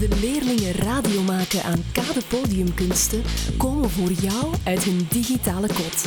De 0.00 0.18
leerlingen 0.20 0.72
radio 0.72 1.22
maken 1.22 1.62
aan 1.62 1.84
Kade 1.92 2.20
Podiumkunsten 2.28 3.22
komen 3.58 3.90
voor 3.90 4.10
jou 4.10 4.54
uit 4.64 4.84
hun 4.84 5.06
digitale 5.08 5.66
kot. 5.66 6.04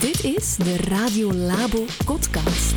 Dit 0.00 0.24
is 0.24 0.56
de 0.56 0.76
Radio 0.76 1.32
Labo 1.32 1.84
Podcast. 2.04 2.74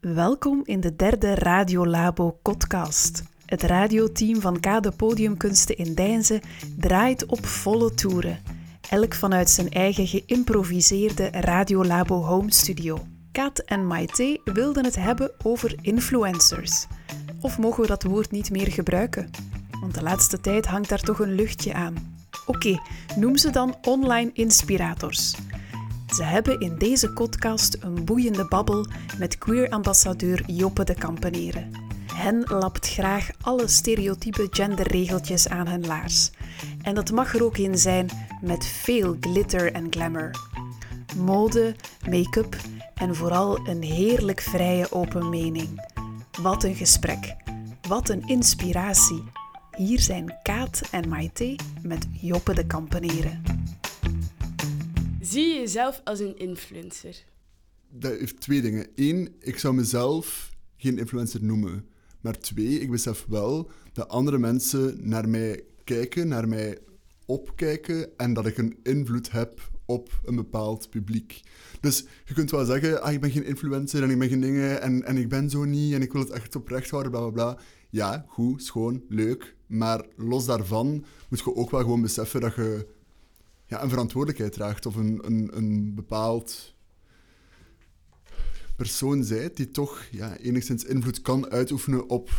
Welkom 0.00 0.62
in 0.64 0.80
de 0.80 0.96
derde 0.96 1.34
Radio 1.34 1.86
Labo 1.86 2.38
podcast. 2.42 3.22
Het 3.46 3.62
radioteam 3.62 4.40
van 4.40 4.60
Kade 4.60 4.90
Podiumkunsten 4.90 5.76
in 5.76 5.94
Deinze 5.94 6.42
draait 6.76 7.26
op 7.26 7.46
volle 7.46 7.94
toeren. 7.94 8.38
Elk 8.90 9.14
vanuit 9.14 9.50
zijn 9.50 9.70
eigen 9.70 10.06
geïmproviseerde 10.06 11.28
Radio 11.30 11.84
Labo 11.84 12.22
Home 12.22 12.52
Studio. 12.52 12.98
Kat 13.34 13.58
en 13.58 13.86
Maite 13.86 14.40
wilden 14.44 14.84
het 14.84 14.96
hebben 14.96 15.30
over 15.42 15.74
influencers. 15.80 16.86
Of 17.40 17.58
mogen 17.58 17.80
we 17.82 17.86
dat 17.86 18.02
woord 18.02 18.30
niet 18.30 18.50
meer 18.50 18.72
gebruiken? 18.72 19.30
Want 19.80 19.94
de 19.94 20.02
laatste 20.02 20.40
tijd 20.40 20.66
hangt 20.66 20.88
daar 20.88 21.00
toch 21.00 21.18
een 21.18 21.34
luchtje 21.34 21.74
aan. 21.74 22.16
Oké, 22.46 22.78
noem 23.16 23.36
ze 23.36 23.50
dan 23.50 23.76
online 23.82 24.30
inspirators. 24.32 25.34
Ze 26.06 26.22
hebben 26.22 26.60
in 26.60 26.78
deze 26.78 27.12
podcast 27.12 27.76
een 27.80 28.04
boeiende 28.04 28.48
babbel 28.48 28.86
met 29.18 29.38
queer-ambassadeur 29.38 30.42
Joppe 30.46 30.84
de 30.84 30.94
Kampeneren. 30.94 31.70
Hen 32.12 32.44
lapt 32.48 32.88
graag 32.88 33.30
alle 33.40 33.68
stereotype 33.68 34.46
genderregeltjes 34.50 35.48
aan 35.48 35.68
hun 35.68 35.86
laars. 35.86 36.30
En 36.82 36.94
dat 36.94 37.10
mag 37.10 37.34
er 37.34 37.44
ook 37.44 37.58
in 37.58 37.78
zijn 37.78 38.08
met 38.40 38.66
veel 38.66 39.16
glitter 39.20 39.72
en 39.72 39.86
glamour. 39.90 40.30
Mode, 41.16 41.76
make-up 42.08 42.56
en 42.94 43.14
vooral 43.14 43.68
een 43.68 43.82
heerlijk 43.82 44.40
vrije 44.40 44.92
open 44.92 45.28
mening. 45.28 45.88
Wat 46.42 46.64
een 46.64 46.74
gesprek. 46.74 47.36
Wat 47.88 48.08
een 48.08 48.22
inspiratie. 48.22 49.22
Hier 49.76 50.00
zijn 50.00 50.34
Kaat 50.42 50.88
en 50.90 51.08
Maite 51.08 51.58
met 51.82 52.06
Joppe 52.20 52.54
de 52.54 52.66
Kampeneren. 52.66 53.42
Zie 55.20 55.46
je 55.46 55.54
jezelf 55.54 56.00
als 56.04 56.20
een 56.20 56.38
influencer? 56.38 57.24
Dat 57.88 58.18
heeft 58.18 58.40
twee 58.40 58.62
dingen. 58.62 58.86
Eén, 58.94 59.34
ik 59.40 59.58
zou 59.58 59.74
mezelf 59.74 60.50
geen 60.76 60.98
influencer 60.98 61.44
noemen. 61.44 61.88
Maar 62.20 62.38
twee, 62.38 62.80
ik 62.80 62.90
besef 62.90 63.24
wel 63.28 63.70
dat 63.92 64.08
andere 64.08 64.38
mensen 64.38 65.08
naar 65.08 65.28
mij 65.28 65.62
kijken, 65.84 66.28
naar 66.28 66.48
mij 66.48 66.78
opkijken 67.26 68.16
en 68.16 68.32
dat 68.32 68.46
ik 68.46 68.58
een 68.58 68.78
invloed 68.82 69.30
heb 69.30 69.72
op 69.86 70.20
een 70.24 70.34
bepaald 70.34 70.90
publiek. 70.90 71.40
Dus 71.80 72.04
je 72.24 72.34
kunt 72.34 72.50
wel 72.50 72.64
zeggen, 72.64 73.02
ah, 73.02 73.12
ik 73.12 73.20
ben 73.20 73.30
geen 73.30 73.44
influencer 73.44 74.02
en 74.02 74.10
ik 74.10 74.18
ben 74.18 74.28
geen 74.28 74.40
dingen 74.40 74.80
en, 74.80 75.04
en 75.04 75.16
ik 75.16 75.28
ben 75.28 75.50
zo 75.50 75.64
niet 75.64 75.94
en 75.94 76.02
ik 76.02 76.12
wil 76.12 76.20
het 76.20 76.30
echt 76.30 76.56
oprecht 76.56 76.90
houden, 76.90 77.12
bla 77.12 77.20
bla 77.20 77.30
bla. 77.30 77.58
Ja, 77.90 78.24
goed, 78.28 78.62
schoon, 78.62 79.04
leuk. 79.08 79.56
Maar 79.66 80.06
los 80.16 80.46
daarvan 80.46 81.04
moet 81.28 81.38
je 81.38 81.54
ook 81.54 81.70
wel 81.70 81.80
gewoon 81.80 82.02
beseffen 82.02 82.40
dat 82.40 82.54
je 82.54 82.86
ja, 83.66 83.82
een 83.82 83.88
verantwoordelijkheid 83.88 84.52
draagt 84.52 84.86
of 84.86 84.94
een, 84.94 85.20
een, 85.22 85.50
een 85.52 85.94
bepaald 85.94 86.74
persoon 88.76 89.24
zijt 89.24 89.56
die 89.56 89.70
toch 89.70 90.02
ja, 90.10 90.36
enigszins 90.36 90.84
invloed 90.84 91.22
kan 91.22 91.50
uitoefenen 91.50 92.08
op 92.08 92.30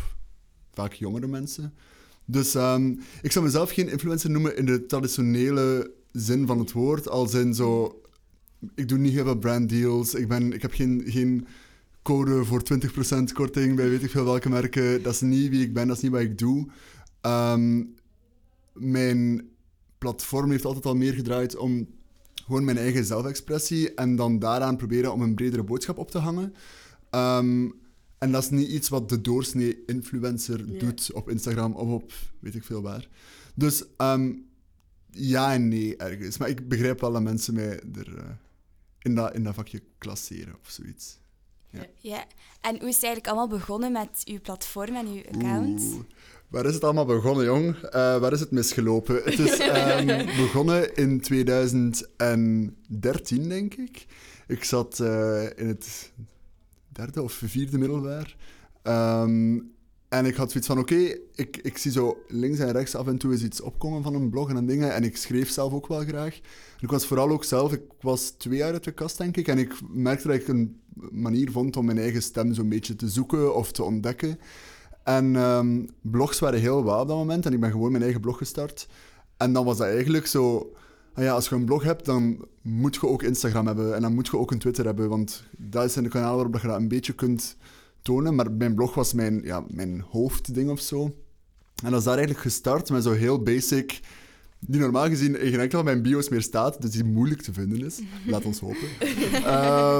vaak 0.71 0.93
jongere 0.93 1.27
mensen. 1.27 1.73
Dus 2.25 2.53
um, 2.53 2.99
ik 3.21 3.31
zou 3.31 3.45
mezelf 3.45 3.71
geen 3.71 3.89
influencer 3.89 4.29
noemen 4.29 4.57
in 4.57 4.65
de 4.65 4.85
traditionele 4.85 5.93
zin 6.15 6.45
van 6.47 6.59
het 6.59 6.71
woord, 6.71 7.09
als 7.09 7.33
in 7.33 7.53
zo... 7.53 8.01
Ik 8.75 8.87
doe 8.87 8.97
niet 8.97 9.13
heel 9.13 9.23
veel 9.23 9.37
branddeals, 9.37 10.13
ik, 10.13 10.27
ben, 10.27 10.53
ik 10.53 10.61
heb 10.61 10.73
geen, 10.73 11.03
geen 11.05 11.47
code 12.01 12.45
voor 12.45 12.61
20% 12.73 13.33
korting 13.33 13.75
bij 13.75 13.89
weet 13.89 14.03
ik 14.03 14.09
veel 14.09 14.23
welke 14.23 14.49
merken. 14.49 15.03
Dat 15.03 15.13
is 15.13 15.21
niet 15.21 15.49
wie 15.49 15.61
ik 15.61 15.73
ben, 15.73 15.87
dat 15.87 15.95
is 15.95 16.01
niet 16.01 16.11
wat 16.11 16.21
ik 16.21 16.37
doe. 16.37 16.67
Um, 17.21 17.95
mijn 18.73 19.49
platform 19.97 20.51
heeft 20.51 20.65
altijd 20.65 20.85
al 20.85 20.95
meer 20.95 21.13
gedraaid 21.13 21.57
om 21.57 21.87
gewoon 22.45 22.65
mijn 22.65 22.77
eigen 22.77 23.05
zelfexpressie 23.05 23.93
en 23.93 24.15
dan 24.15 24.39
daaraan 24.39 24.77
proberen 24.77 25.13
om 25.13 25.21
een 25.21 25.35
bredere 25.35 25.63
boodschap 25.63 25.97
op 25.97 26.11
te 26.11 26.17
hangen. 26.17 26.53
Um, 27.11 27.73
en 28.17 28.31
dat 28.31 28.43
is 28.43 28.49
niet 28.49 28.69
iets 28.69 28.89
wat 28.89 29.09
de 29.09 29.21
doorsnee 29.21 29.83
influencer 29.85 30.79
doet 30.79 31.11
op 31.13 31.29
Instagram 31.29 31.73
of 31.73 31.89
op 31.89 32.13
weet 32.39 32.55
ik 32.55 32.63
veel 32.63 32.81
waar. 32.81 33.07
Dus 33.55 33.83
um, 33.97 34.44
ja 35.15 35.53
en 35.53 35.67
nee 35.67 35.97
ergens. 35.97 36.37
Maar 36.37 36.49
ik 36.49 36.67
begrijp 36.67 37.01
wel 37.01 37.11
dat 37.11 37.21
mensen 37.21 37.53
mij 37.53 37.79
er 37.95 38.17
uh, 38.17 38.23
in, 39.01 39.15
dat, 39.15 39.33
in 39.33 39.43
dat 39.43 39.55
vakje 39.55 39.81
klasseren 39.97 40.55
of 40.61 40.69
zoiets. 40.69 41.19
Ja. 41.69 41.85
ja. 41.99 42.25
En 42.61 42.79
hoe 42.79 42.87
is 42.87 42.95
het 42.95 43.03
eigenlijk 43.03 43.27
allemaal 43.27 43.57
begonnen 43.57 43.91
met 43.91 44.21
uw 44.25 44.41
platform 44.41 44.95
en 44.95 45.07
uw 45.07 45.23
account? 45.31 45.81
Oeh. 45.81 45.99
Waar 46.47 46.65
is 46.65 46.73
het 46.73 46.83
allemaal 46.83 47.05
begonnen, 47.05 47.45
jong? 47.45 47.75
Uh, 47.75 47.81
waar 47.91 48.31
is 48.31 48.39
het 48.39 48.51
misgelopen? 48.51 49.21
Het 49.23 49.39
is 49.39 49.59
um, 49.59 50.05
begonnen 50.43 50.95
in 50.95 51.21
2013, 51.21 53.49
denk 53.49 53.73
ik. 53.73 54.05
Ik 54.47 54.63
zat 54.63 54.99
uh, 54.99 55.43
in 55.55 55.67
het 55.67 56.11
derde 56.87 57.21
of 57.21 57.33
vierde 57.33 57.77
middelbaar. 57.77 58.35
Um, 58.83 59.74
en 60.09 60.25
ik 60.25 60.35
had 60.35 60.51
zoiets 60.51 60.69
van, 60.69 60.79
oké, 60.79 61.17
ik, 61.35 61.57
ik 61.57 61.77
zie 61.77 61.91
zo 61.91 62.17
links 62.27 62.59
en 62.59 62.71
rechts 62.71 62.95
af 62.95 63.07
en 63.07 63.17
toe 63.17 63.31
eens 63.31 63.43
iets 63.43 63.61
opkomen 63.61 64.03
van 64.03 64.13
een 64.13 64.29
blog 64.29 64.49
en 64.49 64.65
dingen. 64.65 64.93
En 64.93 65.03
ik 65.03 65.17
schreef 65.17 65.49
zelf 65.49 65.73
ook 65.73 65.87
wel 65.87 66.03
graag. 66.03 66.35
En 66.35 66.81
ik 66.81 66.89
was 66.91 67.05
vooral 67.05 67.29
ook 67.29 67.43
zelf, 67.43 67.73
ik 67.73 67.81
was 68.01 68.29
twee 68.29 68.57
jaar 68.57 68.73
uit 68.73 68.83
de 68.83 68.91
kast, 68.91 69.17
denk 69.17 69.37
ik. 69.37 69.47
En 69.47 69.57
ik 69.57 69.73
merkte 69.89 70.27
dat 70.27 70.35
ik 70.35 70.47
een 70.47 70.79
manier 71.11 71.51
vond 71.51 71.77
om 71.77 71.85
mijn 71.85 71.97
eigen 71.97 72.21
stem 72.21 72.53
zo'n 72.53 72.69
beetje 72.69 72.95
te 72.95 73.09
zoeken 73.09 73.55
of 73.55 73.71
te 73.71 73.83
ontdekken. 73.83 74.39
En 75.03 75.35
um, 75.35 75.89
blogs 76.01 76.39
waren 76.39 76.59
heel 76.59 76.83
wel 76.83 76.99
op 76.99 77.07
dat 77.07 77.17
moment. 77.17 77.45
En 77.45 77.53
ik 77.53 77.59
ben 77.59 77.71
gewoon 77.71 77.91
mijn 77.91 78.03
eigen 78.03 78.21
blog 78.21 78.37
gestart. 78.37 78.87
En 79.37 79.53
dan 79.53 79.65
was 79.65 79.77
dat 79.77 79.87
eigenlijk 79.87 80.27
zo... 80.27 80.73
Ah 81.13 81.23
ja, 81.23 81.33
als 81.33 81.49
je 81.49 81.55
een 81.55 81.65
blog 81.65 81.83
hebt, 81.83 82.05
dan 82.05 82.45
moet 82.61 82.95
je 82.95 83.07
ook 83.07 83.23
Instagram 83.23 83.67
hebben. 83.67 83.95
En 83.95 84.01
dan 84.01 84.13
moet 84.13 84.27
je 84.27 84.37
ook 84.37 84.51
een 84.51 84.59
Twitter 84.59 84.85
hebben. 84.85 85.09
Want 85.09 85.43
dat 85.57 85.83
is 85.83 85.95
een 85.95 86.09
kanaal 86.09 86.35
waarop 86.35 86.61
je 86.61 86.67
dat 86.67 86.77
een 86.77 86.87
beetje 86.87 87.13
kunt 87.13 87.57
tonen. 88.05 88.35
Maar 88.35 88.51
mijn 88.51 88.75
blog 88.75 88.93
was 88.93 89.13
mijn, 89.13 89.41
ja, 89.43 89.65
mijn 89.67 90.05
hoofdding 90.09 90.69
of 90.69 90.79
zo. 90.79 91.03
En 91.83 91.89
dat 91.91 91.99
is 91.99 92.05
daar 92.05 92.17
eigenlijk 92.17 92.45
gestart 92.45 92.89
met 92.89 93.03
zo 93.03 93.11
heel 93.11 93.43
basic... 93.43 93.99
Die 94.67 94.79
normaal 94.79 95.07
gezien 95.07 95.39
in 95.39 95.51
geen 95.51 95.59
enkel 95.59 95.77
van 95.77 95.85
mijn 95.85 96.01
bio's 96.01 96.29
meer 96.29 96.41
staat. 96.41 96.81
Dus 96.81 96.91
die 96.91 97.03
moeilijk 97.03 97.41
te 97.41 97.53
vinden 97.53 97.85
is. 97.85 97.99
Laat 98.27 98.45
ons 98.45 98.59
hopen. 98.59 98.87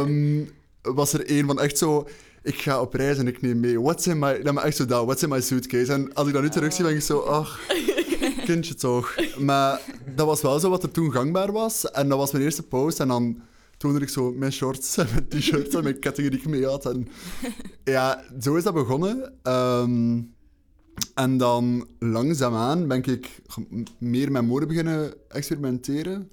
um, 0.09 0.49
was 0.81 1.13
er 1.13 1.25
één 1.25 1.45
van 1.45 1.59
echt 1.59 1.77
zo 1.77 2.07
ik 2.45 2.61
ga 2.61 2.81
op 2.81 2.93
reis 2.93 3.17
en 3.17 3.27
ik 3.27 3.41
neem 3.41 3.59
mee. 3.59 3.81
What's 3.81 4.07
in 4.07 4.19
my... 4.19 4.31
Echt 4.31 4.75
zo 4.75 4.85
dat. 4.85 5.05
What's 5.05 5.23
in 5.23 5.29
my 5.29 5.41
suitcase? 5.41 5.93
En 5.93 6.13
als 6.13 6.27
ik 6.27 6.33
dat 6.33 6.41
nu 6.41 6.49
terugzie, 6.49 6.83
ben 6.83 6.95
ik 6.95 7.01
zo... 7.01 7.19
Ach, 7.19 7.59
kindje 8.45 8.73
toch. 8.73 9.15
Maar 9.37 9.81
dat 10.15 10.25
was 10.25 10.41
wel 10.41 10.59
zo 10.59 10.69
wat 10.69 10.83
er 10.83 10.91
toen 10.91 11.11
gangbaar 11.11 11.51
was. 11.51 11.91
En 11.91 12.09
dat 12.09 12.17
was 12.17 12.31
mijn 12.31 12.43
eerste 12.43 12.63
post. 12.63 12.99
En 12.99 13.07
dan 13.07 13.41
toonde 13.77 13.99
ik 13.99 14.09
zo 14.09 14.31
mijn 14.31 14.51
shorts 14.51 14.97
en 14.97 15.07
mijn 15.11 15.27
t-shirts 15.27 15.75
en 15.75 15.83
mijn 15.83 15.99
kettingen 15.99 16.31
die 16.31 16.39
ik 16.39 16.47
mee 16.47 16.65
had. 16.65 16.85
En 16.85 17.07
ja, 17.83 18.23
zo 18.41 18.55
is 18.55 18.63
dat 18.63 18.73
begonnen. 18.73 19.33
Um, 19.43 20.33
en 21.13 21.37
dan 21.37 21.87
langzaamaan 21.99 22.87
ben 22.87 23.03
ik 23.03 23.41
meer 23.97 24.31
met 24.31 24.45
mode 24.45 24.65
beginnen 24.65 25.13
experimenteren. 25.27 26.31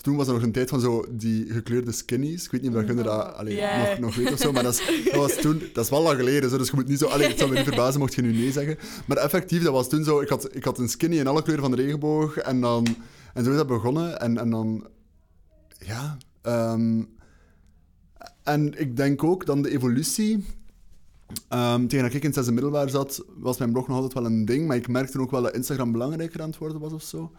Toen 0.00 0.16
was 0.16 0.26
er 0.26 0.32
nog 0.32 0.42
een 0.42 0.52
tijd 0.52 0.68
van 0.68 0.80
zo 0.80 1.04
die 1.10 1.52
gekleurde 1.52 1.92
skinnies. 1.92 2.44
Ik 2.44 2.50
weet 2.50 2.62
niet 2.62 2.74
of 2.74 2.86
je 2.86 2.94
dat 2.94 3.06
allee, 3.34 3.54
yeah. 3.54 3.88
nog, 3.88 3.98
nog 3.98 4.14
weet 4.14 4.32
of 4.32 4.38
zo, 4.38 4.52
maar 4.52 4.62
dat, 4.62 4.72
is, 4.72 5.04
dat, 5.04 5.14
was 5.14 5.34
toen... 5.34 5.62
Dat 5.72 5.84
is 5.84 5.90
wel 5.90 6.02
lang 6.02 6.16
geleden, 6.16 6.50
zo, 6.50 6.58
dus 6.58 6.68
je 6.68 6.76
moet 6.76 6.88
niet 6.88 6.98
zo... 6.98 7.06
Allee, 7.06 7.28
het 7.28 7.38
zou 7.38 7.50
me 7.50 7.56
niet 7.56 7.66
verbazen 7.66 8.00
mocht 8.00 8.14
je 8.14 8.22
nu 8.22 8.32
nee 8.32 8.52
zeggen. 8.52 8.78
Maar 9.06 9.16
effectief, 9.16 9.62
dat 9.62 9.72
was 9.72 9.88
toen 9.88 10.04
zo... 10.04 10.20
Ik 10.20 10.28
had, 10.28 10.56
ik 10.56 10.64
had 10.64 10.78
een 10.78 10.88
skinny 10.88 11.18
in 11.18 11.26
alle 11.26 11.42
kleuren 11.42 11.64
van 11.64 11.76
de 11.76 11.82
regenboog 11.82 12.36
en 12.36 12.60
dan... 12.60 12.86
En 13.34 13.44
zo 13.44 13.50
is 13.50 13.56
dat 13.56 13.66
begonnen. 13.66 14.20
En, 14.20 14.38
en 14.38 14.50
dan... 14.50 14.86
Ja... 15.78 16.18
Um, 16.42 17.08
en 18.42 18.80
ik 18.80 18.96
denk 18.96 19.24
ook 19.24 19.46
dan 19.46 19.62
de 19.62 19.70
evolutie... 19.70 20.44
Um, 21.52 21.88
tegen 21.88 22.04
dat 22.04 22.14
ik 22.14 22.20
in 22.20 22.26
het 22.26 22.34
zesde 22.34 22.52
middelbaar 22.52 22.88
zat, 22.88 23.24
was 23.38 23.58
mijn 23.58 23.72
blog 23.72 23.88
nog 23.88 23.96
altijd 23.96 24.14
wel 24.14 24.24
een 24.24 24.44
ding, 24.44 24.66
maar 24.66 24.76
ik 24.76 24.88
merkte 24.88 25.20
ook 25.20 25.30
wel 25.30 25.42
dat 25.42 25.54
Instagram 25.54 25.92
belangrijker 25.92 26.42
aan 26.42 26.48
het 26.48 26.58
worden 26.58 26.80
was 26.80 26.92
of 26.92 27.02
zo. 27.02 27.32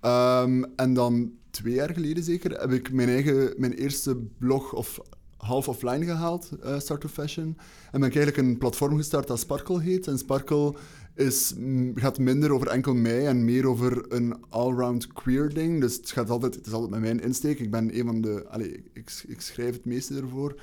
Um, 0.00 0.64
en 0.76 0.94
dan 0.94 1.32
twee 1.50 1.74
jaar 1.74 1.92
geleden 1.92 2.24
zeker, 2.24 2.60
heb 2.60 2.70
ik 2.70 2.92
mijn 2.92 3.08
eigen, 3.08 3.54
mijn 3.56 3.72
eerste 3.72 4.16
blog 4.38 4.72
of 4.72 5.00
half 5.36 5.68
offline 5.68 6.04
gehaald, 6.04 6.50
uh, 6.64 6.78
Start 6.78 7.00
to 7.00 7.08
Fashion. 7.08 7.56
En 7.90 8.00
ben 8.00 8.08
ik 8.08 8.16
eigenlijk 8.16 8.48
een 8.48 8.58
platform 8.58 8.96
gestart 8.96 9.26
dat 9.26 9.38
Sparkle 9.38 9.80
heet. 9.80 10.06
En 10.06 10.18
Sparkle 10.18 10.74
is, 11.14 11.54
gaat 11.94 12.18
minder 12.18 12.52
over 12.52 12.66
enkel 12.66 12.94
mij 12.94 13.26
en 13.26 13.44
meer 13.44 13.66
over 13.66 14.12
een 14.12 14.34
all-round 14.48 15.12
queer 15.12 15.54
ding. 15.54 15.80
Dus 15.80 15.96
het, 15.96 16.10
gaat 16.10 16.30
altijd, 16.30 16.54
het 16.54 16.66
is 16.66 16.72
altijd 16.72 16.90
met 16.90 17.00
mijn 17.00 17.20
insteek. 17.20 17.58
Ik 17.60 17.70
ben 17.70 17.98
een 17.98 18.06
van 18.06 18.20
de... 18.20 18.44
Allez, 18.48 18.76
ik, 18.92 19.22
ik 19.26 19.40
schrijf 19.40 19.74
het 19.74 19.84
meeste 19.84 20.14
ervoor. 20.14 20.60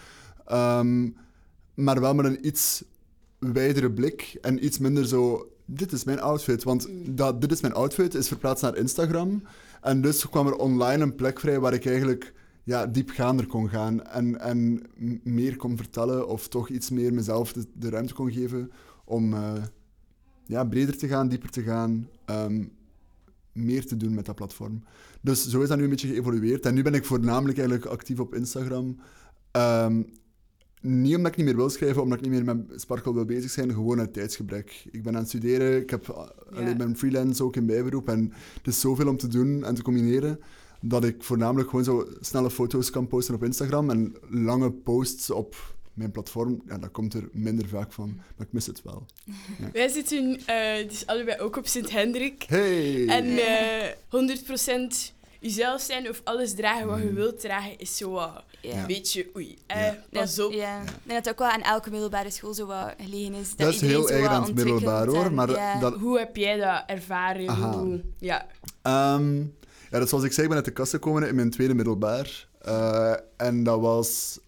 Um, 0.52 1.16
maar 1.74 2.00
wel 2.00 2.16
met 2.16 2.26
een 2.26 2.48
iets 2.48 2.84
wijdere 3.40 3.92
blik 3.92 4.38
en 4.42 4.66
iets 4.66 4.78
minder 4.78 5.08
zo... 5.08 5.52
Dit 5.66 5.92
is 5.92 6.04
mijn 6.04 6.22
outfit, 6.22 6.64
want 6.64 6.88
dat, 7.06 7.42
dit 7.42 7.52
is 7.52 7.62
mijn 7.62 7.74
outfit 7.74 8.16
is 8.16 8.28
verplaatst 8.28 8.64
naar 8.64 8.78
Instagram. 8.78 9.44
En 9.82 10.02
dus 10.02 10.30
kwam 10.30 10.48
er 10.48 10.56
online 10.56 11.04
een 11.04 11.16
plek 11.16 11.40
vrij 11.40 11.60
waar 11.60 11.74
ik 11.74 11.86
eigenlijk 11.86 12.34
ja, 12.64 12.86
diepgaander 12.86 13.48
kon 13.48 13.70
gaan 13.70 14.06
en, 14.06 14.40
en 14.40 14.82
meer 15.24 15.56
kon 15.56 15.78
vertellen 15.78 16.28
of 16.28 16.48
toch 16.48 16.70
iets 16.70 16.90
meer 16.90 17.14
mezelf 17.14 17.54
de, 17.54 17.66
de 17.74 17.90
ruimte 17.90 18.14
kon 18.14 18.32
geven 18.32 18.72
om 19.06 19.34
eh, 19.34 19.54
ja, 20.50 20.64
breder 20.64 20.98
te 20.98 21.08
gaan, 21.08 21.28
dieper 21.28 21.50
te 21.50 21.62
gaan, 21.62 22.10
ehm, 22.26 22.64
meer 23.52 23.86
te 23.86 23.98
doen 23.98 24.14
met 24.14 24.26
dat 24.26 24.36
platform. 24.36 24.84
Dus 25.22 25.48
zo 25.48 25.62
is 25.62 25.68
dat 25.68 25.78
nu 25.78 25.84
een 25.84 25.90
beetje 25.90 26.08
geëvolueerd. 26.08 26.66
En 26.66 26.74
nu 26.74 26.82
ben 26.82 26.94
ik 26.94 27.06
voornamelijk 27.06 27.58
eigenlijk 27.58 27.88
actief 27.88 28.20
op 28.20 28.36
Instagram. 28.36 28.98
Ehm, 29.52 30.04
niet 30.82 31.16
omdat 31.16 31.32
ik 31.32 31.38
niet 31.38 31.46
meer 31.46 31.56
wil 31.56 31.70
schrijven, 31.70 32.02
omdat 32.02 32.18
ik 32.18 32.24
niet 32.24 32.34
meer 32.34 32.56
met 32.56 32.82
Sparkle 32.82 33.14
wil 33.14 33.26
bezig 33.26 33.52
zijn, 33.52 33.74
gewoon 33.74 34.00
uit 34.00 34.14
tijdsgebrek. 34.14 34.86
Ik 34.92 35.04
ben 35.04 35.14
aan 35.14 35.20
het 35.20 35.28
studeren, 35.28 35.82
ik 35.82 35.90
heb 35.90 36.08
uh, 36.08 36.58
alleen 36.58 36.78
mijn 36.78 36.98
freelance 36.98 37.44
ook 37.44 37.56
in 37.56 37.66
bijberoep 37.66 38.10
en 38.10 38.34
het 38.58 38.68
is 38.68 38.80
zoveel 38.80 39.08
om 39.08 39.18
te 39.18 39.28
doen 39.28 39.64
en 39.64 39.76
te 39.76 39.82
combineren, 39.82 40.40
dat 40.82 41.04
ik 41.04 41.24
voornamelijk 41.24 41.70
gewoon 41.70 41.86
zo 41.86 42.08
snelle 42.20 42.52
foto's 42.52 42.90
kan 42.90 43.08
posten 43.08 43.36
op 43.36 43.44
Instagram 43.44 43.90
en 43.90 44.16
lange 44.30 44.72
posts 44.72 45.30
op 45.30 45.56
mijn 46.00 46.12
platform, 46.12 46.62
ja, 46.68 46.78
dat 46.78 46.92
komt 46.92 47.14
er 47.14 47.30
minder 47.32 47.68
vaak 47.68 47.92
van, 47.94 48.14
maar 48.38 48.48
ik 48.48 48.54
mis 48.54 48.66
het 48.66 48.82
wel. 48.84 49.06
Wij 49.74 49.88
zitten 49.88 50.40
eh, 50.46 50.88
dus 50.90 51.06
allebei 51.06 51.40
ook 51.40 51.56
op 51.58 51.68
Sint-Hendrik. 51.68 52.44
Hey! 52.48 53.08
En 53.08 53.38
eh 53.38 53.90
100% 55.12 55.18
jezelf 55.40 55.82
zijn 55.82 56.10
of 56.10 56.22
alles 56.24 56.54
dragen 56.56 56.88
wat 56.88 57.00
je 57.00 57.14
wilt 57.14 57.40
dragen 57.40 57.78
is 57.78 57.98
zo 57.98 58.10
wat 58.12 58.44
Ja. 58.62 58.80
een 58.82 58.88
beetje 58.88 59.30
oei. 59.36 59.58
Eh, 59.68 59.82
Ja. 59.82 59.98
Pas 60.12 60.40
op. 60.40 60.52
Ja. 60.52 60.82
Ik 60.82 60.88
denk 61.04 61.24
dat 61.24 61.34
ook 61.34 61.40
wel 61.40 61.50
aan 61.50 61.62
elke 61.62 61.90
middelbare 61.90 62.30
school 62.32 62.54
zo 62.54 62.66
wat 62.66 62.94
gelegen 62.98 63.34
is. 63.34 63.50
Dat, 63.50 63.58
Dat 63.58 63.74
is 63.74 63.82
heel 63.82 64.02
zo 64.02 64.08
eigen 64.08 64.30
wat 64.30 64.38
aan 64.40 64.44
het 64.46 64.56
middelbaar, 64.56 65.08
hoor, 65.08 65.26
en- 65.26 65.34
maar 65.34 65.50
ja. 65.50 65.80
dat- 65.80 65.94
Hoe 65.98 66.18
heb 66.20 66.36
jij 66.36 66.58
dat 66.58 66.84
ervaren? 66.88 67.50
Hoe, 67.56 68.02
ja. 68.20 68.48
Ehm, 68.82 69.38
ja, 69.92 70.00
dat 70.00 70.10
zoals 70.10 70.24
ik 70.24 70.32
zei, 70.32 70.42
ik 70.42 70.48
ben 70.48 70.58
uit 70.58 70.66
de 70.68 70.74
kast 70.74 70.92
gekomen 70.92 71.28
in 71.28 71.36
mijn 71.36 71.50
tweede 71.50 71.74
middelbaar. 71.74 72.48
Eh, 72.60 73.14
en 73.38 73.64
dat 73.64 73.80
was, 73.80 74.40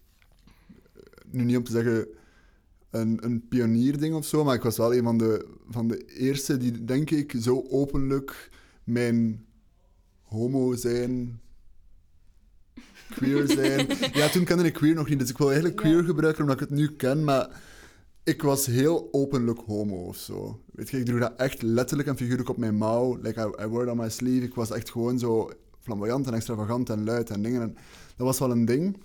nu 1.32 1.44
niet 1.44 1.56
om 1.56 1.64
te 1.64 1.72
zeggen 1.72 2.06
een, 2.90 3.18
een 3.24 3.48
pionierding 3.48 4.14
of 4.14 4.26
zo, 4.26 4.44
maar 4.44 4.54
ik 4.54 4.62
was 4.62 4.76
wel 4.76 4.94
een 4.94 5.02
van 5.02 5.18
de, 5.18 5.46
van 5.68 5.88
de 5.88 6.04
eerste 6.06 6.56
die, 6.56 6.84
denk 6.84 7.10
ik, 7.10 7.34
zo 7.40 7.64
openlijk 7.68 8.50
mijn 8.84 9.44
homo 10.22 10.74
zijn, 10.74 11.40
queer 13.10 13.46
zijn. 13.58 13.86
Ja, 14.12 14.28
toen 14.28 14.44
kende 14.44 14.64
ik 14.64 14.72
queer 14.72 14.94
nog 14.94 15.08
niet, 15.08 15.18
dus 15.18 15.30
ik 15.30 15.38
wil 15.38 15.46
eigenlijk 15.46 15.76
queer 15.76 15.96
Ja. 15.96 16.02
gebruiken 16.04 16.42
omdat 16.42 16.60
ik 16.60 16.68
het 16.68 16.78
nu 16.78 16.96
ken, 16.96 17.24
maar 17.24 17.60
ik 18.24 18.42
was 18.42 18.66
heel 18.66 19.08
openlijk 19.12 19.58
homo 19.66 19.96
of 19.96 20.16
zo. 20.16 20.60
Weet 20.72 20.90
je, 20.90 20.98
ik 20.98 21.04
droeg 21.04 21.20
dat 21.20 21.36
echt 21.36 21.62
letterlijk 21.62 22.08
en 22.08 22.16
figuurlijk 22.16 22.48
op 22.48 22.56
mijn 22.56 22.76
mouw. 22.76 23.18
Like, 23.22 23.40
I, 23.58 23.62
I 23.62 23.66
wore 23.66 23.84
it 23.84 23.90
on 23.90 23.96
my 23.96 24.08
sleeve. 24.08 24.44
Ik 24.44 24.54
was 24.54 24.70
echt 24.70 24.90
gewoon 24.90 25.18
zo 25.18 25.50
flamboyant 25.80 26.26
en 26.26 26.34
extravagant 26.34 26.90
en 26.90 27.04
luid 27.04 27.30
en 27.30 27.42
dingen. 27.42 27.60
En 27.62 27.74
dat 28.16 28.26
was 28.26 28.38
wel 28.38 28.50
een 28.50 28.64
ding. 28.64 28.96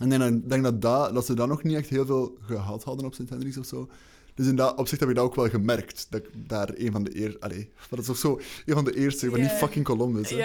En 0.00 0.12
ik 0.12 0.18
denk, 0.18 0.22
dat- 0.32 0.50
denk 0.50 0.62
dat, 0.62 0.82
dat, 0.82 1.14
dat 1.14 1.26
ze 1.26 1.34
dat 1.34 1.48
nog 1.48 1.62
niet 1.62 1.76
echt 1.76 1.88
heel 1.88 2.06
veel 2.06 2.36
gehad 2.40 2.84
hadden 2.84 3.06
op 3.06 3.14
St. 3.14 3.28
Hendricks 3.28 3.56
of 3.58 3.66
zo. 3.66 3.88
Dus 4.34 4.46
in 4.46 4.56
dat 4.56 4.76
opzicht 4.78 5.00
heb 5.00 5.08
ik 5.10 5.14
dat 5.16 5.24
ook 5.24 5.34
wel 5.34 5.48
gemerkt. 5.48 6.06
Dat 6.10 6.20
ik 6.20 6.48
daar 6.48 6.70
een 6.74 6.92
van 6.92 7.04
de 7.04 7.20
eer... 7.20 7.36
Allee, 7.40 7.70
dat 7.90 7.98
is 7.98 8.08
ook 8.08 8.16
zo 8.16 8.40
een 8.66 8.74
van 8.74 8.84
de 8.84 8.96
eerste. 8.96 9.26
Ik 9.26 9.32
ben 9.32 9.40
niet 9.40 9.50
fucking 9.50 9.84
Columbus. 9.84 10.30
hè. 10.30 10.36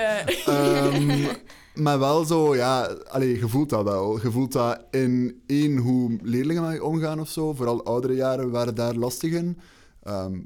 Ehm, 0.46 1.26
maar 1.84 2.00
wel 2.00 2.26
zo, 2.26 2.56
ja, 2.56 2.84
allee, 3.08 3.38
je 3.40 3.48
voelt 3.50 3.70
dat 3.70 3.84
wel. 3.84 4.22
Je 4.22 4.32
voelt 4.32 4.52
dat 4.52 4.84
in 4.92 5.42
één, 5.46 5.78
hoe 5.78 6.18
leerlingen 6.22 6.64
met 6.64 6.74
je 6.74 6.84
omgaan 6.84 7.20
of 7.20 7.30
zo. 7.30 7.54
Vooral 7.54 7.84
oudere 7.86 8.14
jaren 8.16 8.50
waren 8.52 8.76
daar 8.76 8.96
lastig 8.96 9.32
in. 9.34 9.58
Ehm 10.04 10.40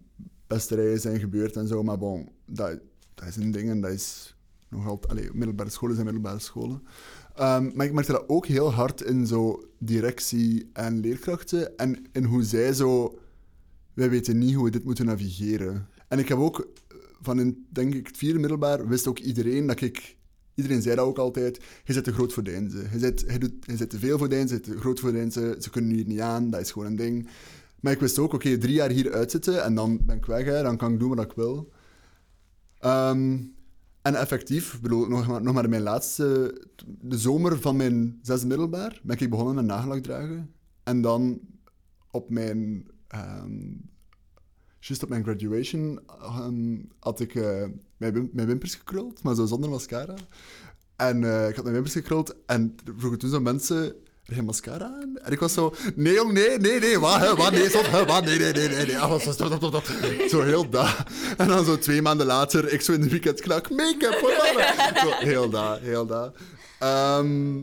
pesterijen 0.47 0.99
zijn 0.99 1.19
gebeurd 1.19 1.55
en 1.55 1.67
zo, 1.67 1.83
maar 1.83 1.97
bon, 1.97 2.29
dat, 2.45 2.79
dat 3.15 3.27
is 3.27 3.35
een 3.35 3.51
ding 3.51 3.69
en 3.69 3.81
dat 3.81 3.91
is 3.91 4.35
nog 4.69 4.87
altijd... 4.87 5.11
Allee, 5.11 5.29
middelbare 5.33 5.69
scholen 5.69 5.93
zijn 5.95 6.05
middelbare 6.07 6.39
scholen. 6.39 6.83
Ehm, 7.35 7.71
maar 7.73 7.85
ik 7.85 7.93
merkte 7.93 8.11
dat 8.11 8.29
ook 8.29 8.45
heel 8.45 8.73
hard 8.73 9.01
in 9.01 9.27
zo 9.27 9.63
directie 9.79 10.69
en 10.73 10.99
leerkrachten 10.99 11.77
en 11.77 12.05
in 12.11 12.23
hoe 12.23 12.43
zij 12.43 12.73
zo... 12.73 13.19
Wij 13.93 14.09
weten 14.09 14.37
niet 14.37 14.53
hoe 14.55 14.63
we 14.63 14.71
dit 14.71 14.83
moeten 14.83 15.05
navigeren. 15.05 15.87
En 16.07 16.19
ik 16.19 16.27
heb 16.27 16.37
ook 16.37 16.67
van 17.21 17.39
in, 17.39 17.65
denk 17.69 17.93
ik, 17.93 18.07
het 18.07 18.17
vierde 18.17 18.39
middelbaar 18.39 18.87
wist 18.87 19.07
ook 19.07 19.19
iedereen 19.19 19.67
dat 19.67 19.81
ik... 19.81 20.15
Iedereen 20.55 20.81
zei 20.81 20.95
dat 20.95 21.05
ook 21.05 21.17
altijd. 21.17 21.59
Je 21.83 21.93
zit 21.93 22.03
te 22.03 22.13
groot 22.13 22.33
voor 22.33 22.43
Deinze. 22.43 22.87
Je 22.91 22.99
zit, 22.99 23.41
doet, 23.41 23.89
te 23.89 23.99
veel 23.99 24.17
voor 24.17 24.29
Deinze, 24.29 24.53
je 24.53 24.63
zit 24.63 24.73
te 24.73 24.79
groot 24.79 24.99
voor 24.99 25.11
Deinze. 25.11 25.55
Ze 25.59 25.69
kunnen 25.69 25.91
hier 25.91 26.05
niet 26.05 26.19
aan, 26.19 26.49
dat 26.49 26.61
is 26.61 26.71
gewoon 26.71 26.87
een 26.87 26.95
ding. 26.95 27.27
Maar 27.79 27.93
ik 27.93 27.99
wist 27.99 28.19
ook, 28.19 28.33
oké, 28.33 28.57
drie 28.57 28.73
jaar 28.73 28.89
hier 28.89 29.13
uitzitten 29.13 29.63
en 29.63 29.75
dan 29.75 30.05
ben 30.05 30.17
ik 30.17 30.25
weg, 30.25 30.61
dan 30.61 30.77
kan 30.77 30.93
ik 30.93 30.99
doen 30.99 31.15
wat 31.15 31.25
ik 31.25 31.33
wil. 31.35 31.71
Ehm, 32.79 33.37
en 34.05 34.15
effectief, 34.15 34.79
bedoel, 34.81 35.07
nog 35.07 35.27
maar, 35.27 35.41
nog 35.41 35.53
maar 35.53 35.69
mijn 35.69 35.81
laatste... 35.81 36.57
De 36.85 37.17
zomer 37.17 37.59
van 37.59 37.75
mijn 37.75 38.19
zesde 38.21 38.47
middelbaar 38.47 38.99
ben 39.03 39.19
ik 39.19 39.29
begonnen 39.29 39.55
met 39.55 39.65
nagellak 39.65 40.03
dragen. 40.03 40.53
En 40.83 41.01
dan 41.01 41.39
op 42.11 42.29
mijn... 42.29 42.87
ehm 43.07 43.73
Juist 44.79 45.03
op 45.03 45.09
mijn 45.09 45.23
graduation 45.23 45.99
ehm, 46.21 46.77
had 46.99 47.19
ik 47.19 47.35
eh, 47.35 47.65
mijn, 47.97 48.13
wim- 48.13 48.29
mijn 48.33 48.47
wimpers 48.47 48.75
gekruld, 48.75 49.23
maar 49.23 49.35
zo 49.35 49.45
zonder 49.45 49.69
mascara. 49.69 50.13
En 50.95 51.23
eh, 51.23 51.49
ik 51.49 51.55
had 51.55 51.63
mijn 51.63 51.73
wimpers 51.75 51.95
gekruld 51.95 52.35
en 52.45 52.75
vroegen 52.97 53.19
toen 53.19 53.29
zo 53.29 53.39
mensen... 53.39 53.95
Heb 54.25 54.35
je 54.35 54.41
mascara 54.41 54.85
aan? 54.85 55.17
En 55.17 55.31
ik 55.31 55.39
was 55.39 55.53
zo... 55.53 55.73
Nee, 55.95 56.13
jong, 56.13 56.31
nee, 56.31 56.57
nee, 56.57 56.79
nee. 56.79 56.99
Wat, 56.99 57.19
hè, 57.19 57.35
wat, 57.35 57.51
nee, 57.51 57.69
stop, 57.69 57.85
hè, 57.85 58.05
wat, 58.05 58.25
nee, 58.25 58.39
nee, 58.39 58.53
nee, 58.53 58.67
nee. 58.67 58.85
nee. 58.85 58.99
Ah. 58.99 59.19
Zo 60.27 60.41
heel 60.41 60.69
dat. 60.69 60.95
En 61.37 61.47
dan 61.47 61.65
zo 61.65 61.77
twee 61.77 62.01
maanden 62.01 62.25
later, 62.25 62.73
ik 62.73 62.81
zo 62.81 62.91
in 62.93 63.01
de 63.01 63.09
weekendklak, 63.09 63.69
make-up, 63.69 64.19
wat 64.19 64.31
dan? 64.35 65.09
Zo 65.09 65.15
heel 65.17 65.49
dat, 65.49 65.79
heel 65.79 66.05
dat. 66.05 66.35
Ehm, 66.79 67.61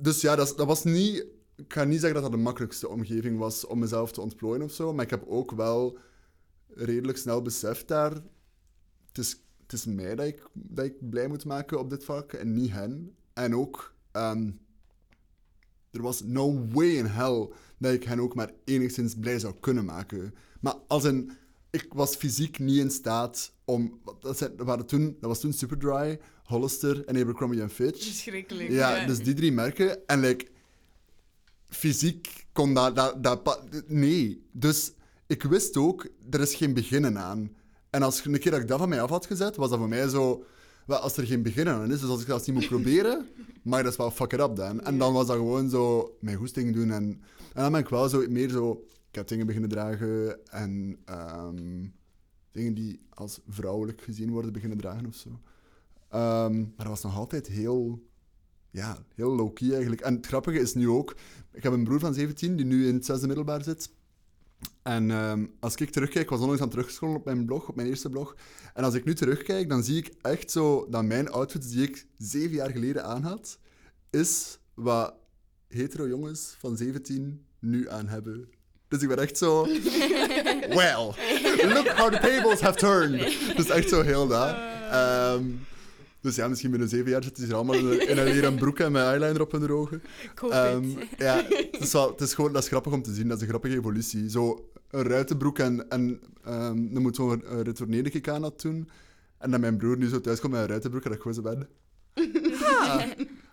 dus 0.00 0.20
ja, 0.20 0.36
dat, 0.36 0.54
dat 0.56 0.66
was 0.66 0.84
niet... 0.84 1.26
Ik 1.56 1.72
ga 1.72 1.84
niet 1.84 2.00
zeggen 2.00 2.14
dat 2.20 2.30
dat 2.30 2.38
de 2.38 2.44
makkelijkste 2.44 2.88
omgeving 2.88 3.38
was 3.38 3.66
om 3.66 3.78
mezelf 3.78 4.12
te 4.12 4.20
ontplooien 4.20 4.62
of 4.62 4.72
zo, 4.72 4.92
maar 4.92 5.04
ik 5.04 5.10
heb 5.10 5.24
ook 5.26 5.50
wel 5.50 5.98
redelijk 6.74 7.18
snel 7.18 7.42
beseft 7.42 7.88
daar... 7.88 8.12
Het 9.12 9.72
is, 9.72 9.84
mij 9.84 10.14
dat 10.14 10.26
ik, 10.26 10.42
dat 10.52 10.84
ik 10.84 11.10
blij 11.10 11.28
moet 11.28 11.44
maken 11.44 11.78
op 11.78 11.90
dit 11.90 12.04
vak 12.04 12.32
en 12.32 12.52
niet 12.52 12.70
hen. 12.70 13.16
En 13.32 13.56
ook... 13.56 13.94
ehm, 14.12 14.50
er 15.94 16.02
was 16.02 16.22
no 16.22 16.66
way 16.72 16.96
in 16.96 17.06
hell 17.06 17.48
dat 17.78 17.92
ik 17.92 18.04
hen 18.04 18.20
ook 18.20 18.34
maar 18.34 18.50
enigszins 18.64 19.14
blij 19.14 19.38
zou 19.38 19.54
kunnen 19.60 19.84
maken. 19.84 20.34
Maar 20.60 20.74
als 20.86 21.04
een... 21.04 21.32
Ik 21.70 21.86
was 21.92 22.16
fysiek 22.16 22.58
niet 22.58 22.78
in 22.78 22.90
staat 22.90 23.52
om... 23.64 24.00
Dat, 24.20 24.38
zijn, 24.38 24.52
waren 24.56 24.86
toen, 24.86 25.16
dat 25.20 25.30
was 25.30 25.40
toen 25.40 25.52
Superdry, 25.52 26.20
Hollister 26.44 27.04
en 27.04 27.16
Abercrombie 27.16 27.68
Fitch. 27.68 28.04
Verschrikkelijk. 28.04 28.70
Ja, 28.70 29.06
dus 29.06 29.18
die 29.18 29.34
drie 29.34 29.52
merken. 29.52 30.06
En 30.06 30.20
like, 30.20 30.46
fysiek 31.68 32.46
kon 32.52 32.74
dat, 32.74 32.96
dat, 33.22 33.60
Nee. 33.86 34.42
Dus 34.52 34.92
ik 35.26 35.42
wist 35.42 35.76
ook, 35.76 36.08
er 36.30 36.40
is 36.40 36.54
geen 36.54 36.74
beginnen 36.74 37.18
aan. 37.18 37.50
En 37.90 38.02
als 38.02 38.24
een 38.24 38.38
keer 38.38 38.50
dat 38.50 38.60
ik 38.60 38.68
dat 38.68 38.78
van 38.78 38.88
mij 38.88 39.02
af 39.02 39.10
had 39.10 39.26
gezet, 39.26 39.56
was 39.56 39.70
dat 39.70 39.78
voor 39.78 39.88
mij 39.88 40.08
zo... 40.08 40.44
Wel, 40.86 40.98
als 40.98 41.16
er 41.16 41.26
geen 41.26 41.42
beginnen 41.42 41.74
aan 41.74 41.92
is, 41.92 42.00
dus 42.00 42.08
als 42.08 42.20
ik 42.20 42.26
dat 42.26 42.46
niet 42.46 42.56
moet 42.56 42.68
proberen, 42.68 43.26
mag 43.62 43.82
dat 43.82 43.92
is 43.92 43.98
wel 43.98 44.10
fuck 44.10 44.32
it 44.32 44.40
up 44.40 44.56
dan. 44.56 44.80
En 44.80 44.98
dan 44.98 45.12
was 45.12 45.26
dat 45.26 45.36
gewoon 45.36 45.70
zo 45.70 46.16
mijn 46.20 46.36
goesting 46.36 46.74
doen. 46.74 46.90
En, 46.90 47.04
en 47.52 47.62
dan 47.62 47.72
ben 47.72 47.80
ik 47.80 47.88
wel 47.88 48.08
zo 48.08 48.24
meer 48.28 48.48
zo... 48.48 48.84
Ik 49.08 49.20
heb 49.20 49.28
dingen 49.28 49.46
beginnen 49.46 49.70
dragen 49.70 50.46
en 50.46 50.98
ehm, 51.04 51.86
dingen 52.52 52.74
die 52.74 53.00
als 53.10 53.40
vrouwelijk 53.48 54.00
gezien 54.00 54.30
worden 54.30 54.52
beginnen 54.52 54.78
dragen 54.78 55.06
of 55.06 55.14
zo. 55.14 55.40
Ehm, 56.08 56.58
maar 56.60 56.72
dat 56.76 56.86
was 56.86 57.02
nog 57.02 57.16
altijd 57.16 57.46
heel 57.46 58.02
ja, 58.74 58.98
heel 59.14 59.34
low-key 59.34 59.72
eigenlijk. 59.72 60.00
En 60.00 60.14
het 60.14 60.26
grappige 60.26 60.58
is 60.58 60.74
nu 60.74 60.88
ook... 60.88 61.16
Ik 61.52 61.62
heb 61.62 61.72
een 61.72 61.84
broer 61.84 62.00
van 62.00 62.14
17 62.14 62.56
die 62.56 62.66
nu 62.66 62.86
in 62.86 62.94
het 62.94 63.04
zesde 63.04 63.26
middelbaar 63.26 63.62
zit. 63.62 63.90
En 64.82 65.10
ehm, 65.10 65.46
als 65.60 65.74
ik 65.74 65.90
terugkijk, 65.90 66.24
ik 66.24 66.30
was 66.30 66.40
onlangs 66.40 66.60
aan 66.60 66.68
het 66.68 66.76
terugscrollen 66.76 67.16
op 67.16 67.24
mijn 67.24 67.44
blog, 67.44 67.68
op 67.68 67.76
mijn 67.76 67.88
eerste 67.88 68.08
blog. 68.08 68.36
En 68.74 68.84
als 68.84 68.94
ik 68.94 69.04
nu 69.04 69.14
terugkijk, 69.14 69.68
dan 69.68 69.82
zie 69.84 69.96
ik 69.96 70.14
echt 70.22 70.50
zo 70.50 70.86
dat 70.90 71.04
mijn 71.04 71.30
outfits 71.30 71.68
die 71.68 71.82
ik 71.82 72.06
zeven 72.18 72.54
jaar 72.54 72.70
geleden 72.70 73.04
aan 73.04 73.22
had, 73.22 73.58
is 74.10 74.58
wat 74.74 75.14
hetero 75.68 76.08
jongens 76.08 76.56
van 76.58 76.76
17 76.76 77.46
nu 77.58 77.90
aan 77.90 78.08
hebben. 78.08 78.48
Dus 78.88 79.02
ik 79.02 79.08
ben 79.08 79.18
echt 79.18 79.38
zo... 79.38 79.62
Well, 80.68 81.14
look 81.62 81.88
how 81.88 82.12
the 82.12 82.18
tables 82.20 82.60
have 82.60 82.78
turned. 82.78 83.56
Dus 83.56 83.68
echt 83.68 83.88
zo 83.88 84.02
heel 84.02 84.26
dat. 84.26 84.56
Ehm, 84.90 85.44
dus 86.24 86.36
ja, 86.36 86.48
misschien 86.48 86.70
binnen 86.70 86.88
zeven 86.88 87.10
jaar 87.10 87.22
zitten 87.22 87.42
ze 87.42 87.48
hier 87.48 87.56
allemaal 87.56 87.74
in 87.74 88.18
een, 88.18 88.24
leren 88.24 88.54
broek 88.54 88.78
en 88.78 88.92
met 88.92 89.02
eyeliner 89.02 89.40
op 89.40 89.52
hun 89.52 89.70
ogen. 89.70 90.02
Ik 90.32 90.38
hoop 90.38 90.50
Ehm, 90.50 90.82
het. 90.82 91.08
ja, 91.18 91.36
het 91.48 91.80
is, 91.80 91.92
wel, 91.92 92.10
het 92.10 92.20
is 92.20 92.34
gewoon 92.34 92.52
dat 92.52 92.62
is 92.62 92.68
grappig 92.68 92.92
om 92.92 93.02
te 93.02 93.14
zien. 93.14 93.28
Dat 93.28 93.36
is 93.36 93.42
een 93.42 93.48
grappige 93.48 93.76
evolutie. 93.76 94.30
Zo 94.30 94.70
een 94.90 95.02
ruitenbroek 95.02 95.58
en, 95.58 95.88
en 95.88 96.20
ehm, 96.44 96.92
dan 96.92 97.02
moet 97.02 97.16
zo'n 97.16 97.42
een 97.56 97.62
retourneerde 97.62 98.32
aan 98.32 98.40
dat 98.42 98.58
toen. 98.58 98.88
En 99.38 99.50
dan 99.50 99.60
mijn 99.60 99.76
broer 99.76 99.96
nu 99.96 100.08
zo 100.08 100.20
thuis 100.20 100.40
komt 100.40 100.52
met 100.52 100.62
een 100.62 100.68
ruitenbroek 100.68 101.04
en 101.04 101.08
dat 101.10 101.18
ik 101.18 101.24
gewoon 101.24 101.42
zo 101.44 101.54
ben. 101.54 101.68
Ah, 102.64 103.02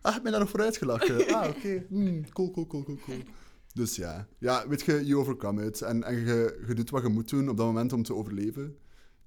ah 0.01 0.13
heb 0.13 0.23
je 0.25 0.31
daar 0.31 0.39
nog 0.39 0.49
vooruit 0.49 0.77
gelachen? 0.77 1.27
Ah, 1.35 1.47
oké. 1.49 1.85
Hmm, 1.89 2.31
cool, 2.33 2.51
cool, 2.51 2.67
cool, 2.67 2.83
cool, 2.83 2.97
cool. 3.05 3.17
Dus 3.73 3.95
ja. 3.95 4.27
Ja, 4.37 4.67
weet 4.67 4.81
je, 4.81 5.05
je 5.05 5.17
overcome 5.17 5.63
het. 5.63 5.81
En, 5.81 6.03
en 6.03 6.15
je, 6.25 6.63
je 6.67 6.73
doet 6.73 6.89
wat 6.89 7.01
je 7.01 7.09
moet 7.09 7.29
doen 7.29 7.49
op 7.49 7.57
dat 7.57 7.65
moment 7.65 7.93
om 7.93 8.03
te 8.03 8.15
overleven. 8.15 8.77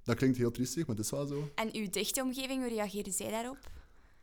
Dat 0.05 0.15
klinkt 0.15 0.37
heel 0.37 0.51
triestig, 0.51 0.87
maar 0.87 0.95
het 0.95 1.05
is 1.05 1.11
wel 1.11 1.25
zo. 1.25 1.49
En 1.55 1.69
uw 1.73 1.89
dichte 1.89 2.21
omgeving, 2.21 2.61
hoe 2.61 2.69
reageerden 2.73 3.13
zij 3.13 3.31
daarop? 3.31 3.57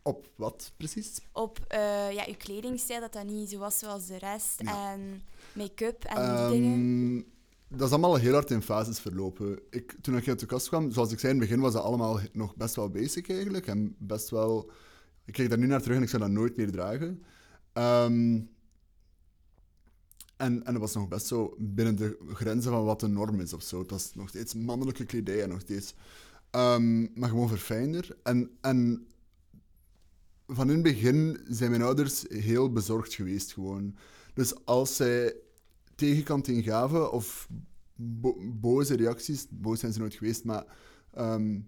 Op 0.02 0.28
wat 0.36 0.72
precies? 0.76 1.20
Op 1.32 1.58
eh, 1.68 2.12
ja, 2.12 2.24
uw 2.26 2.34
kledingstijl, 2.38 3.00
dat 3.00 3.12
dat 3.12 3.24
niet 3.24 3.50
zo 3.50 3.58
was 3.58 3.78
zoals 3.78 4.06
de 4.06 4.18
rest. 4.18 4.62
Ja. 4.62 4.92
En 4.92 5.22
make-up 5.52 6.04
en 6.04 6.14
die 6.14 6.24
Ehm, 6.24 6.50
dingen. 6.50 7.24
Dat 7.68 7.86
is 7.86 7.90
allemaal 7.90 8.16
heel 8.16 8.32
hard 8.32 8.50
in 8.50 8.62
fases 8.62 8.98
verlopen. 9.00 9.58
Ik, 9.70 9.96
toen 10.00 10.16
ik 10.16 10.28
uit 10.28 10.40
de 10.40 10.46
kast 10.46 10.68
kwam, 10.68 10.90
zoals 10.90 11.12
ik 11.12 11.18
zei 11.18 11.32
in 11.32 11.38
het 11.38 11.48
begin, 11.48 11.62
was 11.62 11.72
dat 11.72 11.82
allemaal 11.82 12.20
nog 12.32 12.56
best 12.56 12.74
wel 12.74 12.90
basic 12.90 13.28
eigenlijk. 13.30 13.66
En 13.66 13.94
best 13.98 14.30
wel... 14.30 14.70
Ik 15.24 15.32
kijk 15.32 15.48
daar 15.48 15.58
nu 15.58 15.66
naar 15.66 15.82
terug 15.82 15.96
en 15.96 16.02
ik 16.02 16.08
zou 16.08 16.22
dat 16.22 16.30
nooit 16.30 16.56
meer 16.56 16.70
dragen. 16.70 17.22
Ehm, 17.72 18.40
en, 20.42 20.64
en 20.64 20.72
dat 20.72 20.82
was 20.82 20.94
nog 20.94 21.08
best 21.08 21.26
zo 21.26 21.54
binnen 21.58 21.96
de 21.96 22.18
grenzen 22.28 22.70
van 22.70 22.84
wat 22.84 23.00
de 23.00 23.06
norm 23.08 23.40
is 23.40 23.52
of 23.52 23.62
zo. 23.62 23.78
Het 23.78 23.90
was 23.90 24.14
nog 24.14 24.28
steeds 24.28 24.54
mannelijke 24.54 25.04
kledij 25.04 25.46
nog 25.46 25.61
steeds... 25.61 25.94
ehm, 26.50 27.20
maar 27.20 27.28
gewoon 27.28 27.49
verfijnder. 27.49 28.16
En, 28.22 28.50
en 28.61 29.06
van 30.46 30.68
in 30.68 30.75
het 30.75 30.82
begin 30.82 31.40
zijn 31.49 31.70
mijn 31.70 31.82
ouders 31.82 32.25
heel 32.28 32.72
bezorgd 32.72 33.14
geweest 33.14 33.52
gewoon. 33.52 33.96
Dus 34.34 34.64
als 34.64 34.96
zij 34.96 35.34
tegenkant 35.94 36.49
in 36.49 36.62
gaven 36.62 37.12
of 37.12 37.49
bo- 37.94 38.38
boze 38.61 38.96
reacties, 38.96 39.46
boos 39.50 39.80
zijn 39.80 39.92
ze 39.92 39.99
nooit 39.99 40.14
geweest, 40.14 40.44
maar 40.44 40.64
ehm, 41.12 41.61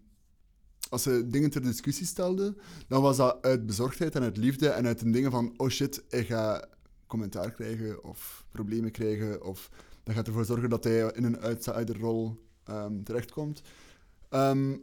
als 0.88 1.02
ze 1.02 1.28
dingen 1.28 1.50
ter 1.50 1.62
discussie 1.62 2.06
stelden, 2.06 2.56
dan 2.88 3.02
was 3.02 3.16
dat 3.16 3.42
uit 3.42 3.66
bezorgdheid 3.66 4.14
en 4.14 4.22
uit 4.22 4.36
liefde 4.36 4.68
en 4.68 4.86
uit 4.86 5.00
een 5.00 5.12
dingen 5.12 5.30
van, 5.30 5.54
oh 5.56 5.68
shit, 5.68 6.04
ik 6.08 6.26
ga 6.26 6.72
commentaar 7.06 7.52
krijgen 7.52 8.04
of 8.04 8.46
problemen 8.50 8.90
krijgen 8.90 9.44
of 9.44 9.70
dat 10.02 10.14
gaat 10.14 10.26
ervoor 10.26 10.44
zorgen 10.44 10.70
dat 10.70 10.84
hij 10.84 11.12
in 11.12 11.24
een 11.24 11.40
outsiderrol 11.40 12.42
ehm 12.64 13.02
terechtkomt. 13.02 13.62
Ehm, 14.28 14.76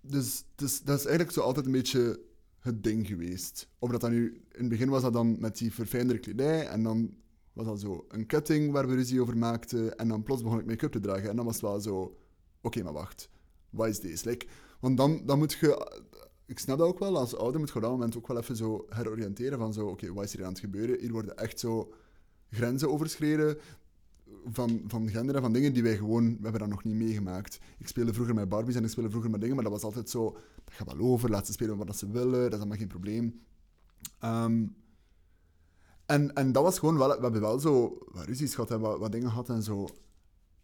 dus, 0.00 0.44
dat 0.56 0.98
is 0.98 1.04
eigenlijk 1.04 1.30
zo 1.30 1.40
altijd 1.40 1.66
een 1.66 1.72
beetje 1.72 2.20
het 2.58 2.82
ding 2.82 3.06
geweest. 3.06 3.68
Of 3.78 3.90
dat 3.90 4.10
nu... 4.10 4.42
In 4.52 4.60
het 4.60 4.68
begin 4.68 4.88
was 4.88 5.02
dat 5.02 5.12
dan 5.12 5.40
met 5.40 5.58
die 5.58 5.72
verfijndere 5.72 6.18
kledij 6.18 6.66
en 6.66 6.82
dan 6.82 7.14
was 7.52 7.66
dat 7.66 7.80
zo 7.80 8.04
een 8.08 8.26
ketting 8.26 8.72
waar 8.72 8.88
we 8.88 8.94
ruzie 8.94 9.20
over 9.20 9.36
maakten 9.36 9.96
en 9.96 10.08
dan 10.08 10.22
plots 10.22 10.42
begon 10.42 10.58
ik 10.58 10.66
make-up 10.66 10.92
te 10.92 11.00
dragen 11.00 11.30
en 11.30 11.36
dan 11.36 11.44
was 11.44 11.54
het 11.54 11.64
wel 11.64 11.80
zo... 11.80 12.18
Oké, 12.62 12.82
maar 12.82 12.92
wacht. 12.92 13.28
Wat 13.70 13.88
is 13.88 14.00
deze? 14.00 14.28
Like, 14.28 14.46
want 14.80 14.96
dan, 14.96 15.22
dan 15.26 15.38
moet 15.38 15.52
je... 15.52 16.00
Ik 16.50 16.58
snap 16.58 16.78
dat 16.78 16.86
ook 16.86 16.98
wel, 16.98 17.18
als 17.18 17.36
ouder 17.36 17.60
moet 17.60 17.68
je 17.68 17.74
op 17.74 17.82
dat 17.82 17.90
moment 17.90 18.16
ook 18.16 18.26
wel 18.26 18.38
even 18.38 18.56
zo 18.56 18.86
heroriënteren 18.88 19.58
van 19.58 19.72
zo... 19.72 19.86
Oké, 19.86 20.12
wat 20.12 20.24
is 20.24 20.32
hier 20.32 20.44
aan 20.44 20.50
het 20.50 20.60
gebeuren? 20.60 21.00
Hier 21.00 21.12
worden 21.12 21.36
echt 21.36 21.60
zo 21.60 21.92
grenzen 22.50 22.90
overschreden 22.90 23.58
van, 24.52 24.80
van 24.86 25.08
gender 25.08 25.34
en 25.34 25.40
van 25.40 25.52
dingen 25.52 25.72
die 25.72 25.82
wij 25.82 25.96
gewoon... 25.96 26.24
We 26.24 26.42
hebben 26.42 26.60
dat 26.60 26.68
nog 26.68 26.84
niet 26.84 26.94
meegemaakt. 26.94 27.58
Ik 27.78 27.88
speelde 27.88 28.12
vroeger 28.12 28.34
met 28.34 28.48
Barbies 28.48 28.74
en 28.74 28.84
ik 28.84 28.90
speelde 28.90 29.10
vroeger 29.10 29.30
met 29.30 29.40
dingen, 29.40 29.54
maar 29.54 29.64
dat 29.64 29.72
was 29.72 29.82
altijd 29.82 30.10
zo... 30.10 30.36
Dat 30.64 30.74
gaat 30.74 30.92
wel 30.92 31.06
over, 31.06 31.30
laat 31.30 31.46
ze 31.46 31.52
spelen 31.52 31.76
wat 31.76 31.96
ze 31.96 32.10
willen, 32.10 32.42
dat 32.42 32.52
is 32.52 32.58
allemaal 32.58 32.78
geen 32.78 32.88
probleem. 32.88 33.40
Ehm, 34.18 34.66
en, 36.06 36.34
en 36.34 36.52
dat 36.52 36.62
was 36.62 36.78
gewoon 36.78 36.98
wel... 36.98 37.08
We 37.08 37.22
hebben 37.22 37.40
wel 37.40 37.58
zo 37.58 37.98
wat 38.12 38.24
ruzies 38.24 38.54
gehad 38.54 38.70
en 38.70 38.80
wat, 38.80 39.12
dingen 39.12 39.28
gehad 39.28 39.48
en 39.48 39.62
zo... 39.62 39.88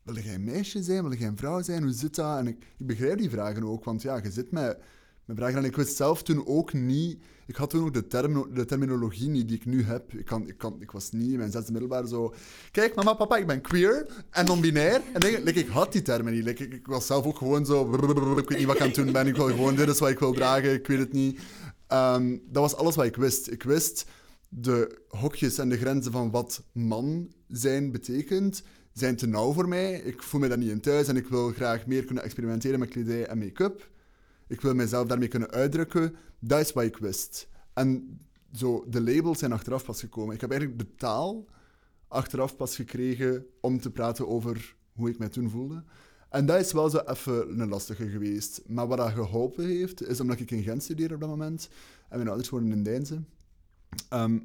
Wil 0.02 0.18
jij 0.18 0.34
een 0.34 0.44
meisje 0.44 0.82
zijn? 0.82 1.08
Wil 1.08 1.18
jij 1.18 1.28
een 1.28 1.36
vrouw 1.36 1.62
zijn? 1.62 1.82
Hoe 1.82 1.92
zit 1.92 2.14
dat? 2.14 2.38
En 2.38 2.46
ik, 2.46 2.74
ik 2.78 2.86
begrijp 2.86 3.18
die 3.18 3.30
vragen 3.30 3.64
ook, 3.64 3.84
want 3.84 4.02
ja, 4.02 4.16
je 4.16 4.30
zit 4.30 4.50
met, 4.50 4.78
met 5.26 5.36
vragen. 5.36 5.58
En 5.58 5.64
ik 5.64 5.76
wist 5.76 5.96
zelf 5.96 6.22
toen 6.22 6.46
ook 6.46 6.72
niet... 6.72 7.22
Ik 7.46 7.56
had 7.56 7.70
toen 7.70 7.84
ook 7.84 7.94
de, 7.94 8.06
term, 8.06 8.54
de 8.54 8.64
terminologie 8.64 9.28
niet 9.28 9.48
die 9.48 9.56
ik 9.56 9.64
nu 9.64 9.82
heb. 9.82 10.12
Ik, 10.12 10.24
kan, 10.24 10.48
ik, 10.48 10.58
kan, 10.58 10.76
ik 10.80 10.90
was 10.90 11.10
niet 11.10 11.30
in 11.30 11.38
mijn 11.38 11.50
zesde 11.50 11.72
middelbaar 11.72 12.06
zo... 12.06 12.34
Kijk, 12.70 12.94
mama, 12.94 13.14
papa, 13.14 13.36
ik 13.36 13.46
ben 13.46 13.60
queer 13.60 14.24
en 14.30 14.44
non-binair. 14.44 15.02
En 15.12 15.20
denk, 15.20 15.46
ik 15.46 15.68
had 15.68 15.92
die 15.92 16.02
termen 16.02 16.32
niet. 16.32 16.60
Ik, 16.60 16.86
was 16.86 17.06
zelf 17.06 17.24
ook 17.24 17.38
gewoon 17.38 17.66
zo... 17.66 17.94
Ik 17.94 18.48
weet 18.48 18.58
niet 18.58 18.66
wat 18.66 18.74
ik 18.74 18.80
aan 18.80 18.86
het 18.86 18.96
doen 18.96 19.12
ben. 19.12 19.26
Ik 19.26 19.36
wil 19.36 19.46
gewoon... 19.46 19.74
Dit 19.74 19.88
is 19.88 19.98
wat 19.98 20.08
ik 20.08 20.18
wil 20.18 20.32
dragen. 20.32 20.72
Ik 20.72 20.86
weet 20.86 20.98
het 20.98 21.12
niet. 21.12 21.40
Dat 21.88 22.62
was 22.62 22.76
alles 22.76 22.94
wat 22.94 23.04
ik 23.04 23.16
wist. 23.16 23.50
Ik 23.50 23.62
wist 23.62 24.04
de 24.48 24.98
hokjes 25.08 25.58
en 25.58 25.68
de 25.68 25.76
grenzen 25.76 26.12
van 26.12 26.30
wat 26.30 26.62
man 26.72 27.32
zijn 27.48 27.92
betekent, 27.92 28.62
zijn 28.92 29.16
te 29.16 29.26
nauw 29.26 29.52
voor 29.52 29.68
mij. 29.68 29.94
Ik 29.94 30.22
voel 30.22 30.40
me 30.40 30.48
daar 30.48 30.58
niet 30.58 30.70
in 30.70 30.80
thuis 30.80 31.08
en 31.08 31.16
ik 31.16 31.26
wil 31.26 31.52
graag 31.52 31.86
meer 31.86 32.04
kunnen 32.04 32.24
experimenteren 32.24 32.78
met 32.78 32.88
kledij 32.88 33.26
en 33.26 33.38
make-up. 33.38 33.88
Ik 34.48 34.60
wil 34.60 34.74
mezelf 34.74 35.06
daarmee 35.06 35.28
kunnen 35.28 35.50
uitdrukken. 35.50 36.16
Dat 36.38 36.60
is 36.60 36.72
wat 36.72 36.84
ik 36.84 36.96
wist. 36.96 37.48
En 37.74 38.20
zo, 38.52 38.84
de 38.88 39.00
labels 39.00 39.38
zijn 39.38 39.52
achteraf 39.52 39.84
pas 39.84 40.00
gekomen. 40.00 40.34
Ik 40.34 40.40
heb 40.40 40.50
eigenlijk 40.50 40.80
de 40.80 40.94
taal 40.96 41.46
achteraf 42.08 42.56
pas 42.56 42.76
gekregen 42.76 43.46
om 43.60 43.80
te 43.80 43.90
praten 43.90 44.28
over 44.28 44.76
hoe 44.92 45.10
ik 45.10 45.18
mij 45.18 45.28
toen 45.28 45.50
voelde. 45.50 45.84
En 46.30 46.46
dat 46.46 46.60
is 46.60 46.72
wel 46.72 46.90
zo 46.90 46.98
even 46.98 47.60
een 47.60 47.68
lastige 47.68 48.08
geweest. 48.08 48.62
Maar 48.66 48.86
wat 48.86 48.98
dat 48.98 49.10
geholpen 49.10 49.64
heeft, 49.64 50.02
is 50.02 50.20
omdat 50.20 50.40
ik 50.40 50.50
in 50.50 50.62
Gent 50.62 50.82
studeer 50.82 51.14
op 51.14 51.20
dat 51.20 51.28
moment. 51.28 51.68
En 52.08 52.16
mijn 52.16 52.28
ouders 52.28 52.48
wonen 52.48 52.72
in 52.72 52.82
Deinze. 52.82 53.22
Ehm, 54.08 54.38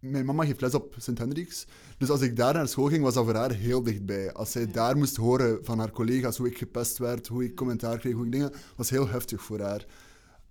mijn 0.00 0.24
mama 0.24 0.44
geeft 0.44 0.60
les 0.60 0.74
op 0.74 0.94
Sint-Hendriks. 0.98 1.66
Dus 1.98 2.10
als 2.10 2.20
ik 2.20 2.36
daar 2.36 2.54
naar 2.54 2.68
school 2.68 2.88
ging, 2.88 3.02
was 3.02 3.14
dat 3.14 3.24
voor 3.24 3.34
haar 3.34 3.52
heel 3.52 3.82
dichtbij. 3.82 4.32
Als 4.32 4.50
zij 4.50 4.66
daar 4.70 4.96
moest 4.96 5.16
horen 5.16 5.64
van 5.64 5.78
haar 5.78 5.90
collega's 5.90 6.36
hoe 6.36 6.46
ik 6.46 6.58
gepest 6.58 6.98
werd, 6.98 7.26
hoe 7.26 7.44
ik 7.44 7.54
commentaar 7.54 7.98
kreeg, 7.98 8.14
hoe 8.14 8.24
ik 8.24 8.32
dingen, 8.32 8.52
was 8.76 8.90
heel 8.90 9.08
heftig 9.08 9.42
voor 9.42 9.60
haar. 9.60 9.86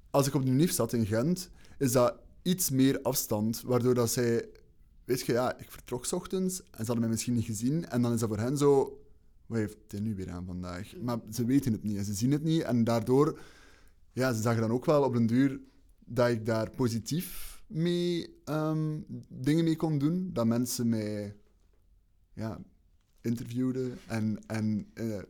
Als 0.10 0.28
ik 0.28 0.34
op 0.34 0.46
de 0.46 0.72
zat 0.72 0.94
in 0.94 1.06
Gent, 1.06 1.50
is 1.78 1.92
dat 1.92 2.16
iets 2.42 2.70
meer 2.70 3.02
afstand, 3.02 3.62
waardoor 3.62 3.94
dat 3.94 4.12
zij... 4.12 4.50
Weet 5.04 5.26
je, 5.26 5.32
ja, 5.32 5.58
ik 5.58 5.72
vertrok 5.72 6.06
's 6.06 6.12
ochtends 6.12 6.60
en 6.60 6.68
ze 6.70 6.86
hadden 6.86 7.00
mij 7.00 7.10
misschien 7.10 7.34
niet 7.34 7.46
gezien. 7.46 7.90
En 7.90 8.02
dan 8.02 8.14
is 8.14 8.20
dat 8.20 8.30
voor 8.30 8.40
hen 8.40 8.58
zo... 8.58 9.02
Wat 9.46 9.58
heeft 9.58 9.78
hij 9.88 10.00
nu 10.00 10.16
weer 10.16 10.30
aan 10.30 10.46
vandaag? 10.46 10.94
Maar 11.02 11.20
ze 11.32 11.46
weten 11.46 11.72
het 11.72 11.84
niet 11.84 11.98
en 11.98 12.06
ze 12.06 12.14
zien 12.14 12.32
het 12.32 12.44
niet. 12.44 12.62
En 12.62 12.84
daardoor... 12.84 13.40
Ja, 14.14 14.34
ze 14.34 14.42
zagen 14.42 14.62
dan 14.62 14.72
ook 14.72 14.86
wel 14.86 15.04
op 15.04 15.16
een 15.16 15.28
duur 15.28 15.60
dat 16.06 16.30
ik 16.30 16.46
daar 16.46 16.70
positief 16.70 17.57
mee 17.68 18.40
ehm, 18.46 19.00
dingen 19.28 19.64
mee 19.64 19.76
kon 19.76 19.98
doen. 19.98 20.30
Dat 20.34 20.46
mensen 20.46 20.90
mij 20.90 21.36
ja, 22.34 22.60
interviewden 23.22 23.98
en, 24.08 24.40
en 24.48 24.88
eh, 24.94 25.22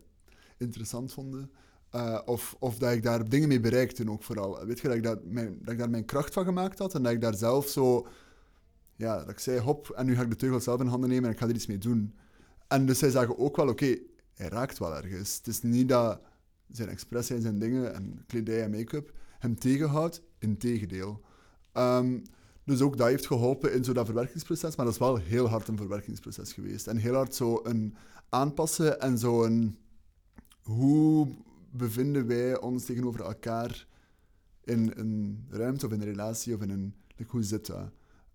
interessant 0.58 1.14
vonden. 1.14 1.52
Eh, 1.90 2.20
of, 2.26 2.56
of 2.60 2.78
dat 2.78 2.92
ik 2.92 3.04
daar 3.04 3.30
dingen 3.30 3.48
mee 3.48 3.60
bereikte 3.60 4.10
ook 4.10 4.24
vooral. 4.24 4.66
Weet 4.66 4.80
je, 4.80 4.88
dat 4.88 4.98
ik, 4.98 5.04
daar 5.04 5.18
mijn, 5.24 5.58
dat 5.62 5.74
ik 5.74 5.80
daar 5.80 5.90
mijn 5.90 6.06
kracht 6.06 6.34
van 6.34 6.46
gemaakt 6.46 6.80
had 6.80 6.96
en 6.96 7.04
dat 7.04 7.12
ik 7.12 7.22
daar 7.22 7.36
zelf 7.36 7.68
zo... 7.68 8.08
Ja, 8.96 9.18
dat 9.20 9.30
ik 9.30 9.40
zei, 9.40 9.60
hop, 9.60 9.90
en 9.90 10.06
nu 10.06 10.16
ga 10.16 10.22
ik 10.22 10.30
de 10.30 10.36
teugel 10.36 10.60
zelf 10.60 10.80
in 10.80 10.88
handen 10.88 11.10
nemen 11.10 11.26
en 11.26 11.32
ik 11.32 11.40
ga 11.40 11.48
er 11.48 11.56
iets 11.56 11.66
mee 11.66 11.78
doen. 11.78 12.16
En 12.68 12.86
dus 12.86 13.00
zij 13.00 13.10
zagen 13.10 13.38
ook 13.38 13.56
wel, 13.56 13.68
oké, 13.68 13.98
hij 14.34 14.48
raakt 14.48 14.78
wel 14.78 14.96
ergens. 14.96 15.38
Het 15.38 15.48
is 15.48 15.62
niet 15.62 15.90
dat 15.90 16.22
zijn 16.72 16.90
expressie 16.90 17.36
en 17.36 17.42
zijn 17.42 17.60
dingen 17.60 17.94
en 17.94 18.24
kledij 18.28 18.64
en 18.64 18.72
make-up 18.72 19.14
hem 19.40 19.60
tegenhoudt. 19.60 20.22
Integendeel. 20.40 21.22
Ehm, 21.78 22.20
dus 22.64 22.82
ook 22.82 22.98
dat 22.98 23.08
heeft 23.08 23.28
geholpen 23.28 23.74
in 23.74 23.84
zo 23.84 23.94
dat 23.94 24.06
verwerkingsproces, 24.06 24.76
maar 24.76 24.86
dat 24.86 24.94
is 24.94 25.00
wel 25.00 25.16
heel 25.16 25.48
hard 25.48 25.68
een 25.68 25.78
verwerkingsproces 25.78 26.54
geweest. 26.54 26.88
En 26.88 26.98
heel 26.98 27.14
hard 27.14 27.36
zo 27.36 27.60
een 27.64 27.96
aanpassen 28.30 29.00
en 29.00 29.18
zo 29.18 29.44
een... 29.44 29.78
Hoe 30.62 31.28
bevinden 31.72 32.28
wij 32.28 32.60
ons 32.60 32.86
tegenover 32.86 33.22
elkaar 33.22 33.88
in 34.64 34.92
een 34.96 35.46
ruimte 35.50 35.86
of 35.86 35.92
in 35.92 36.02
een 36.02 36.08
relatie 36.08 36.56
of 36.56 36.62
in 36.62 36.70
een... 36.70 36.94
Hoe 37.28 37.44
zit 37.44 37.66
dat? 37.66 37.90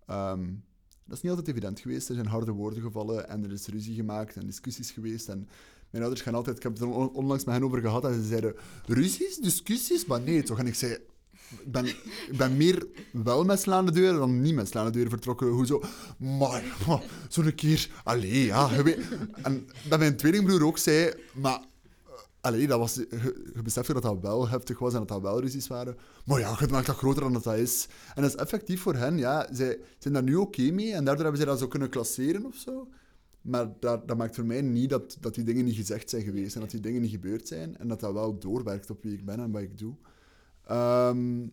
Ehm, 0.06 0.44
dat 1.04 1.16
is 1.16 1.22
niet 1.22 1.30
altijd 1.30 1.48
evident 1.48 1.80
geweest. 1.80 2.08
Er 2.08 2.14
zijn 2.14 2.26
harde 2.26 2.52
woorden 2.52 2.82
gevallen 2.82 3.28
en 3.28 3.44
er 3.44 3.52
is 3.52 3.66
ruzie 3.66 3.94
gemaakt 3.94 4.36
en 4.36 4.46
discussies 4.46 4.90
geweest. 4.90 5.28
En 5.28 5.48
mijn 5.90 6.02
ouders 6.02 6.22
gaan 6.22 6.34
altijd... 6.34 6.56
Ik 6.56 6.62
heb 6.62 6.72
het 6.72 6.82
er 6.82 6.88
on- 6.88 7.14
onlangs 7.14 7.44
met 7.44 7.54
hen 7.54 7.64
over 7.64 7.80
gehad 7.80 8.04
en 8.04 8.14
ze 8.14 8.22
zeiden... 8.22 8.54
Ruzies? 8.86 9.36
Discussies? 9.36 10.06
Maar 10.06 10.20
nee, 10.20 10.42
toch? 10.42 10.58
En 10.58 10.66
ik 10.66 10.74
zei... 10.74 10.98
Ik 11.60 11.72
ben, 11.72 11.86
ik 11.86 12.36
ben 12.36 12.56
meer 12.56 12.86
wel 13.12 13.44
met 13.44 13.60
slaande 13.60 13.92
deuren 13.92 14.18
dan 14.18 14.40
niet 14.40 14.54
met 14.54 14.68
slaande 14.68 14.90
deuren 14.90 15.10
vertrokken. 15.10 15.48
Hoezo? 15.48 15.82
Maar, 16.18 16.62
zo'n 17.28 17.54
keer... 17.54 17.90
Allee, 18.04 18.44
ja. 18.44 18.70
En 19.42 19.68
dat 19.88 19.98
mijn 19.98 20.16
tweelingbroer 20.16 20.66
ook 20.66 20.78
zei... 20.78 21.12
Maar 21.32 21.60
Allee, 22.42 22.66
dat 22.66 22.78
was, 22.78 22.94
je, 22.94 23.52
je 23.54 23.62
besefte 23.62 23.92
dat 23.92 24.02
dat 24.02 24.20
wel 24.20 24.48
heftig 24.48 24.78
was 24.78 24.92
en 24.92 24.98
dat 24.98 25.08
dat 25.08 25.20
wel 25.20 25.40
ruzies 25.40 25.66
waren. 25.66 25.96
Maar 26.24 26.38
ja, 26.38 26.56
je 26.60 26.66
maakt 26.66 26.86
dat 26.86 26.96
groter 26.96 27.22
dan 27.22 27.32
dat 27.32 27.44
dat 27.44 27.56
is. 27.56 27.88
En 28.14 28.22
dat 28.22 28.30
is 28.30 28.36
effectief 28.36 28.80
voor 28.80 28.94
hen, 28.94 29.18
ja. 29.18 29.48
Zij 29.52 29.78
zijn 29.98 30.14
daar 30.14 30.22
nu 30.22 30.34
oké 30.34 30.70
mee 30.70 30.92
en 30.92 31.04
daardoor 31.04 31.22
hebben 31.22 31.40
ze 31.40 31.46
dat 31.46 31.58
zo 31.58 31.68
kunnen 31.68 31.88
klasseren 31.88 32.46
of 32.46 32.54
zo. 32.54 32.88
Maar 33.40 33.68
dat, 33.80 34.08
dat 34.08 34.16
maakt 34.16 34.34
voor 34.34 34.44
mij 34.44 34.62
niet 34.62 34.90
dat, 34.90 35.16
dat 35.20 35.34
die 35.34 35.44
dingen 35.44 35.64
niet 35.64 35.76
gezegd 35.76 36.10
zijn 36.10 36.22
geweest 36.22 36.54
en 36.54 36.60
dat 36.60 36.70
die 36.70 36.80
dingen 36.80 37.00
niet 37.00 37.10
gebeurd 37.10 37.48
zijn 37.48 37.78
en 37.78 37.88
dat 37.88 38.00
dat 38.00 38.12
wel 38.12 38.38
doorwerkt 38.38 38.90
op 38.90 39.02
wie 39.02 39.12
ik 39.12 39.24
ben 39.24 39.40
en 39.40 39.50
wat 39.50 39.62
ik 39.62 39.78
doe. 39.78 39.94
Ehm, 40.64 41.46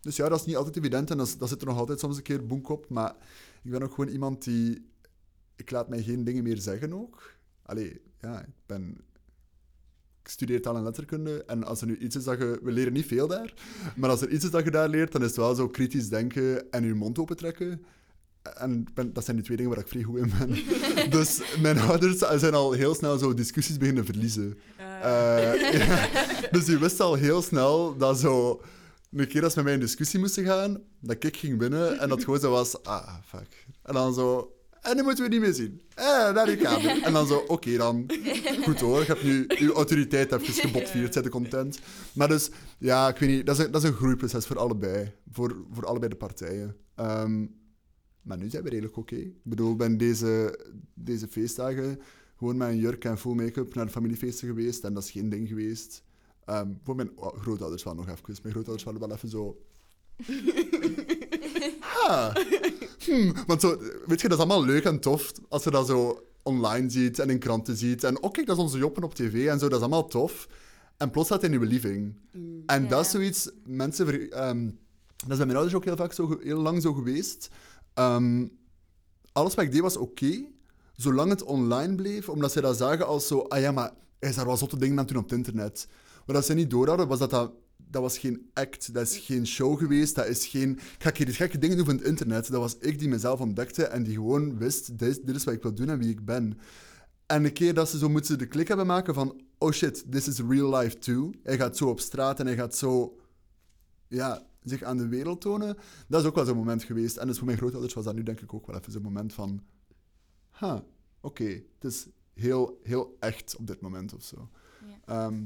dus 0.00 0.16
ja, 0.16 0.28
dat 0.28 0.40
is 0.40 0.46
niet 0.46 0.56
altijd 0.56 0.76
evident 0.76 1.10
en 1.10 1.16
dat, 1.16 1.36
dat 1.38 1.48
zit 1.48 1.60
er 1.60 1.66
nog 1.66 1.78
altijd 1.78 2.00
soms 2.00 2.16
een 2.16 2.22
keer 2.22 2.46
boek 2.46 2.68
op. 2.68 2.88
Maar 2.88 3.14
ik 3.62 3.70
ben 3.70 3.82
ook 3.82 3.94
gewoon 3.94 4.10
iemand 4.10 4.44
die... 4.44 4.90
Ik 5.56 5.70
laat 5.70 5.88
mij 5.88 6.02
geen 6.02 6.24
dingen 6.24 6.42
meer 6.42 6.58
zeggen 6.58 6.92
ook. 6.92 7.34
Allee, 7.62 8.00
ja, 8.20 8.40
ik 8.40 8.54
ben 8.66 9.00
ik 10.26 10.32
studeer 10.32 10.62
taal 10.62 10.76
en 10.76 10.82
letterkunde. 10.82 11.44
En 11.44 11.64
als 11.64 11.80
er 11.80 11.86
nu 11.86 11.96
iets 11.96 12.16
is 12.16 12.24
dat 12.24 12.38
je... 12.38 12.60
We 12.62 12.72
leren 12.72 12.92
niet 12.92 13.06
veel 13.06 13.26
daar. 13.26 13.54
Maar 13.96 14.10
als 14.10 14.20
er 14.20 14.30
iets 14.30 14.44
is 14.44 14.50
dat 14.50 14.64
je 14.64 14.70
daar 14.70 14.88
leert, 14.88 15.12
dan 15.12 15.20
is 15.20 15.26
het 15.26 15.36
wel 15.36 15.54
zo 15.54 15.68
kritisch 15.68 16.08
denken 16.08 16.70
en 16.70 16.84
je 16.84 16.94
mond 16.94 17.18
opentrekken. 17.18 17.84
En 18.54 18.86
ben- 18.94 19.12
dat 19.12 19.24
zijn 19.24 19.36
die 19.36 19.44
twee 19.44 19.56
dingen 19.56 19.72
waar 19.72 19.82
ik 19.82 19.88
vrij 19.88 20.02
goed 20.02 20.18
in 20.18 20.32
ben. 20.38 20.58
dus 21.18 21.40
mijn 21.60 21.78
ouders 21.90 22.18
zijn 22.18 22.54
al 22.54 22.72
heel 22.72 22.94
snel 22.94 23.18
zo 23.18 23.34
discussies 23.34 23.76
beginnen 23.76 24.04
verliezen. 24.04 24.58
Eh, 25.02 25.72
ja. 25.86 26.08
Dus 26.50 26.64
die 26.64 26.78
wist 26.78 27.00
al 27.00 27.14
heel 27.14 27.42
snel 27.42 27.96
dat 27.96 28.18
zo... 28.18 28.62
een 29.12 29.28
keer 29.28 29.42
als 29.44 29.52
ze 29.52 29.58
met 29.58 29.64
mij 29.64 29.74
in 29.74 29.80
discussie 29.80 30.18
moesten 30.20 30.44
gaan, 30.44 30.82
dat 31.00 31.24
ik 31.24 31.36
ging 31.36 31.58
binnen 31.58 31.98
en 31.98 32.08
dat 32.08 32.24
gewoon 32.24 32.40
zo 32.40 32.50
was, 32.50 32.82
ah, 32.82 33.14
fuck. 33.26 33.66
En 33.82 33.94
dan 33.94 34.14
zo, 34.14 34.56
en 34.86 34.96
nu 34.96 35.02
moeten 35.02 35.24
we 35.24 35.30
niet 35.30 35.40
meer 35.40 35.54
zien. 35.54 35.80
Eh, 35.94 36.32
naar 36.32 36.46
die 36.46 36.56
kamer. 36.56 37.02
En 37.02 37.12
dan 37.12 37.26
zo, 37.26 37.44
oké 37.46 37.76
dan. 37.76 38.06
Goed 38.62 38.80
hoor, 38.80 38.98
je 39.00 39.06
hebt 39.06 39.24
nu 39.24 39.44
je 39.48 39.72
autoriteit 39.72 40.32
even 40.32 40.54
gebotvierd, 40.54 41.14
zet 41.14 41.24
de 41.24 41.30
content. 41.30 41.78
Maar 42.12 42.28
dus, 42.28 42.50
ja, 42.78 43.08
ik 43.08 43.16
weet 43.16 43.28
niet, 43.28 43.46
dat 43.46 43.58
is 43.58 43.64
een, 43.64 43.70
dat 43.70 43.82
is 43.82 43.88
een 43.88 43.94
groeiproces 43.94 44.46
voor 44.46 44.58
allebei. 44.58 45.12
Voor, 45.32 45.56
voor 45.72 45.86
allebei 45.86 46.10
de 46.10 46.16
partijen. 46.16 46.76
Ehm, 46.94 47.46
maar 48.26 48.38
nu 48.38 48.48
zijn 48.48 48.62
we 48.62 48.68
redelijk 48.68 48.96
oké. 48.96 49.16
Ik 49.16 49.34
bedoel, 49.42 49.70
ik 49.72 49.76
ben 49.76 49.96
deze, 49.98 50.58
deze 50.94 51.28
feestdagen 51.28 52.00
gewoon 52.38 52.56
met 52.56 52.68
een 52.68 52.78
jurk 52.78 53.04
en 53.04 53.18
full 53.18 53.34
make-up 53.34 53.74
naar 53.74 53.84
de 53.86 53.90
familiefeesten 53.92 54.48
geweest. 54.48 54.84
En 54.84 54.94
dat 54.94 55.02
is 55.02 55.10
geen 55.10 55.28
ding 55.28 55.48
geweest. 55.48 56.02
Ehm, 56.44 56.68
voor 56.84 56.96
mijn 56.96 57.10
oh, 57.14 57.38
grootouders 57.38 57.82
wel 57.82 57.94
nog 57.94 58.08
even. 58.08 58.22
Mijn 58.42 58.52
grootouders 58.54 58.84
waren 58.84 59.00
wel 59.00 59.12
even 59.12 59.28
zo... 59.28 59.60
ha. 61.80 62.32
Hmm. 63.04 63.32
Want 63.46 63.60
zo, 63.60 63.78
weet 64.06 64.20
je, 64.20 64.28
dat 64.28 64.38
is 64.38 64.44
allemaal 64.44 64.64
leuk 64.64 64.84
en 64.84 65.00
tof 65.00 65.32
als 65.48 65.64
je 65.64 65.70
dat 65.70 65.86
zo 65.86 66.22
online 66.42 66.90
ziet 66.90 67.18
en 67.18 67.30
in 67.30 67.38
kranten 67.38 67.76
ziet. 67.76 68.04
En 68.04 68.22
oh, 68.22 68.30
kijk, 68.32 68.46
dat 68.46 68.56
is 68.56 68.62
onze 68.62 68.78
Joppen 68.78 69.02
op 69.04 69.14
tv 69.14 69.46
en 69.48 69.58
zo, 69.58 69.68
dat 69.68 69.78
is 69.78 69.84
allemaal 69.84 70.08
tof. 70.08 70.48
En 70.96 71.10
plots 71.10 71.26
staat 71.28 71.40
hij 71.40 71.50
in 71.50 71.60
uw 71.60 71.66
living. 71.66 72.14
En 72.66 72.82
Ja. 72.82 72.88
dat 72.88 73.04
is 73.04 73.10
zoiets, 73.10 73.50
mensen... 73.64 74.06
ver- 74.06 74.30
ehm, 74.30 74.64
dat 75.16 75.30
is 75.30 75.36
bij 75.36 75.46
mijn 75.46 75.56
ouders 75.58 75.74
ook 75.74 75.84
heel 75.84 75.96
vaak 75.96 76.12
zo, 76.12 76.38
heel 76.42 76.60
lang 76.60 76.82
zo 76.82 76.92
geweest. 76.92 77.48
Ehm, 77.96 78.46
alles 79.32 79.54
wat 79.54 79.64
ik 79.64 79.72
deed 79.72 79.80
was 79.80 79.96
oké, 79.96 80.44
zolang 80.96 81.30
het 81.30 81.42
online 81.42 81.94
bleef, 81.94 82.28
omdat 82.28 82.52
ze 82.52 82.60
dat 82.60 82.76
zagen 82.76 83.06
als 83.06 83.26
zo, 83.26 83.38
ah 83.38 83.60
ja, 83.60 83.72
maar 83.72 83.92
hij 84.18 84.28
is 84.28 84.36
daar 84.36 84.46
wel 84.46 84.56
zotte 84.56 84.78
dingen 84.78 84.98
aan 84.98 85.06
doen 85.06 85.16
op 85.16 85.22
het 85.22 85.32
internet. 85.32 85.88
Wat 86.26 86.36
dat 86.36 86.44
ze 86.44 86.54
niet 86.54 86.70
door 86.70 86.88
hadden, 86.88 87.08
was 87.08 87.18
dat 87.18 87.30
dat, 87.30 87.52
was 88.02 88.18
geen 88.18 88.50
act, 88.52 88.94
dat 88.94 89.02
is 89.06 89.18
geen 89.18 89.46
show 89.46 89.78
geweest, 89.78 90.14
dat 90.14 90.26
is 90.26 90.46
geen, 90.46 90.70
ik 90.70 91.02
ga 91.02 91.10
hier 91.14 91.34
gekke 91.34 91.58
dingen 91.58 91.76
doen 91.76 91.86
van 91.86 91.96
het 91.96 92.04
internet. 92.04 92.50
Dat 92.50 92.60
was 92.60 92.76
ik 92.80 92.98
die 92.98 93.08
mezelf 93.08 93.40
ontdekte 93.40 93.84
en 93.84 94.02
die 94.02 94.14
gewoon 94.14 94.58
wist, 94.58 94.98
dit 94.98 95.08
is, 95.08 95.20
dit 95.20 95.36
is 95.36 95.44
wat 95.44 95.54
ik 95.54 95.62
wil 95.62 95.74
doen 95.74 95.88
en 95.88 95.98
wie 95.98 96.10
ik 96.10 96.24
ben. 96.24 96.58
En 97.26 97.44
een 97.44 97.52
keer 97.52 97.74
dat 97.74 97.88
ze 97.88 97.98
zo 97.98 98.08
moeten 98.08 98.38
de 98.38 98.46
klik 98.46 98.68
hebben 98.68 98.86
maken 98.86 99.14
van, 99.14 99.40
oh 99.58 99.72
shit, 99.72 100.04
this 100.10 100.28
is 100.28 100.40
real 100.48 100.76
life 100.76 100.98
too. 100.98 101.30
Hij 101.42 101.56
gaat 101.56 101.76
zo 101.76 101.88
op 101.88 102.00
straat 102.00 102.40
en 102.40 102.46
hij 102.46 102.56
gaat 102.56 102.76
zo 102.76 103.18
ja, 104.08 104.46
zich 104.70 104.82
aan 104.82 104.96
de 104.96 105.08
wereld 105.08 105.40
tonen. 105.40 105.76
Dat 106.08 106.20
is 106.20 106.26
ook 106.26 106.34
wel 106.34 106.44
zo'n 106.44 106.56
moment 106.56 106.84
geweest. 106.84 107.16
En 107.16 107.26
dus 107.26 107.36
voor 107.36 107.46
mijn 107.46 107.58
grootouders 107.58 107.94
was 107.94 108.04
dat 108.04 108.14
nu 108.14 108.22
denk 108.22 108.40
ik 108.40 108.54
ook 108.54 108.66
wel 108.66 108.76
even 108.76 108.92
zo'n 108.92 109.02
moment 109.02 109.32
van... 109.34 109.64
Ha, 110.50 110.84
oké, 111.20 111.44
het 111.78 111.84
is 111.92 112.06
heel, 112.34 112.80
heel 112.82 113.16
echt 113.20 113.56
op 113.56 113.66
dit 113.66 113.80
moment 113.80 114.14
of 114.14 114.22
zo. 114.22 114.48
Ja. 114.86 115.24
Ehm, 115.26 115.42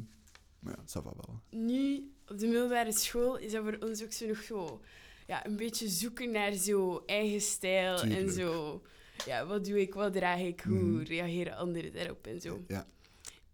maar 0.59 0.75
ja, 0.77 0.83
ça 0.83 1.03
va 1.05 1.13
wel. 1.17 1.41
Nu, 1.51 2.13
op 2.29 2.39
de 2.39 2.47
middelbare 2.47 2.93
school, 2.93 3.37
is 3.39 3.53
dat 3.53 3.63
voor 3.63 3.77
ons 3.89 4.03
ook 4.03 4.13
zo 4.13 4.27
nog 4.27 4.43
zo... 4.43 4.81
Ja, 5.27 5.47
een 5.47 5.57
beetje 5.57 5.89
zoeken 5.89 6.31
naar 6.31 6.53
zo 6.53 7.03
eigen 7.07 7.41
stijl 7.41 8.01
en 8.03 8.31
zo... 8.33 8.83
Ja, 9.27 9.47
wat 9.47 9.65
doe 9.65 9.81
ik, 9.81 9.95
wat 9.95 10.13
draag 10.13 10.41
ik, 10.41 10.61
hoe 10.61 10.79
Mhm. 10.79 11.03
reageren 11.03 11.57
anderen 11.57 11.93
daarop 11.93 12.27
en 12.27 12.41
zo. 12.41 12.61
Ja. 12.69 12.87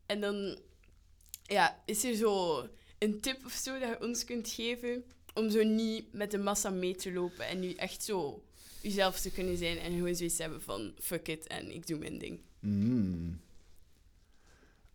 En 0.06 0.20
dan 0.20 0.58
ja, 1.42 1.82
is 1.86 2.04
er 2.04 2.14
zo 2.14 2.62
een 2.98 3.20
tip 3.20 3.44
of 3.44 3.52
zo 3.52 3.78
dat 3.78 3.88
je 3.88 4.06
ons 4.06 4.24
kunt 4.24 4.48
geven 4.48 5.04
om 5.36 5.50
zo 5.50 5.62
niet 5.62 6.12
met 6.12 6.30
de 6.30 6.38
massa 6.38 6.70
mee 6.70 6.94
te 6.94 7.12
lopen 7.12 7.48
en 7.48 7.60
nu 7.60 7.72
echt 7.72 8.02
zo 8.02 8.42
jezelf 8.82 9.20
te 9.20 9.30
kunnen 9.30 9.56
zijn 9.56 9.78
en 9.78 9.92
gewoon 9.92 10.14
zoiets 10.14 10.38
hebben 10.38 10.62
van 10.62 10.94
fuck 10.98 11.28
it 11.28 11.46
en 11.46 11.74
ik 11.74 11.86
doe 11.86 11.98
mijn 11.98 12.18
ding. 12.18 12.40
Mm. 12.60 13.40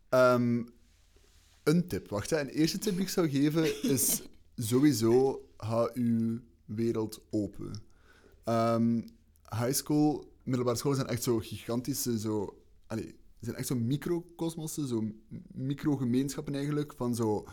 Ehm, 0.10 0.64
een 1.64 1.88
tip, 1.88 2.10
wacht. 2.10 2.30
Hè. 2.30 2.40
Een 2.40 2.50
eerste 2.50 2.78
tip 2.78 2.94
die 2.94 3.02
ik 3.02 3.10
zou 3.10 3.30
geven 3.30 3.84
is 3.84 4.22
sowieso 4.70 5.46
hou 5.58 5.92
uw 5.94 6.40
wereld 6.66 7.22
open. 7.30 7.72
Ehm, 8.44 9.02
high 9.50 9.74
school, 9.74 10.34
middelbare 10.44 10.78
school 10.78 10.94
zijn 10.94 11.08
echt 11.08 11.24
zo 11.24 11.40
gigantische, 11.40 12.20
zo... 12.20 12.56
Allee, 13.42 13.54
zijn 13.54 13.56
echt 13.56 13.68
zo 13.68 13.76
microcosmossen, 13.76 14.88
zo 14.88 15.04
microgemeenschappen 15.54 16.56
eigenlijk, 16.56 16.94
van 16.98 17.16
zo... 17.16 17.44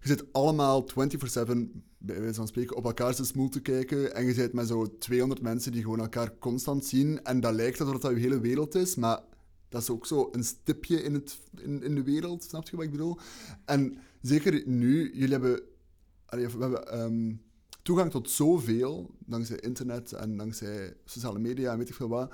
Je 0.00 0.08
zit 0.08 0.32
allemaal 0.32 0.88
24-7, 0.90 0.94
bij 1.98 2.20
wijze 2.20 2.34
van 2.34 2.46
spreken, 2.46 2.76
op 2.76 2.84
elkaar 2.84 3.14
zijn 3.14 3.26
smoel 3.26 3.48
te 3.48 3.60
kijken 3.60 4.14
en 4.14 4.24
je 4.24 4.34
zit 4.34 4.52
met 4.52 4.68
zo 4.68 4.98
200 4.98 5.42
mensen 5.42 5.72
die 5.72 5.82
gewoon 5.82 6.00
elkaar 6.00 6.38
constant 6.38 6.84
zien 6.84 7.24
en 7.24 7.40
dat 7.40 7.54
lijkt 7.54 7.80
alsof 7.80 8.00
dat 8.00 8.10
je 8.10 8.18
hele 8.18 8.40
wereld 8.40 8.74
is, 8.74 8.94
maar 8.94 9.20
dat 9.68 9.82
is 9.82 9.90
ook 9.90 10.06
zo 10.06 10.28
een 10.32 10.44
stipje 10.44 11.02
in, 11.02 11.14
het, 11.14 11.40
in, 11.62 11.82
in 11.82 11.94
de 11.94 12.02
wereld, 12.02 12.44
snap 12.44 12.68
je 12.68 12.76
wat 12.76 12.84
ik 12.84 12.90
bedoel? 12.90 13.18
En 13.64 13.98
zeker 14.20 14.62
nu, 14.66 15.10
jullie 15.14 15.32
hebben, 15.32 15.62
we 16.26 16.48
hebben 16.58 16.88
ehm, 16.88 17.34
toegang 17.82 18.10
tot 18.10 18.30
zoveel, 18.30 19.10
dankzij 19.18 19.56
internet 19.56 20.12
en 20.12 20.36
dankzij 20.36 20.96
sociale 21.04 21.38
media 21.38 21.72
en 21.72 21.78
weet 21.78 21.88
ik 21.88 21.94
veel 21.94 22.08
wat. 22.08 22.32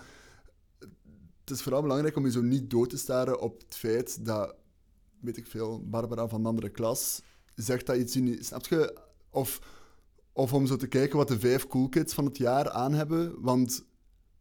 Het 1.44 1.50
is 1.50 1.62
vooral 1.62 1.82
belangrijk 1.82 2.16
om 2.16 2.24
je 2.24 2.30
zo 2.30 2.40
niet 2.40 2.70
dood 2.70 2.90
te 2.90 2.96
staren 2.96 3.40
op 3.40 3.60
het 3.60 3.76
feit 3.76 4.24
dat, 4.24 4.54
weet 5.20 5.36
ik 5.36 5.46
veel, 5.46 5.88
Barbara 5.88 6.28
van 6.28 6.42
de 6.42 6.48
andere 6.48 6.70
klas 6.70 7.22
zegt 7.54 7.86
dat 7.86 7.96
iets 7.96 8.14
niet, 8.14 8.46
snap 8.46 8.66
je? 8.66 8.98
Of, 9.30 9.60
of 10.32 10.52
om 10.52 10.66
zo 10.66 10.76
te 10.76 10.86
kijken 10.86 11.16
wat 11.16 11.28
de 11.28 11.38
vijf 11.38 11.66
cool 11.66 11.88
kids 11.88 12.14
van 12.14 12.24
het 12.24 12.38
jaar 12.38 12.70
aan 12.70 12.92
hebben, 12.92 13.40
want 13.40 13.84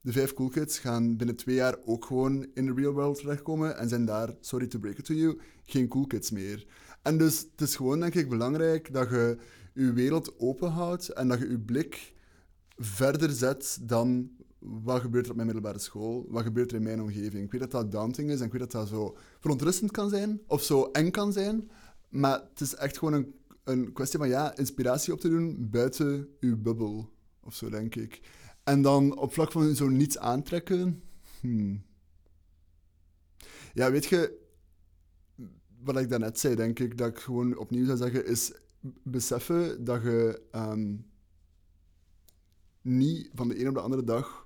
de 0.02 0.12
vijf 0.12 0.34
cool 0.34 0.50
kids 0.50 0.80
gaan 0.80 1.18
binnen 1.18 1.36
twee 1.36 1.56
jaar 1.56 1.78
ook 1.86 2.06
gewoon 2.06 2.48
in 2.54 2.66
de 2.66 2.74
real 2.74 2.94
world 2.94 3.18
terechtkomen 3.18 3.78
en 3.78 3.90
zijn 3.90 4.06
daar, 4.06 4.36
sorry 4.40 4.68
to 4.68 4.80
break 4.80 4.98
it 4.98 5.06
to 5.06 5.14
you, 5.14 5.40
geen 5.64 5.88
cool 5.88 6.08
kids 6.08 6.32
meer. 6.32 6.66
En 7.02 7.18
dus 7.18 7.40
het 7.52 7.62
is 7.62 7.76
gewoon, 7.76 8.00
denk 8.00 8.16
ik, 8.16 8.30
belangrijk 8.30 8.94
dat 8.94 9.10
je 9.10 9.38
je 9.74 9.94
wereld 9.94 10.40
open 10.40 10.70
houdt 10.70 11.10
en 11.10 11.28
dat 11.28 11.40
je 11.40 11.50
je 11.50 11.60
blik 11.60 12.14
verder 12.78 13.30
zet 13.30 13.78
dan 13.82 14.32
wat 14.62 15.02
gebeurt 15.02 15.26
er 15.26 15.30
op 15.32 15.36
mijn 15.36 15.48
middelbare 15.48 15.80
school, 15.80 16.26
wat 16.30 16.44
gebeurt 16.44 16.72
er 16.72 16.78
in 16.78 16.84
mijn 16.84 17.02
omgeving. 17.02 17.44
Ik 17.44 17.52
weet 17.52 17.62
dat 17.62 17.72
dat 17.72 17.92
daunting 17.92 18.30
is 18.30 18.40
en 18.40 18.46
ik 18.46 18.52
weet 18.52 18.62
dat 18.62 18.72
dat 18.72 18.88
zo 18.88 19.18
verontrustend 19.40 19.92
kan 19.92 20.10
zijn 20.10 20.42
of 20.48 20.64
zo 20.64 20.84
eng 20.84 21.12
kan 21.12 21.34
zijn, 21.34 21.72
maar 22.10 22.42
het 22.50 22.62
is 22.62 22.76
echt 22.76 22.98
gewoon 22.98 23.14
een, 23.14 23.36
een 23.64 23.94
kwestie 23.94 24.20
van 24.20 24.28
ja, 24.28 24.58
inspiratie 24.58 25.14
op 25.14 25.20
te 25.20 25.30
doen 25.30 25.70
buiten 25.70 26.28
je 26.40 26.58
bubbel 26.58 27.10
of 27.40 27.56
zo, 27.56 27.70
denk 27.70 27.96
ik. 27.96 28.22
En 28.64 28.82
dan 28.82 29.18
op 29.18 29.34
vlak 29.34 29.52
van 29.52 29.76
zo 29.76 29.90
niets 29.90 30.18
aantrekken. 30.18 31.04
hmm. 31.40 31.84
Ja, 33.74 33.92
weet 33.92 34.06
je, 34.06 34.40
wat 35.84 35.98
ik 35.98 36.10
daarnet 36.10 36.40
zei, 36.40 36.56
denk 36.56 36.80
ik, 36.80 36.98
dat 36.98 37.10
ik 37.10 37.18
gewoon 37.18 37.58
opnieuw 37.58 37.86
zou 37.86 37.98
zeggen, 37.98 38.26
is 38.26 38.54
beseffen 39.04 39.84
dat 39.84 40.02
je 40.02 40.42
ehm, 40.52 40.96
niet 42.82 43.30
van 43.34 43.48
de 43.48 43.60
een 43.60 43.68
op 43.68 43.74
de 43.74 43.82
andere 43.82 44.04
dag 44.04 44.41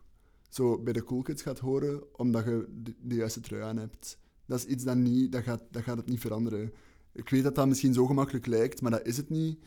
zo 0.55 0.77
bij 0.77 0.93
de 0.93 1.03
cool 1.03 1.21
kids 1.21 1.41
gaat 1.41 1.59
horen, 1.59 2.17
omdat 2.17 2.43
je 2.43 2.65
de, 3.01 3.15
juiste 3.15 3.39
trui 3.39 3.63
aan 3.63 3.77
hebt. 3.77 4.17
Dat 4.45 4.59
is 4.59 4.65
iets 4.65 4.83
dat 4.83 4.95
niet, 4.95 5.31
dat 5.31 5.43
gaat, 5.43 5.61
dat 5.71 5.83
gaat 5.83 5.97
het 5.97 6.09
niet 6.09 6.19
veranderen. 6.19 6.73
Ik 7.11 7.29
weet 7.29 7.43
dat 7.43 7.55
dat 7.55 7.67
misschien 7.67 7.93
zo 7.93 8.05
gemakkelijk 8.05 8.45
lijkt, 8.45 8.81
maar 8.81 8.91
dat 8.91 9.05
is 9.05 9.17
het 9.17 9.29
niet. 9.29 9.59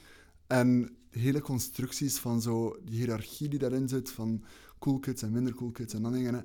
En 0.46 0.96
hele 1.10 1.40
constructies 1.40 2.18
van 2.18 2.42
zo, 2.42 2.76
die 2.84 2.98
hiërarchie 2.98 3.48
die 3.48 3.58
daarin 3.58 3.88
zit, 3.88 4.10
van 4.10 4.44
cool 4.78 4.98
kids 4.98 5.22
en 5.22 5.32
minder 5.32 5.54
cool 5.54 5.70
kids 5.70 5.94
en 5.94 6.02
dan 6.02 6.12
dingen. 6.12 6.44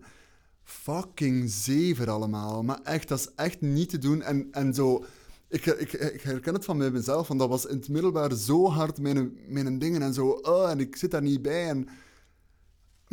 Fucking 0.63 1.49
zever 1.49 2.09
allemaal. 2.09 2.63
Maar 2.63 2.81
echt, 2.81 3.07
dat 3.07 3.19
is 3.19 3.29
echt 3.35 3.61
niet 3.61 3.89
te 3.89 3.97
doen. 3.97 4.21
En, 4.21 4.47
en 4.51 4.73
zo, 4.73 5.05
ik, 5.47 5.65
ik, 5.65 5.93
ik 5.93 6.21
herken 6.21 6.53
het 6.53 6.65
van 6.65 6.77
mezelf, 6.77 7.27
want 7.27 7.39
dat 7.39 7.49
was 7.49 7.65
in 7.65 7.75
het 7.75 7.89
middelbaar 7.89 8.35
zo 8.35 8.69
hard 8.69 8.99
mijn, 8.99 9.37
mijn 9.47 9.79
dingen 9.79 10.01
en 10.01 10.13
zo. 10.13 10.27
Oh, 10.27 10.69
en 10.69 10.79
ik 10.79 10.95
zit 10.95 11.11
daar 11.11 11.21
niet 11.21 11.41
bij. 11.41 11.69
En, 11.69 11.87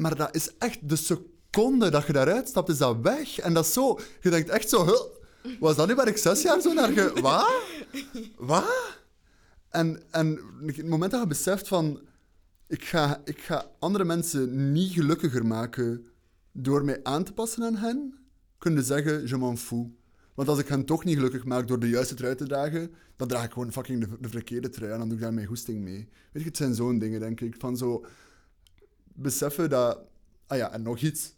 maar 0.00 0.16
dat 0.16 0.34
is 0.34 0.50
echt 0.58 0.88
de 0.88 0.96
seconde 0.96 1.90
dat 1.90 2.06
je 2.06 2.12
daaruit 2.12 2.48
stapt, 2.48 2.68
is 2.68 2.78
dat 2.78 2.96
weg. 3.02 3.38
En 3.38 3.54
dat 3.54 3.64
is 3.64 3.72
zo, 3.72 3.98
je 4.20 4.30
denkt 4.30 4.48
echt 4.48 4.68
zo, 4.68 4.84
huh, 4.84 5.58
was 5.60 5.76
dat 5.76 5.88
nu 5.88 5.94
waar 5.94 6.08
ik 6.08 6.16
zes 6.16 6.42
jaar 6.42 6.60
zo 6.60 6.72
naar 6.72 6.92
ge... 6.92 7.12
Wat? 7.22 7.52
Wat? 8.36 8.98
En, 9.68 10.02
en 10.10 10.40
het 10.66 10.88
moment 10.88 11.10
dat 11.10 11.20
je 11.20 11.26
beseft 11.26 11.68
van... 11.68 12.00
Ik 12.66 12.84
ga, 12.84 13.20
ik 13.24 13.38
ga 13.38 13.70
andere 13.78 14.04
mensen 14.04 14.72
niet 14.72 14.92
gelukkiger 14.92 15.46
maken 15.46 16.06
door 16.52 16.84
mij 16.84 17.00
aan 17.02 17.24
te 17.24 17.32
passen 17.32 17.64
aan 17.64 17.76
hen, 17.76 18.14
kun 18.58 18.72
je 18.72 18.82
zeggen, 18.82 19.28
je 19.28 19.36
m'en 19.36 19.58
fous. 19.58 19.86
Want 20.34 20.48
als 20.48 20.58
ik 20.58 20.68
hen 20.68 20.84
toch 20.84 21.04
niet 21.04 21.16
gelukkig 21.16 21.44
maak 21.44 21.68
door 21.68 21.78
de 21.78 21.88
juiste 21.88 22.14
trui 22.14 22.34
te 22.34 22.46
dragen, 22.46 22.90
dan 23.16 23.28
draag 23.28 23.44
ik 23.44 23.52
gewoon 23.52 23.72
fucking 23.72 24.00
de, 24.04 24.16
de 24.20 24.28
verkeerde 24.28 24.68
trui 24.68 24.92
en 24.92 24.98
dan 24.98 25.08
doe 25.08 25.16
ik 25.16 25.22
daar 25.22 25.34
mijn 25.34 25.46
goesting 25.46 25.80
mee. 25.80 26.08
Weet 26.32 26.42
je, 26.42 26.48
het 26.48 26.56
zijn 26.56 26.74
zo'n 26.74 26.98
dingen, 26.98 27.20
denk 27.20 27.40
ik. 27.40 27.54
Van 27.58 27.76
zo 27.76 28.04
beseffen 29.22 29.70
dat... 29.70 29.98
Ah 30.46 30.58
ja, 30.58 30.72
en 30.72 30.82
nog 30.82 30.98
iets. 30.98 31.34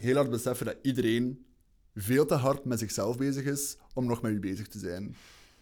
Heel 0.00 0.14
hard 0.14 0.30
beseffen 0.30 0.66
dat 0.66 0.76
iedereen 0.82 1.46
veel 1.94 2.26
te 2.26 2.34
hard 2.34 2.64
met 2.64 2.78
zichzelf 2.78 3.16
bezig 3.16 3.44
is 3.44 3.76
om 3.94 4.06
nog 4.06 4.22
met 4.22 4.32
u 4.32 4.40
bezig 4.40 4.68
te 4.68 4.78
zijn. 4.78 5.16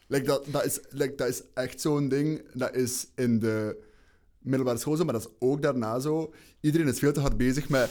Like 0.07 0.27
dat, 0.27 0.45
dat, 0.51 0.65
is, 0.65 0.81
like 0.91 1.15
dat 1.15 1.29
is 1.29 1.43
echt 1.55 1.81
zo'n 1.81 2.09
ding. 2.09 2.43
Dat 2.53 2.75
is 2.75 3.07
in 3.15 3.39
de 3.39 3.85
middelbare 4.39 4.79
school 4.79 4.97
zo, 4.97 5.05
maar 5.05 5.13
dat 5.13 5.27
is 5.27 5.35
ook 5.39 5.63
daarna 5.63 5.99
zo. 5.99 6.33
Iedereen 6.61 6.89
is 6.89 6.99
veel 6.99 7.13
te 7.13 7.21
hard 7.21 7.37
bezig 7.37 7.69
met... 7.69 7.91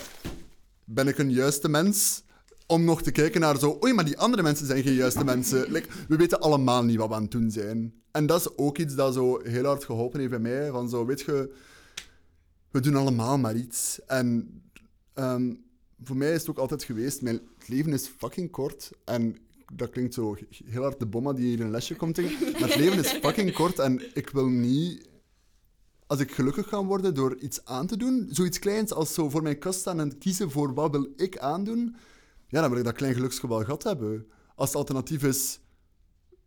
Ben 0.84 1.08
ik 1.08 1.18
een 1.18 1.30
juiste 1.30 1.68
mens? 1.68 2.24
om 2.66 2.84
nog 2.84 3.02
te 3.02 3.10
kijken 3.10 3.40
naar 3.40 3.58
zo... 3.58 3.78
Oei, 3.84 3.92
maar 3.92 4.04
die 4.04 4.18
andere 4.18 4.42
mensen 4.42 4.66
zijn 4.66 4.82
geen 4.82 4.94
juiste 4.94 5.24
mensen. 5.24 5.70
Like, 5.72 5.88
we 6.08 6.16
weten 6.16 6.40
allemaal 6.40 6.84
niet 6.84 6.96
wat 6.96 7.08
we 7.08 7.14
aan 7.14 7.22
het 7.22 7.30
doen 7.30 7.50
zijn. 7.50 7.94
En 8.10 8.26
dat 8.26 8.40
is 8.40 8.56
ook 8.56 8.78
iets 8.78 8.94
dat 8.94 9.14
zo 9.14 9.40
heel 9.42 9.64
hard 9.64 9.84
geholpen 9.84 10.18
heeft 10.18 10.30
bij 10.30 10.38
mij. 10.38 10.70
Van 10.70 10.88
zo, 10.88 11.06
weet 11.06 11.20
je... 11.20 11.54
We 12.76 12.82
doen 12.82 12.96
allemaal 12.96 13.38
maar 13.38 13.56
iets. 13.56 14.00
En 14.06 14.60
ehm, 15.14 15.54
voor 16.02 16.16
mij 16.16 16.32
is 16.32 16.40
het 16.40 16.50
ook 16.50 16.58
altijd 16.58 16.82
geweest... 16.82 17.22
Mijn 17.22 17.40
leven 17.66 17.92
is 17.92 18.06
fucking 18.06 18.50
kort. 18.50 18.90
En 19.04 19.36
dat 19.72 19.90
klinkt 19.90 20.14
zo 20.14 20.36
heel 20.64 20.82
hard 20.82 20.98
de 20.98 21.06
bomma 21.06 21.32
die 21.32 21.46
hier 21.46 21.60
een 21.60 21.70
lesje 21.70 21.96
komt 21.96 22.14
tegen. 22.14 22.52
Maar 22.52 22.68
het 22.68 22.76
leven 22.76 22.98
is 22.98 23.12
fucking 23.12 23.52
kort 23.52 23.78
en 23.78 24.02
ik 24.14 24.30
wil 24.30 24.46
niet 24.46 25.08
als 26.06 26.20
ik 26.20 26.32
gelukkig 26.32 26.68
ga 26.68 26.84
worden 26.84 27.14
door 27.14 27.36
iets 27.36 27.64
aan 27.64 27.86
te 27.86 27.96
doen, 27.96 28.28
zoiets 28.30 28.58
kleins 28.58 28.92
als 28.92 29.14
zo 29.14 29.28
voor 29.30 29.42
mijn 29.42 29.58
kast 29.58 29.80
staan 29.80 30.00
en 30.00 30.18
kiezen 30.18 30.50
voor 30.50 30.74
wat 30.74 30.90
wil 30.90 31.08
ik 31.16 31.38
aandoen, 31.38 31.96
ja, 32.48 32.60
dan 32.60 32.70
wil 32.70 32.78
ik 32.78 32.84
dat 32.84 32.94
klein 32.94 33.14
geluksgeval 33.14 33.64
gehad 33.64 33.82
hebben. 33.82 34.26
Als 34.54 34.68
het 34.68 34.78
alternatief 34.78 35.22
is 35.22 35.60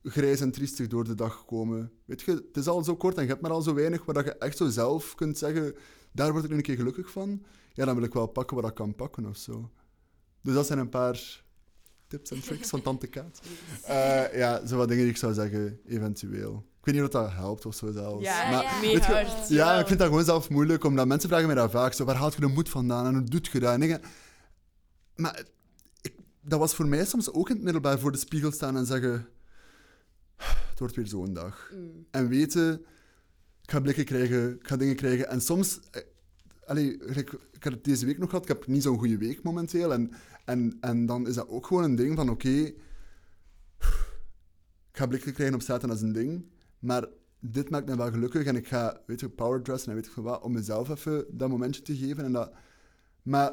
grijs 0.04 0.42
en 0.42 0.52
triestig 0.52 0.88
door 0.88 1.04
de 1.04 1.16
dag 1.16 1.46
komen. 1.46 1.92
Weet 2.06 2.22
je, 2.22 2.32
het 2.32 2.58
is 2.58 2.68
al 2.68 2.84
zo 2.84 2.96
kort 2.96 3.16
en 3.16 3.24
je 3.24 3.30
hebt 3.30 3.42
maar 3.42 3.52
al 3.52 3.62
zo 3.62 3.74
weinig 3.74 4.06
waar 4.06 4.26
je 4.26 4.38
echt 4.38 4.58
zo 4.58 4.70
zelf 4.70 5.16
kunt 5.16 5.38
zeggen, 5.38 5.76
daar 6.20 6.32
word 6.32 6.44
ik 6.44 6.50
nu 6.50 6.56
een 6.56 6.62
keer 6.64 6.76
gelukkig 6.76 7.12
van. 7.12 7.44
Ja, 7.74 7.86
dan 7.86 7.96
wil 7.96 8.04
ik 8.04 8.14
wel 8.14 8.28
pakken 8.28 8.56
wat 8.56 8.70
ik 8.70 8.76
kan 8.76 8.96
pakken 8.96 9.26
of 9.26 9.38
zo. 9.38 9.70
Dus 10.42 10.54
dat 10.54 10.66
zijn 10.66 10.80
een 10.80 10.90
paar 10.90 11.44
tips 12.08 12.32
en 12.32 12.42
tricks 12.42 12.70
van 12.70 12.82
Tante 12.82 13.08
Kaat. 13.08 13.42
Uh, 13.90 14.38
ja, 14.38 14.66
zo 14.66 14.78
wat 14.78 14.88
dingen 14.88 15.04
die 15.04 15.14
ik 15.14 15.20
zou 15.20 15.34
zeggen, 15.34 15.80
eventueel. 15.86 16.66
Ik 16.80 16.86
weet 16.86 16.96
niet 16.96 17.04
of 17.04 17.10
dat 17.10 17.32
helpt 17.32 17.66
of 17.66 17.76
zo 17.76 17.92
zelfs. 17.92 18.24
Ja, 18.24 18.50
maar, 18.52 18.64
ja. 18.64 18.80
weet 18.82 19.06
je, 19.06 19.12
hard. 19.12 19.50
ja, 19.50 19.80
ik 19.80 19.88
vind 19.88 20.00
dat 20.00 20.08
gewoon 20.08 20.24
zelf 20.24 20.50
moeilijk, 20.50 20.84
omdat 20.84 21.08
mensen 21.08 21.30
vragen 21.30 21.48
mij 21.48 21.56
dat 21.56 21.72
vaak. 21.72 21.94
Zo, 21.94 22.06
waar 22.06 22.16
haalt 22.16 22.34
je 22.34 22.40
de 22.40 22.48
moed 22.48 22.70
vandaan 22.70 23.06
en 23.06 23.14
hoe 23.14 23.24
doet 23.24 23.48
je 23.48 23.60
dat? 23.60 23.82
En. 23.82 24.02
Maar 25.16 25.44
ik, 26.02 26.14
dat 26.42 26.60
was 26.60 26.76
voor 26.76 26.88
mij 26.88 27.06
soms 27.06 27.32
ook 27.32 27.50
in 27.50 27.56
het 27.56 27.64
middelbaar 27.64 28.00
voor 28.00 28.12
de 28.12 28.18
spiegel 28.18 28.52
staan 28.52 28.78
en 28.78 28.86
zeggen... 28.86 29.28
Het 30.70 30.80
wordt 30.80 30.96
weer 30.96 31.08
zo'n 31.08 31.34
dag. 31.34 31.72
Mm. 31.74 32.06
En 32.12 32.28
weten, 32.28 32.74
ik 33.62 33.72
ga 33.72 33.80
blikken 33.80 34.06
krijgen, 34.06 34.56
ik 34.60 34.68
ga 34.68 34.78
dingen 34.78 34.96
krijgen. 34.96 35.30
En 35.30 35.42
soms... 35.42 35.80
Allee, 36.70 36.98
ik, 36.98 37.32
ik 37.52 37.64
heb 37.64 37.74
het 37.74 37.84
deze 37.84 38.06
week 38.06 38.18
nog 38.18 38.30
gehad, 38.30 38.44
ik 38.44 38.50
heb 38.50 38.68
niet 38.68 38.84
zo'n 38.84 38.98
goede 38.98 39.18
week 39.18 39.44
momenteel. 39.44 39.94
En, 39.94 40.12
en, 40.46 40.78
en 40.80 41.06
dan 41.06 41.28
is 41.28 41.36
dat 41.36 41.48
ook 41.48 41.68
gewoon 41.68 41.84
een 41.84 41.96
ding 41.96 42.16
van, 42.16 42.30
oké... 42.30 42.50
ik 42.50 42.76
ga 44.92 45.08
blikken 45.08 45.34
krijgen 45.34 45.56
op 45.56 45.66
dat 45.66 45.94
is 45.94 46.02
een 46.02 46.14
ding. 46.14 46.46
Maar 46.80 47.08
dit 47.40 47.70
maakt 47.70 47.88
me 47.88 47.96
wel 47.96 48.12
gelukkig 48.12 48.46
en 48.46 48.56
ik 48.56 48.68
ga, 48.68 49.02
weet 49.06 49.20
je, 49.20 49.30
powerdressen 49.30 49.90
en 49.90 49.96
weet 49.96 50.06
ik 50.06 50.12
veel 50.12 50.24
wat, 50.24 50.42
om 50.42 50.52
mezelf 50.52 50.90
even 50.90 51.26
dat 51.30 51.50
momentje 51.50 51.82
te 51.82 51.96
geven. 51.96 52.24
En 52.24 52.32
dat... 52.32 52.52
Maar 53.22 53.52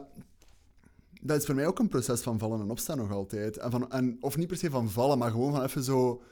dat 1.22 1.38
is 1.38 1.46
voor 1.46 1.54
mij 1.54 1.66
ook 1.66 1.78
een 1.78 1.88
proces 1.88 2.20
van 2.20 2.38
vallen 2.38 2.60
en 2.60 2.70
opstaan 2.70 2.96
nog 2.96 3.10
altijd. 3.10 3.56
En 3.56 3.70
van, 3.70 3.90
en, 3.90 4.16
of 4.20 4.36
niet 4.36 4.48
per 4.48 4.56
se 4.56 4.70
van 4.70 4.90
vallen, 4.90 5.18
maar 5.18 5.30
gewoon 5.30 5.52
van 5.52 5.62
even 5.62 5.82
zo 5.82 6.22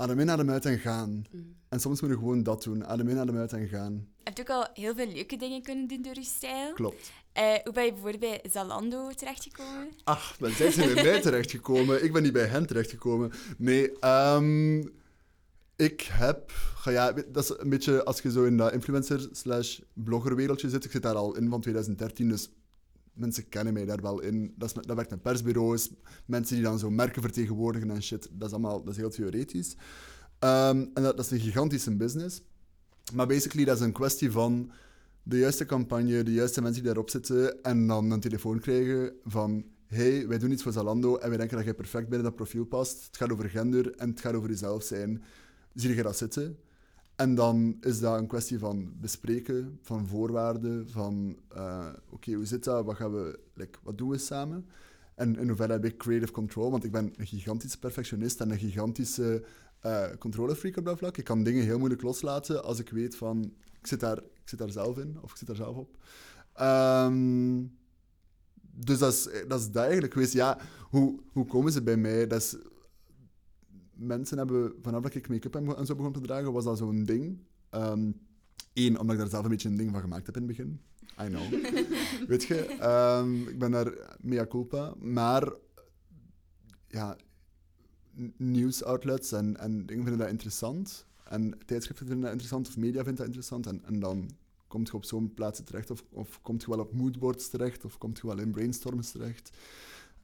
adem 0.00 0.18
in, 0.18 0.30
adem 0.30 0.50
uit 0.50 0.64
en 0.64 0.78
gaan. 0.78 1.24
En 1.68 1.80
soms 1.80 2.00
moet 2.00 2.10
je 2.10 2.16
gewoon 2.16 2.42
dat 2.42 2.62
doen. 2.62 2.86
Adem 2.86 3.08
in, 3.08 3.18
adem 3.18 3.36
uit 3.36 3.52
en 3.52 3.68
gaan. 3.68 3.92
Je 4.16 4.22
hebt 4.24 4.40
ook 4.40 4.50
al 4.50 4.66
heel 4.74 4.94
veel 4.94 5.06
leuke 5.06 5.36
dingen 5.36 5.62
kunnen 5.62 5.86
doen 5.86 6.02
door 6.02 6.14
je 6.14 6.22
stijl. 6.22 6.72
Klopt. 6.72 7.10
Eh, 7.32 7.44
hoe 7.64 7.72
ben 7.72 7.84
je 7.84 7.92
bijvoorbeeld 7.92 8.20
bij 8.20 8.50
Zalando 8.50 9.10
terechtgekomen? 9.10 9.88
Ach, 10.04 10.36
dan 10.38 10.50
zijn 10.50 10.72
ze 10.72 10.92
bij 10.94 11.04
mij 11.04 11.20
terechtgekomen. 11.30 12.04
Ik 12.04 12.12
ben 12.12 12.22
niet 12.22 12.32
bij 12.32 12.46
hen 12.46 12.66
terechtgekomen. 12.66 13.32
Nee, 13.58 13.98
ehm, 13.98 14.78
ik 15.76 16.08
heb... 16.12 16.52
Ja, 16.84 17.12
dat 17.12 17.42
is 17.42 17.54
een 17.58 17.68
beetje 17.68 18.04
als 18.04 18.20
je 18.20 18.30
zo 18.30 18.44
in 18.44 18.56
dat 18.56 18.72
influencer 18.72 19.28
slash 19.32 19.78
bloggerwereldje 19.92 20.68
zit. 20.68 20.84
Ik 20.84 20.90
zit 20.90 21.02
daar 21.02 21.14
al 21.14 21.36
in 21.36 21.48
van 21.48 21.60
2013, 21.60 22.28
dus 22.28 22.50
mensen 23.20 23.48
kennen 23.48 23.72
mij 23.72 23.84
daar 23.84 24.02
wel 24.02 24.20
in. 24.20 24.54
Dat, 24.56 24.68
is, 24.68 24.74
dat 24.86 24.96
werkt 24.96 25.10
met 25.10 25.22
persbureaus, 25.22 25.90
mensen 26.26 26.54
die 26.54 26.64
dan 26.64 26.78
zo 26.78 26.90
merken 26.90 27.22
vertegenwoordigen 27.22 27.90
en 27.90 28.02
shit. 28.02 28.28
Dat 28.32 28.48
is 28.48 28.54
allemaal 28.54 28.82
dat 28.82 28.92
is 28.92 29.00
heel 29.00 29.10
theoretisch. 29.10 29.76
Ehm, 30.38 30.76
en 30.94 31.02
dat, 31.02 31.16
dat 31.16 31.24
is 31.24 31.30
een 31.30 31.40
gigantische 31.40 31.96
business. 31.96 32.42
Maar 33.14 33.26
basically, 33.26 33.64
dat 33.64 33.76
is 33.76 33.84
een 33.84 33.92
kwestie 33.92 34.30
van 34.30 34.70
de 35.22 35.38
juiste 35.38 35.66
campagne, 35.66 36.22
de 36.22 36.32
juiste 36.32 36.62
mensen 36.62 36.82
die 36.82 36.92
daarop 36.92 37.10
zitten 37.10 37.62
en 37.62 37.86
dan 37.86 38.10
een 38.10 38.20
telefoon 38.20 38.60
krijgen 38.60 39.12
van 39.24 39.64
hey, 39.86 40.28
wij 40.28 40.38
doen 40.38 40.50
iets 40.50 40.62
voor 40.62 40.72
Zalando 40.72 41.16
en 41.16 41.28
wij 41.28 41.38
denken 41.38 41.56
dat 41.56 41.64
jij 41.64 41.74
perfect 41.74 42.08
binnen 42.08 42.26
dat 42.26 42.36
profiel 42.36 42.64
past. 42.64 43.06
Het 43.06 43.16
gaat 43.16 43.32
over 43.32 43.50
gender 43.50 43.94
en 43.96 44.10
het 44.10 44.20
gaat 44.20 44.34
over 44.34 44.48
jezelf 44.48 44.82
zijn. 44.82 45.22
Zie 45.74 45.94
je 45.94 46.02
dat 46.02 46.16
zitten? 46.16 46.58
En 47.20 47.34
dan 47.34 47.76
is 47.80 48.00
dat 48.00 48.18
een 48.18 48.26
kwestie 48.26 48.58
van 48.58 48.92
bespreken, 49.00 49.78
van 49.82 50.06
voorwaarden, 50.06 50.90
van 50.90 51.36
eh, 51.48 51.88
oké, 52.10 52.32
hoe 52.32 52.46
zit 52.46 52.64
dat? 52.64 52.84
Wat, 52.84 52.96
gaan 52.96 53.12
we, 53.12 53.38
wat 53.82 53.98
doen 53.98 54.08
we 54.08 54.18
samen? 54.18 54.66
En 55.14 55.36
in 55.36 55.48
hoeverre 55.48 55.72
heb 55.72 55.84
ik 55.84 55.96
creative 55.96 56.32
control? 56.32 56.70
Want 56.70 56.84
ik 56.84 56.92
ben 56.92 57.12
een 57.16 57.26
gigantische 57.26 57.78
perfectionist 57.78 58.40
en 58.40 58.50
een 58.50 58.58
gigantische 58.58 59.44
eh 59.80 60.10
controlefreak 60.18 60.76
op 60.76 60.84
dat 60.84 60.98
vlak. 60.98 61.16
Ik 61.16 61.24
kan 61.24 61.42
dingen 61.42 61.64
heel 61.64 61.78
moeilijk 61.78 62.02
loslaten 62.02 62.64
als 62.64 62.78
ik 62.78 62.88
weet 62.90 63.16
van, 63.16 63.52
ik 63.80 63.86
zit 63.86 64.00
daar, 64.00 64.18
ik 64.18 64.48
zit 64.48 64.58
daar 64.58 64.70
zelf 64.70 64.98
in, 64.98 65.18
of 65.20 65.30
ik 65.30 65.36
zit 65.36 65.46
daar 65.46 65.56
zelf 65.56 65.76
op. 65.76 65.96
Ehm, 66.52 67.62
dus 68.72 68.98
dat 68.98 69.12
is, 69.12 69.28
dat 69.48 69.60
is 69.60 69.70
dat 69.70 69.82
eigenlijk 69.82 70.12
geweest. 70.12 70.32
Ja, 70.32 70.58
hoe, 70.90 71.20
hoe 71.32 71.46
komen 71.46 71.72
ze 71.72 71.82
bij 71.82 71.96
mij? 71.96 72.26
Dat 72.26 72.40
is, 72.40 72.56
mensen 74.00 74.38
hebben, 74.38 74.74
vanaf 74.82 75.02
dat 75.02 75.14
ik 75.14 75.28
make-up 75.28 75.54
en 75.54 75.86
zo 75.86 75.94
begon 75.94 76.12
te 76.12 76.20
dragen, 76.20 76.52
was 76.52 76.64
dat 76.64 76.78
zo'n 76.78 77.04
ding. 77.04 77.38
Eén, 78.72 78.98
omdat 78.98 79.14
ik 79.14 79.20
daar 79.20 79.30
zelf 79.30 79.44
een 79.44 79.50
beetje 79.50 79.68
een 79.68 79.76
ding 79.76 79.90
van 79.90 80.00
gemaakt 80.00 80.26
heb 80.26 80.36
in 80.36 80.42
het 80.42 80.56
begin. 80.56 80.80
I 81.20 81.26
know. 81.26 81.64
Weet 82.30 82.42
je, 82.44 82.64
ehm, 82.64 83.48
ik 83.48 83.58
ben 83.58 83.70
daar 83.70 84.16
mea 84.20 84.46
culpa. 84.46 84.94
Maar 84.98 85.52
ja, 86.88 87.16
nieuwsoutlets 88.36 89.32
en, 89.32 89.56
en 89.56 89.86
dingen 89.86 90.02
vinden 90.02 90.18
dat 90.18 90.28
interessant. 90.28 91.06
En 91.24 91.58
tijdschriften 91.66 92.06
vinden 92.06 92.24
dat 92.24 92.32
interessant, 92.32 92.68
of 92.68 92.76
media 92.76 93.02
vindt 93.02 93.18
dat 93.18 93.26
interessant. 93.26 93.66
En, 93.66 93.84
en 93.84 94.00
dan 94.00 94.30
komt 94.66 94.88
je 94.88 94.94
op 94.94 95.04
zo'n 95.04 95.34
plaatsen 95.34 95.64
terecht, 95.64 95.90
of, 95.90 96.04
of 96.10 96.40
komt 96.42 96.62
je 96.62 96.70
wel 96.70 96.78
op 96.78 96.92
moodboards 96.92 97.48
terecht, 97.48 97.84
of 97.84 97.98
komt 97.98 98.18
je 98.18 98.26
wel 98.26 98.38
in 98.38 98.50
brainstorms 98.50 99.10
terecht. 99.10 99.50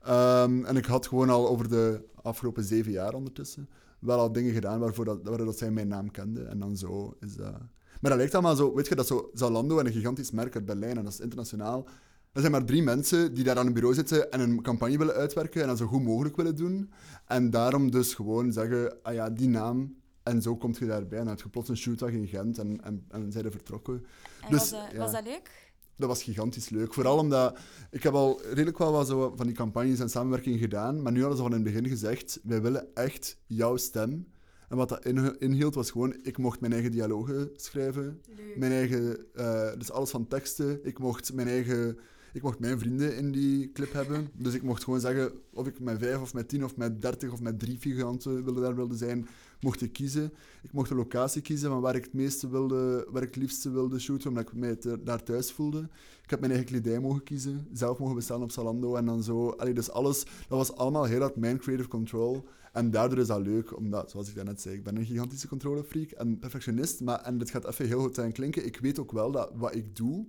Ehm, 0.02 0.64
en 0.64 0.76
ik 0.76 0.84
had 0.84 1.06
gewoon 1.06 1.30
al 1.30 1.48
over 1.48 1.68
de 1.68 2.04
afgelopen 2.22 2.64
zeven 2.64 2.92
jaar 2.92 3.14
ondertussen 3.14 3.68
wel 3.98 4.18
al 4.18 4.32
dingen 4.32 4.52
gedaan 4.52 4.80
waarvoor 4.80 5.04
dat, 5.04 5.18
waardoor 5.22 5.46
dat 5.46 5.58
zij 5.58 5.70
mijn 5.70 5.88
naam 5.88 6.10
kenden. 6.10 6.48
En 6.48 6.58
dan 6.58 6.76
zo 6.76 7.16
is 7.20 7.36
dat... 7.36 7.54
Maar 8.00 8.10
dat 8.10 8.16
lijkt 8.16 8.34
allemaal 8.34 8.56
zo... 8.56 8.74
Weet 8.74 8.88
je, 8.88 8.94
dat 8.94 9.06
zo 9.06 9.30
Zalando 9.34 9.78
en 9.78 9.86
een 9.86 9.92
gigantisch 9.92 10.30
merk 10.30 10.54
uit 10.54 10.64
Berlijn, 10.64 10.96
en 10.96 11.04
dat 11.04 11.12
is 11.12 11.20
internationaal. 11.20 11.88
Er 12.32 12.40
zijn 12.40 12.52
maar 12.52 12.64
drie 12.64 12.82
mensen 12.82 13.34
die 13.34 13.44
daar 13.44 13.58
aan 13.58 13.66
een 13.66 13.72
bureau 13.72 13.94
zitten 13.94 14.30
en 14.30 14.40
een 14.40 14.62
campagne 14.62 14.98
willen 14.98 15.14
uitwerken 15.14 15.62
en 15.62 15.68
dat 15.68 15.78
zo 15.78 15.86
goed 15.86 16.02
mogelijk 16.02 16.36
willen 16.36 16.56
doen. 16.56 16.90
En 17.26 17.50
daarom 17.50 17.90
dus 17.90 18.14
gewoon 18.14 18.52
zeggen, 18.52 19.02
ah 19.02 19.14
ja, 19.14 19.30
die 19.30 19.48
naam... 19.48 19.96
En 20.22 20.42
zo 20.42 20.56
komt 20.56 20.78
je 20.78 20.86
daarbij. 20.86 21.18
En 21.18 21.24
dan 21.24 21.34
heb 21.34 21.42
je 21.42 21.48
plots 21.50 21.68
een 21.68 21.76
shootdag 21.76 22.10
in 22.10 22.26
Gent 22.26 22.58
en, 22.58 22.80
en, 22.84 23.04
en 23.08 23.32
zijn 23.32 23.44
er 23.44 23.50
vertrokken. 23.50 24.04
En 24.42 24.50
Dus, 24.50 24.58
was, 24.58 24.70
dat, 24.70 24.90
ja. 24.92 24.98
was 24.98 25.12
dat 25.12 25.24
leuk? 25.24 25.65
Dat 25.96 26.08
was 26.08 26.22
gigantisch 26.22 26.68
leuk. 26.68 26.94
Vooral 26.94 27.18
omdat 27.18 27.58
ik 27.90 28.02
heb 28.02 28.12
al 28.12 28.40
redelijk 28.42 28.78
wel 28.78 28.92
wat 28.92 29.06
zo 29.06 29.32
van 29.36 29.46
die 29.46 29.54
campagnes 29.54 30.00
en 30.00 30.10
samenwerkingen 30.10 30.58
gedaan, 30.58 31.02
maar 31.02 31.12
nu 31.12 31.20
hadden 31.20 31.36
ze 31.36 31.42
van 31.42 31.52
in 31.54 31.64
het 31.64 31.72
begin 31.72 31.88
gezegd, 31.88 32.40
wij 32.42 32.62
willen 32.62 32.94
echt 32.94 33.38
jouw 33.46 33.76
stem. 33.76 34.26
En 34.68 34.76
wat 34.76 34.88
dat 34.88 35.04
inhield 35.38 35.74
was 35.74 35.90
gewoon, 35.90 36.16
ik 36.22 36.38
mocht 36.38 36.60
mijn 36.60 36.72
eigen 36.72 36.90
dialogen 36.90 37.50
schrijven, 37.56 38.20
mijn 38.56 38.72
eigen, 38.72 39.26
eh, 39.34 39.72
dus 39.78 39.90
alles 39.90 40.10
van 40.10 40.28
teksten. 40.28 40.84
Ik 40.84 40.98
mocht 40.98 41.32
mijn 41.32 41.48
eigen, 41.48 41.98
ik 42.32 42.42
mocht 42.42 42.58
mijn 42.58 42.78
vrienden 42.78 43.16
in 43.16 43.32
die 43.32 43.72
clip 43.72 43.92
hebben. 43.92 44.30
Dus 44.34 44.54
ik 44.54 44.62
mocht 44.62 44.84
gewoon 44.84 45.00
zeggen 45.00 45.32
of 45.52 45.66
ik 45.66 45.80
met 45.80 45.98
vijf 45.98 46.20
of 46.20 46.34
met 46.34 46.48
tien 46.48 46.64
of 46.64 46.76
met 46.76 47.02
dertig 47.02 47.32
of 47.32 47.40
met 47.40 47.58
drie 47.58 47.78
figuranten 47.78 48.44
wilde 48.44 48.60
daar 48.60 48.74
wilde 48.74 48.96
zijn, 48.96 49.28
mocht 49.60 49.82
ik 49.82 49.92
kiezen. 49.92 50.32
Ik 50.62 50.72
mocht 50.72 50.88
de 50.88 50.94
locatie 50.94 51.42
kiezen 51.42 51.70
van 51.70 51.80
waar 51.80 51.94
ik 51.94 52.04
het 52.04 52.12
meeste 52.12 52.48
wilde, 52.48 53.06
waar 53.10 53.22
ik 53.22 53.28
het 53.34 53.42
liefste 53.42 53.70
wilde 53.70 53.98
shooten, 53.98 54.28
omdat 54.28 54.42
ik 54.48 54.54
mij 54.54 54.76
te- 54.76 55.02
daar 55.02 55.22
thuis 55.22 55.52
voelde. 55.52 55.88
Ik 56.22 56.30
heb 56.30 56.40
mijn 56.40 56.52
eigen 56.52 56.70
kledij 56.70 57.00
mogen 57.00 57.22
kiezen, 57.22 57.68
zelf 57.72 57.98
mogen 57.98 58.14
bestellen 58.14 58.42
op 58.42 58.50
Zalando 58.50 58.94
en 58.96 59.04
dan 59.04 59.22
zo. 59.22 59.50
Allee, 59.50 59.74
dus 59.74 59.90
alles, 59.90 60.24
dat 60.24 60.58
was 60.58 60.72
allemaal 60.74 61.04
heel 61.04 61.20
hard 61.20 61.36
mijn 61.36 61.58
creative 61.58 61.88
control. 61.88 62.44
En 62.72 62.90
daardoor 62.90 63.18
is 63.18 63.26
dat 63.26 63.40
leuk, 63.40 63.76
omdat, 63.76 64.10
zoals 64.10 64.28
ik 64.28 64.34
daarnet 64.34 64.60
zei, 64.60 64.74
ik 64.74 64.82
ben 64.84 64.96
een 64.96 65.04
gigantische 65.04 65.48
controlefreak 65.48 66.10
en 66.10 66.38
perfectionist, 66.38 67.00
maar, 67.00 67.20
en 67.20 67.38
dit 67.38 67.50
gaat 67.50 67.66
even 67.66 67.86
heel 67.86 68.00
goed 68.00 68.14
zijn 68.14 68.32
klinken, 68.32 68.66
ik 68.66 68.78
weet 68.80 68.98
ook 68.98 69.12
wel 69.12 69.30
dat 69.30 69.50
wat 69.54 69.74
ik 69.74 69.96
doe 69.96 70.26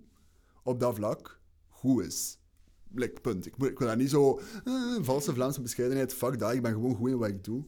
op 0.64 0.80
dat 0.80 0.96
vlak 0.96 1.40
goed 1.70 2.04
is. 2.04 2.38
Like, 2.94 3.22
punt. 3.22 3.46
Ik, 3.46 3.56
ik 3.56 3.78
wil 3.78 3.88
daar 3.88 3.98
niet 3.98 4.10
zo 4.10 4.40
eh, 4.64 4.74
valse 5.02 5.34
Vlaamse 5.34 5.62
bescheidenheid, 5.62 6.14
fuck 6.14 6.40
dat, 6.40 6.54
ik 6.54 6.62
ben 6.62 6.72
gewoon 6.74 6.96
goed 6.96 7.10
in 7.10 7.18
wat 7.18 7.28
ik 7.30 7.44
doe. 7.44 7.64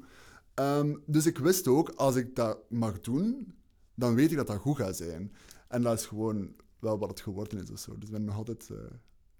Ehm, 0.59 0.95
dus 1.05 1.25
ik 1.25 1.37
wist 1.37 1.67
ook, 1.67 1.89
als 1.89 2.15
ik 2.15 2.35
dat 2.35 2.57
mag 2.69 2.99
doen, 3.01 3.53
dan 3.95 4.15
weet 4.15 4.31
ik 4.31 4.37
dat 4.37 4.47
dat 4.47 4.57
goed 4.57 4.77
gaat 4.77 4.97
zijn. 4.97 5.33
En 5.67 5.81
dat 5.81 5.99
is 5.99 6.05
gewoon 6.05 6.55
wel 6.79 6.97
wat 6.97 7.09
het 7.09 7.21
geworden 7.21 7.61
is 7.63 7.71
of 7.71 7.79
zo. 7.79 7.97
Dus 7.97 8.07
ik 8.09 8.11
ben 8.15 8.25
nog 8.25 8.35
altijd 8.35 8.69
eh, 8.71 8.77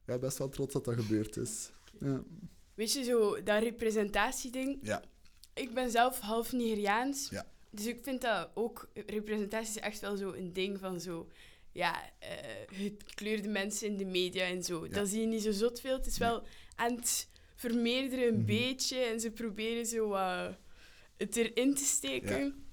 ja, 0.05 0.17
best 0.17 0.37
wel 0.37 0.49
trots 0.49 0.73
dat 0.73 0.85
dat 0.85 0.93
gebeurd 0.95 1.37
is. 1.37 1.71
Ja. 1.99 2.23
Weet 2.73 2.93
je, 2.93 3.03
zo 3.03 3.43
dat 3.43 3.63
representatieding. 3.63 4.77
Ja. 4.81 5.03
Ik 5.53 5.73
ben 5.73 5.91
zelf 5.91 6.19
half 6.19 6.51
Nigeriaans. 6.51 7.29
Ja. 7.29 7.45
Dus 7.71 7.85
ik 7.85 7.99
vind 8.03 8.21
dat 8.21 8.49
ook, 8.53 8.89
representatie 9.05 9.69
is 9.75 9.81
echt 9.81 9.99
wel 9.99 10.17
zo 10.17 10.31
een 10.31 10.53
ding 10.53 10.79
van 10.79 10.99
zo, 10.99 11.27
ja, 11.71 11.95
eh 12.19 12.29
gekleurde 13.05 13.47
mensen 13.47 13.87
in 13.87 13.97
de 13.97 14.05
media 14.05 14.43
en 14.45 14.63
zo. 14.63 14.85
Ja. 14.85 14.91
Dat 14.91 15.07
zie 15.07 15.21
je 15.21 15.27
niet 15.27 15.41
zo 15.43 15.51
zot 15.51 15.79
veel. 15.79 15.97
Het 15.97 16.05
is 16.05 16.17
wel 16.17 16.43
aan 16.75 16.95
het 16.95 17.27
vermeerderen 17.55 18.27
een 18.27 18.35
Mhm. 18.37 18.45
beetje 18.45 18.97
en 18.97 19.19
ze 19.19 19.31
proberen 19.31 19.85
zo 19.85 20.07
wat 20.07 20.55
het 21.19 21.35
erin 21.35 21.73
te 21.75 21.83
steken. 21.83 22.63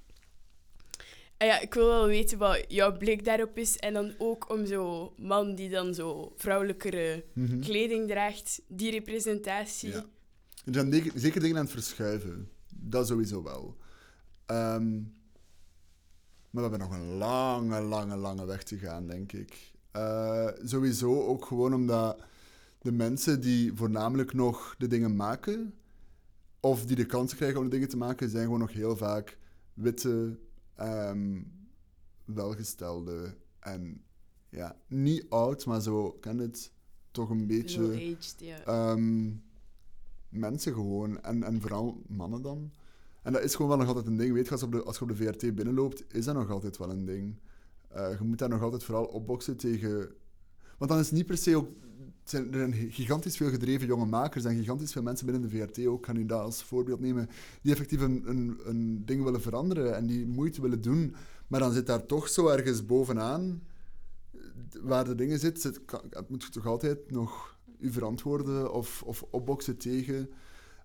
En 1.36 1.46
ja, 1.46 1.60
ik 1.60 1.74
wil 1.74 1.86
wel 1.86 2.06
weten 2.06 2.38
wat 2.38 2.64
jouw 2.68 2.96
blik 2.96 3.24
daarop 3.24 3.58
is. 3.58 3.76
En 3.76 3.92
dan 3.92 4.14
ook 4.18 4.50
om 4.50 4.66
zo'n 4.66 5.10
man 5.18 5.54
die 5.54 5.68
dan 5.70 5.94
zo 5.94 6.32
vrouwelijkere 6.36 7.24
Mhm. 7.32 7.60
kleding 7.60 8.08
draagt, 8.08 8.62
die 8.68 8.90
representatie. 8.90 9.90
Ja. 9.90 10.04
Er 10.64 10.74
zijn 10.74 11.10
zeker 11.14 11.40
dingen 11.40 11.56
aan 11.56 11.62
het 11.64 11.72
verschuiven. 11.72 12.50
Dat 12.74 13.06
sowieso 13.06 13.42
wel. 13.42 13.76
Ehm, 14.46 14.94
maar 16.50 16.64
we 16.64 16.70
hebben 16.70 16.78
nog 16.78 16.92
een 16.92 17.16
lange, 17.16 17.80
lange, 17.80 18.16
lange 18.16 18.44
weg 18.44 18.62
te 18.62 18.78
gaan, 18.78 19.06
denk 19.06 19.32
ik. 19.32 19.72
Eh, 19.92 20.48
sowieso 20.64 21.26
ook 21.26 21.44
gewoon 21.44 21.74
omdat 21.74 22.20
de 22.82 22.92
mensen 22.92 23.40
die 23.40 23.72
voornamelijk 23.74 24.32
nog 24.32 24.74
de 24.78 24.86
dingen 24.86 25.16
maken, 25.16 25.74
of 26.60 26.86
die 26.86 26.96
de 26.96 27.06
kans 27.06 27.34
krijgen 27.34 27.58
om 27.58 27.64
de 27.64 27.70
dingen 27.70 27.88
te 27.88 27.96
maken, 27.96 28.30
zijn 28.30 28.44
gewoon 28.44 28.58
nog 28.58 28.72
heel 28.72 28.96
vaak 28.96 29.38
witte, 29.74 30.38
ehm, 30.74 31.42
welgestelde 32.24 33.36
en 33.60 34.04
ja, 34.48 34.76
niet 34.86 35.26
oud, 35.28 35.66
maar 35.66 35.80
zo, 35.80 36.12
ken 36.12 36.38
het, 36.38 36.72
toch 37.10 37.30
een 37.30 37.46
beetje 37.46 38.16
ehm, 38.64 39.32
mensen 40.28 40.72
gewoon. 40.72 41.22
En, 41.22 41.42
en 41.42 41.60
vooral 41.60 42.02
mannen 42.06 42.42
dan. 42.42 42.72
En 43.22 43.32
dat 43.32 43.42
is 43.42 43.54
gewoon 43.54 43.68
wel 43.68 43.78
nog 43.78 43.88
altijd 43.88 44.06
een 44.06 44.16
ding. 44.16 44.32
Weet 44.32 44.44
je, 44.44 44.50
als 44.50 44.60
je 44.60 44.66
op 44.66 44.72
de, 44.72 44.82
als 44.82 44.96
je 44.98 45.02
op 45.02 45.08
de 45.08 45.16
VRT 45.16 45.54
binnenloopt, 45.54 46.04
is 46.14 46.24
dat 46.24 46.34
nog 46.34 46.50
altijd 46.50 46.76
wel 46.76 46.90
een 46.90 47.04
ding. 47.04 47.38
Eh, 47.88 48.18
je 48.18 48.24
moet 48.24 48.38
daar 48.38 48.48
nog 48.48 48.62
altijd 48.62 48.84
vooral 48.84 49.04
opboksen 49.04 49.56
tegen... 49.56 50.14
Want 50.78 50.90
dan 50.90 51.00
is 51.00 51.06
het 51.06 51.14
niet 51.14 51.26
per 51.26 51.36
se 51.36 51.56
ook... 51.56 51.68
er 52.32 52.46
zijn 52.50 52.74
gigantisch 52.74 53.36
veel 53.36 53.50
gedreven 53.50 53.86
jonge 53.86 54.06
makers 54.06 54.44
en 54.44 54.56
gigantisch 54.56 54.92
veel 54.92 55.02
mensen 55.02 55.26
binnen 55.26 55.50
de 55.50 55.56
VRT 55.56 55.86
ook, 55.86 56.02
kan 56.02 56.16
u 56.16 56.26
dat 56.26 56.40
als 56.40 56.62
voorbeeld 56.62 57.00
nemen, 57.00 57.28
die 57.62 57.72
effectief 57.72 58.00
een, 58.00 58.22
een, 58.28 58.60
een 58.64 59.04
ding 59.04 59.24
willen 59.24 59.40
veranderen 59.40 59.96
en 59.96 60.06
die 60.06 60.26
moeite 60.26 60.60
willen 60.60 60.80
doen. 60.80 61.14
Maar 61.46 61.60
dan 61.60 61.72
zit 61.72 61.86
daar 61.86 62.06
toch 62.06 62.28
zo 62.28 62.48
ergens 62.48 62.86
bovenaan, 62.86 63.62
waar 64.82 65.04
de 65.04 65.14
dingen 65.14 65.38
zit, 65.38 65.60
zit 65.60 65.84
kan- 65.84 66.06
het 66.10 66.30
moet 66.30 66.42
je 66.42 66.50
toch 66.50 66.66
altijd 66.66 67.10
nog 67.10 67.58
u 67.78 67.92
verantwoorden 67.92 68.72
of, 68.72 69.02
of 69.02 69.22
opboksen 69.30 69.76
tegen. 69.76 70.30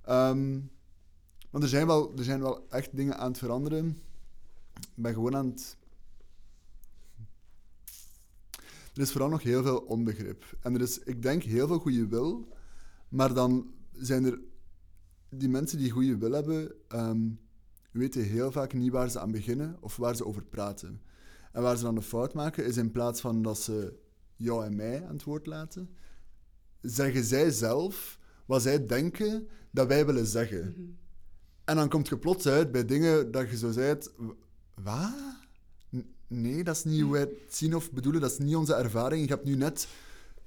Ehm, 0.04 0.60
want 1.50 1.64
er 1.64 1.70
zijn, 1.70 1.88
wel, 1.88 2.18
er 2.18 2.24
zijn 2.24 2.40
wel 2.40 2.66
echt 2.70 2.96
dingen 2.96 3.18
aan 3.18 3.28
het 3.28 3.38
veranderen. 3.38 3.88
Ik 4.74 5.04
ben 5.04 5.14
gewoon 5.14 5.36
aan 5.36 5.46
het... 5.46 5.78
Er 8.94 9.02
is 9.02 9.12
vooral 9.12 9.30
nog 9.30 9.44
heel 9.44 9.64
veel 9.64 9.78
onbegrip. 9.78 10.58
En 10.62 10.74
er 10.74 10.82
is, 10.82 11.00
ik 11.00 11.22
denk, 11.22 11.44
heel 11.44 11.68
veel 11.68 11.80
goede 11.80 12.08
wil. 12.08 12.48
Maar 13.10 13.34
dan 13.34 13.74
zijn 13.94 14.26
er... 14.26 14.40
Die 15.30 15.50
mensen 15.50 15.78
die 15.78 15.92
goede 15.92 16.18
wil 16.18 16.32
hebben, 16.32 16.72
ehm, 16.88 17.30
weten 17.92 18.24
heel 18.24 18.52
vaak 18.52 18.74
niet 18.74 18.92
waar 18.92 19.10
ze 19.10 19.20
aan 19.20 19.32
beginnen 19.32 19.78
of 19.80 19.96
waar 19.96 20.16
ze 20.16 20.26
over 20.26 20.46
praten. 20.46 21.02
En 21.52 21.62
waar 21.62 21.78
ze 21.78 21.84
dan 21.84 21.96
de 21.96 22.02
fout 22.02 22.34
maken, 22.34 22.66
is 22.66 22.78
in 22.78 22.92
plaats 22.92 23.22
van 23.22 23.42
dat 23.42 23.58
ze 23.58 24.00
jou 24.36 24.66
en 24.66 24.76
mij 24.76 25.06
aan 25.06 25.14
het 25.14 25.24
woord 25.24 25.46
laten, 25.46 25.90
zeggen 26.82 27.24
zij 27.24 27.52
zelf 27.52 28.20
wat 28.46 28.62
zij 28.62 28.86
denken 28.86 29.48
dat 29.72 29.88
wij 29.88 30.06
willen 30.06 30.26
zeggen. 30.26 30.68
Mhm. 30.68 30.90
En 31.64 31.76
dan 31.76 31.90
komt 31.90 32.08
je 32.08 32.18
plots 32.18 32.48
uit 32.48 32.72
bij 32.72 32.86
dingen 32.86 33.32
dat 33.32 33.50
je 33.50 33.58
zo 33.58 33.72
zegt... 33.72 34.12
Wat? 34.84 35.41
Nee, 36.34 36.64
dat 36.64 36.76
is 36.76 36.84
niet 36.84 37.02
hoe 37.02 37.12
wij 37.12 37.22
het 37.22 37.34
zien 37.50 37.76
of 37.76 37.92
bedoelen. 37.92 38.22
Dat 38.22 38.32
is 38.32 38.38
niet 38.38 38.56
onze 38.56 38.74
ervaring. 38.74 39.24
Je 39.24 39.34
hebt 39.34 39.46
nu 39.46 39.56
net 39.56 39.88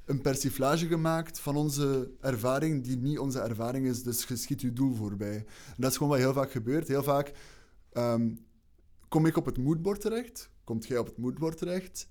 een 0.05 0.20
persiflage 0.20 0.87
gemaakt 0.87 1.38
van 1.38 1.57
onze 1.57 2.11
ervaring 2.20 2.85
die 2.85 2.97
niet 2.97 3.18
onze 3.18 3.40
ervaring 3.40 3.87
is. 3.87 4.03
Dus 4.03 4.25
je 4.25 4.37
schiet 4.37 4.61
je 4.61 4.73
doel 4.73 4.94
voorbij. 4.94 5.37
En 5.37 5.75
dat 5.77 5.90
is 5.90 5.97
gewoon 5.97 6.12
wat 6.12 6.20
heel 6.23 6.33
vaak 6.33 6.51
gebeurt. 6.51 6.88
Heel 6.88 7.03
vaak 7.03 7.33
ehm, 7.92 8.31
kom 9.09 9.27
ik 9.27 9.37
op 9.37 9.47
het 9.47 9.59
moodboard 9.59 10.01
terecht. 10.01 10.51
Komt 10.64 10.87
jij 10.87 10.99
op 10.99 11.07
het 11.07 11.18
moodboard 11.18 11.59
terecht. 11.59 12.09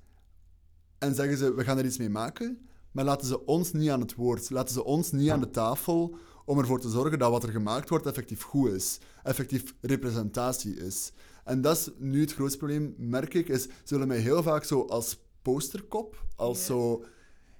En 0.97 1.15
zeggen 1.15 1.37
ze, 1.37 1.53
we 1.53 1.63
gaan 1.63 1.77
er 1.77 1.85
iets 1.85 1.97
mee 1.97 2.09
maken. 2.09 2.67
Maar 2.91 3.05
laten 3.05 3.27
ze 3.27 3.45
ons 3.45 3.71
niet 3.71 3.89
aan 3.89 4.01
het 4.01 4.15
woord. 4.15 4.49
Laten 4.49 4.73
ze 4.73 4.83
ons 4.83 5.11
niet 5.11 5.29
aan 5.29 5.39
de 5.39 5.49
tafel 5.49 6.17
om 6.45 6.59
ervoor 6.59 6.79
te 6.79 6.89
zorgen 6.89 7.19
dat 7.19 7.31
wat 7.31 7.43
er 7.43 7.49
gemaakt 7.49 7.89
wordt 7.89 8.05
effectief 8.05 8.41
goed 8.41 8.71
is. 8.71 8.99
Effectief 9.23 9.75
representatie 9.81 10.75
is. 10.75 11.11
En 11.43 11.61
dat 11.61 11.77
is 11.77 11.89
nu 11.97 12.21
het 12.21 12.33
grootste 12.33 12.57
probleem, 12.57 12.93
merk 12.97 13.33
ik, 13.33 13.49
is 13.49 13.63
ze 13.63 13.69
willen 13.85 14.07
mij 14.07 14.17
heel 14.17 14.43
vaak 14.43 14.63
zo 14.63 14.81
als 14.81 15.17
posterkop, 15.41 16.25
als 16.35 16.57
Ja. 16.59 16.65
zo... 16.65 17.03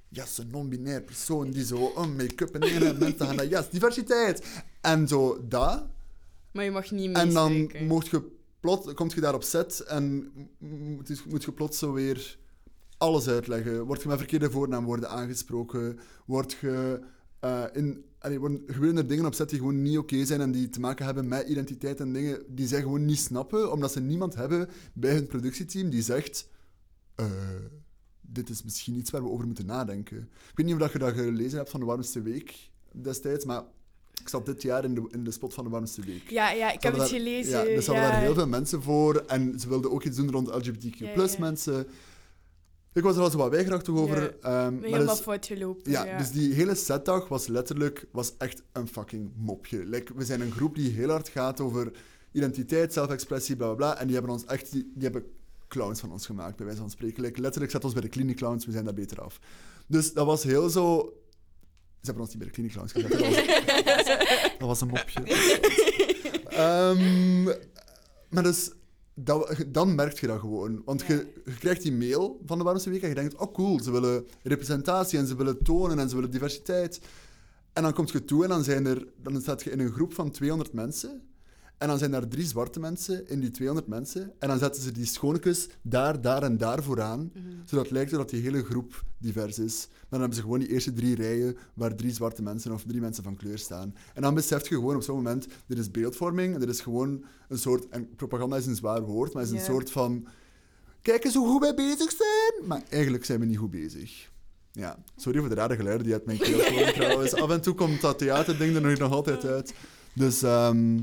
Ja, 0.10 0.26
zo'n 0.26 0.48
non-binair 0.52 1.02
persoon 1.02 1.52
die 1.52 1.66
zo 1.66 1.92
een 1.96 2.16
make-up 2.16 2.56
en 2.56 2.62
en 2.62 2.98
mensen 2.98 3.28
gaan 3.28 3.48
yes, 3.48 3.70
diversiteit. 3.70 4.64
En 4.82 5.08
zo 5.08 5.48
dat. 5.48 5.86
Maar 6.52 6.64
je 6.64 6.72
mag 6.72 6.92
niet 6.92 7.16
En 7.16 7.34
dan 7.34 7.72
mocht 7.88 8.08
je 8.08 8.32
plot, 8.60 8.94
komt 8.94 9.14
je 9.14 9.22
daar 9.22 9.34
op 9.34 9.44
set 9.44 9.80
en 9.80 10.32
moet, 10.60 11.26
moet 11.26 11.44
je 11.44 11.52
plots 11.52 11.78
zo 11.78 11.94
weer 11.94 12.38
alles 12.98 13.28
uitleggen. 13.28 13.86
Word 13.86 14.02
je 14.02 14.08
met 14.08 14.18
verkeerde 14.18 14.52
voornaamwoorden 14.52 15.10
aangesproken? 15.10 16.00
Word 16.26 16.52
je... 16.62 17.00
eh, 17.40 17.64
in, 17.74 18.06
allee, 18.24 18.40
gebeuren 18.68 18.98
er 18.98 19.08
dingen 19.08 19.26
op 19.26 19.34
set 19.34 19.50
die 19.50 19.60
gewoon 19.60 19.82
niet 19.82 19.98
oké 19.98 20.26
zijn 20.26 20.42
en 20.42 20.52
die 20.52 20.70
te 20.70 20.80
maken 20.80 21.06
hebben 21.06 21.28
met 21.28 21.48
identiteit 21.48 22.00
en 22.00 22.14
dingen 22.14 22.44
die 22.48 22.68
zij 22.68 22.82
gewoon 22.82 23.06
niet 23.06 23.20
snappen, 23.20 23.72
omdat 23.72 23.92
ze 23.92 24.00
niemand 24.00 24.36
hebben 24.36 24.70
bij 24.94 25.14
hun 25.14 25.28
productieteam 25.28 25.90
die 25.90 26.02
zegt... 26.02 26.48
eh, 27.16 27.26
dit 28.22 28.50
is 28.50 28.64
misschien 28.64 28.96
iets 28.96 29.12
waar 29.12 29.24
we 29.24 29.30
over 29.30 29.46
moeten 29.46 29.66
nadenken. 29.66 30.18
Ik 30.18 30.56
weet 30.58 30.66
niet 30.66 30.76
of 30.76 30.82
dat 30.82 30.92
je 30.92 31.00
dat 31.00 31.14
gelezen 31.14 31.58
hebt 31.58 31.70
van 31.70 31.80
de 31.80 31.86
Warmste 31.86 32.22
Week 32.22 32.70
destijds, 32.92 33.46
maar 33.46 33.64
ik 34.22 34.30
zat 34.30 34.46
dit 34.46 34.62
jaar 34.62 34.84
in 34.84 34.96
de, 34.96 35.08
in 35.12 35.24
de 35.24 35.32
spot 35.32 35.54
van 35.54 35.64
de 35.64 35.70
Warmste 35.70 36.02
Week. 36.02 36.30
Ja, 36.30 36.52
ja, 36.52 36.72
ik 36.72 36.84
heb 36.84 36.94
het 36.94 37.10
gelezen. 37.10 37.52
Ja, 37.52 37.76
dus 37.76 37.86
ja. 37.86 37.92
hadden 37.94 38.12
daar 38.12 38.22
heel 38.22 38.34
veel 38.34 38.48
mensen 38.48 38.82
voor. 38.82 39.16
En 39.28 39.60
ze 39.60 39.68
wilden 39.68 39.92
ook 39.92 40.04
iets 40.04 40.18
doen 40.18 40.32
rond 40.32 40.48
LGBTQ 40.48 40.96
Ja, 40.96 41.12
ja. 41.16 41.36
mensen. 41.40 41.88
Ik 42.94 43.04
was 43.04 43.16
er 43.16 43.22
al 43.22 43.30
zo 43.30 43.38
wat 43.38 43.50
weigerachtig 43.50 43.94
over. 43.94 44.22
Ja, 44.22 44.30
ehm, 44.66 44.74
maar 44.74 44.84
Helemaal 44.84 45.16
dus, 45.16 45.24
fout 45.24 45.46
gelopen. 45.46 45.92
ja, 45.92 46.06
Ja, 46.06 46.18
dus 46.18 46.32
die 46.32 46.54
hele 46.54 46.76
setdag 46.76 47.28
was 47.28 47.48
letterlijk 47.48 48.06
was 48.12 48.34
echt 48.38 48.64
een 48.72 48.88
fucking 48.88 49.32
mopje. 49.36 49.86
Like, 49.86 50.14
we 50.16 50.26
zijn 50.26 50.42
een 50.42 50.52
groep 50.52 50.76
die 50.76 50.92
heel 50.92 51.10
hard 51.10 51.30
gaat 51.30 51.60
over 51.60 51.92
identiteit, 52.32 52.94
zelfexpressie, 52.94 53.56
bla 53.56 53.66
bla 53.66 53.76
bla. 53.76 54.00
En 54.00 54.06
die 54.06 54.16
hebben 54.16 54.34
ons 54.34 54.46
echt, 54.46 54.72
die, 54.72 54.92
die 54.94 55.04
hebben 55.04 55.26
clowns 55.68 56.00
van 56.00 56.12
ons 56.12 56.26
gemaakt, 56.26 56.56
bij 56.56 56.66
wijze 56.66 56.82
van 56.82 56.90
spreken. 56.90 57.24
Like, 57.24 57.42
letterlijk 57.42 57.72
zet 57.72 57.84
ons 57.84 57.94
bij 57.94 58.02
de 58.02 58.10
clinic 58.10 58.36
clowns, 58.36 58.66
we 58.66 58.72
zijn 58.72 58.86
daar 58.86 58.94
beter 58.94 59.22
af. 59.22 59.40
Dus 59.88 60.14
dat 60.14 60.26
was 60.26 60.44
heel 60.44 60.70
zo. 60.70 61.14
Ze 62.02 62.10
hebben 62.10 62.24
ons 62.24 62.34
niet 62.34 62.44
bij 62.44 62.48
de 62.48 62.54
clinic 62.54 62.72
clowns 62.72 62.92
gezet. 62.92 63.12
Dat 63.12 63.20
was, 63.20 64.06
dat 64.60 64.68
was 64.68 64.82
een 64.82 64.88
mopje. 64.88 65.22
Ehm, 66.48 67.44
maar 68.30 68.44
dus, 68.44 68.72
dat, 69.16 69.66
dan 69.68 69.96
merk 69.96 70.20
je 70.20 70.28
dat 70.28 70.40
gewoon. 70.40 70.82
Want 70.86 71.02
je, 71.02 71.34
je 71.46 71.58
krijgt 71.58 71.82
die 71.82 71.94
mail 71.94 72.42
van 72.46 72.58
de 72.58 72.64
Warmste 72.64 72.90
Week 72.90 73.02
en 73.02 73.10
je 73.10 73.16
denkt, 73.16 73.36
oh 73.36 73.54
cool, 73.54 73.80
ze 73.80 73.92
willen 73.92 74.28
representatie 74.44 75.20
en 75.20 75.28
ze 75.28 75.36
willen 75.36 75.64
tonen 75.64 76.00
en 76.00 76.10
ze 76.10 76.16
willen 76.16 76.32
diversiteit. 76.32 77.02
En 77.74 77.84
dan 77.84 77.94
kom 77.94 78.06
je 78.12 78.26
toe 78.26 78.44
en 78.44 78.50
dan, 78.50 78.64
zijn 78.64 78.86
er, 78.86 79.08
dan 79.22 79.42
staat 79.42 79.64
je 79.64 79.72
in 79.72 79.80
een 79.80 79.92
groep 79.92 80.14
van 80.14 80.32
200 80.32 80.74
mensen. 80.74 81.22
En 81.78 81.88
dan 81.88 81.98
zijn 81.98 82.14
er 82.14 82.28
drie 82.28 82.46
zwarte 82.46 82.80
mensen 82.80 83.28
in 83.30 83.40
die 83.40 83.52
200 83.52 83.88
mensen. 83.88 84.32
En 84.40 84.48
dan 84.48 84.58
zetten 84.58 84.82
ze 84.82 84.92
die 84.92 85.06
schoonekes 85.06 85.68
daar, 85.82 86.22
daar 86.22 86.44
en 86.44 86.58
daar 86.58 86.84
vooraan. 86.84 87.32
Zodat 87.66 87.84
het 87.84 87.94
lijkt 87.94 88.12
dat 88.12 88.30
die 88.30 88.42
hele 88.42 88.64
groep 88.64 89.04
divers 89.18 89.60
is. 89.60 89.88
Maar 89.90 90.06
dan 90.10 90.20
hebben 90.20 90.38
ze 90.38 90.44
gewoon 90.44 90.60
die 90.60 90.70
eerste 90.70 90.94
drie 90.94 91.16
rijen 91.16 91.58
waar 91.74 91.96
drie 91.96 92.14
zwarte 92.14 92.42
mensen 92.42 92.72
of 92.72 92.84
drie 92.88 93.02
mensen 93.02 93.24
van 93.24 93.36
kleur 93.36 93.58
staan. 93.58 93.96
En 94.14 94.22
dan 94.22 94.34
besef 94.34 94.70
je 94.70 94.76
gewoon 94.76 94.96
op 94.96 95.04
zo'n 95.04 95.16
moment, 95.16 95.48
dit 95.68 95.78
is 95.78 95.92
beeldvorming. 95.92 96.54
En 96.54 96.60
dit 96.60 96.70
is 96.70 96.82
gewoon 96.82 97.24
een 97.48 97.58
soort... 97.58 97.90
En 97.90 98.16
propaganda 98.16 98.58
is 98.58 98.66
een 98.66 98.76
zwaar 98.76 99.02
woord, 99.02 99.34
maar 99.34 99.44
is 99.44 99.52
een 99.52 99.60
soort 99.60 99.92
van... 99.92 100.28
Kijk 101.02 101.24
eens 101.24 101.36
hoe 101.36 101.48
goed 101.48 101.62
wij 101.62 101.74
bezig 101.74 102.12
zijn. 102.12 102.68
Maar 102.68 102.84
eigenlijk 102.90 103.26
zijn 103.26 103.40
we 103.40 103.46
niet 103.46 103.58
goed 103.58 103.72
bezig. 103.72 104.32
Ja, 104.72 105.04
sorry 105.16 105.40
voor 105.40 105.50
de 105.50 105.56
rare 105.56 105.76
geluiden 105.76 106.06
die 106.06 106.14
uit 106.14 106.26
mijn 106.26 106.38
keel 106.38 106.60
komen 106.60 106.94
trouwens. 107.00 107.34
Af 107.34 107.50
en 107.50 107.62
toe 107.62 107.74
komt 107.74 108.02
dat 108.02 108.18
theaterding 108.18 108.76
er 108.76 108.82
nog, 108.82 108.98
nog 108.98 109.12
altijd 109.12 109.46
uit. 109.46 109.74
Dus 110.14 110.42
ehm, 110.42 111.00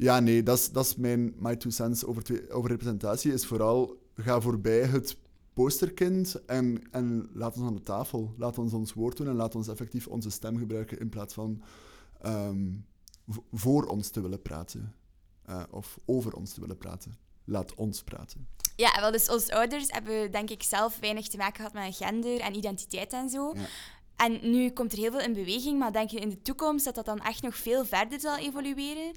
ja, 0.00 0.20
nee, 0.20 0.42
dat 0.42 0.58
is- 0.58 0.70
dat 0.70 0.84
is 0.84 0.96
mijn 0.96 1.34
my 1.38 1.56
two 1.56 1.70
cents 1.70 2.04
over, 2.04 2.22
twee- 2.22 2.50
over 2.50 2.70
representatie. 2.70 3.32
Is 3.32 3.46
vooral, 3.46 3.96
ga 4.16 4.40
voorbij 4.40 4.82
het 4.84 5.16
posterkind 5.52 6.44
en, 6.46 6.82
en 6.90 7.30
laat 7.32 7.56
ons 7.56 7.66
aan 7.66 7.74
de 7.74 7.82
tafel. 7.82 8.34
Laat 8.36 8.58
ons 8.58 8.72
ons 8.72 8.92
woord 8.92 9.16
doen 9.16 9.28
en 9.28 9.34
laat 9.34 9.54
ons 9.54 9.68
effectief 9.68 10.06
onze 10.06 10.30
stem 10.30 10.58
gebruiken 10.58 10.98
in 11.00 11.08
plaats 11.08 11.34
van 11.34 11.62
ehm, 12.20 12.68
voor 13.52 13.84
ons 13.86 14.08
te 14.10 14.20
willen 14.20 14.42
praten. 14.42 14.94
Eh, 15.44 15.62
of 15.70 15.98
over 16.04 16.32
ons 16.34 16.52
te 16.52 16.60
willen 16.60 16.78
praten. 16.78 17.16
Laat 17.44 17.74
ons 17.74 18.02
praten. 18.02 18.46
Ja, 18.76 19.00
wel, 19.00 19.10
dus 19.10 19.28
als 19.28 19.48
ouders 19.48 19.90
hebben 19.90 20.30
denk 20.32 20.50
ik 20.50 20.62
zelf 20.62 20.98
weinig 21.00 21.28
te 21.28 21.36
maken 21.36 21.54
gehad 21.56 21.72
met 21.72 21.96
gender 21.96 22.40
en 22.40 22.54
identiteit 22.56 23.12
en 23.12 23.28
zo. 23.28 23.52
Ja. 23.54 23.66
En 24.16 24.50
nu 24.50 24.70
komt 24.70 24.92
er 24.92 24.98
heel 24.98 25.10
veel 25.10 25.20
in 25.20 25.32
beweging, 25.32 25.78
maar 25.78 25.92
denk 25.92 26.10
je 26.10 26.18
in 26.20 26.28
de 26.28 26.42
toekomst 26.42 26.84
dat 26.84 26.94
dat 26.94 27.04
dan 27.04 27.18
echt 27.20 27.42
nog 27.42 27.56
veel 27.56 27.84
verder 27.84 28.20
zal 28.20 28.36
evolueren? 28.38 29.12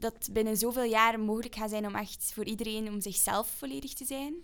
Dat 0.00 0.28
binnen 0.32 0.56
zoveel 0.56 0.84
jaar 0.84 1.20
mogelijk 1.20 1.54
gaat 1.54 1.70
zijn 1.70 1.86
om 1.86 1.94
echt 1.94 2.32
voor 2.34 2.44
iedereen 2.44 2.88
om 2.88 3.00
zichzelf 3.00 3.50
volledig 3.50 3.92
te 3.92 4.04
zijn? 4.04 4.34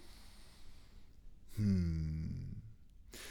Hmm. 1.54 2.16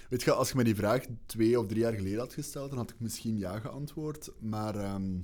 Weet 0.10 0.24
je, 0.24 0.32
als 0.32 0.50
je 0.50 0.56
me 0.56 0.64
die 0.64 0.76
vraag 0.76 1.06
twee 1.26 1.60
of 1.60 1.68
drie 1.68 1.80
jaar 1.80 1.94
geleden 1.94 2.20
had 2.20 2.34
gesteld, 2.34 2.70
dan 2.70 2.78
had 2.78 2.90
ik 2.90 3.00
misschien 3.00 3.38
ja 3.38 3.60
geantwoord. 3.60 4.32
Maar 4.40 4.76
ehm, 4.76 5.20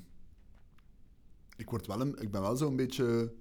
ik, 1.55 1.69
word 1.69 1.87
wel 1.87 2.01
een, 2.01 2.21
ik 2.21 2.31
ben 2.31 2.41
wel 2.41 2.55
zo'n 2.55 2.75
beetje 2.75 3.33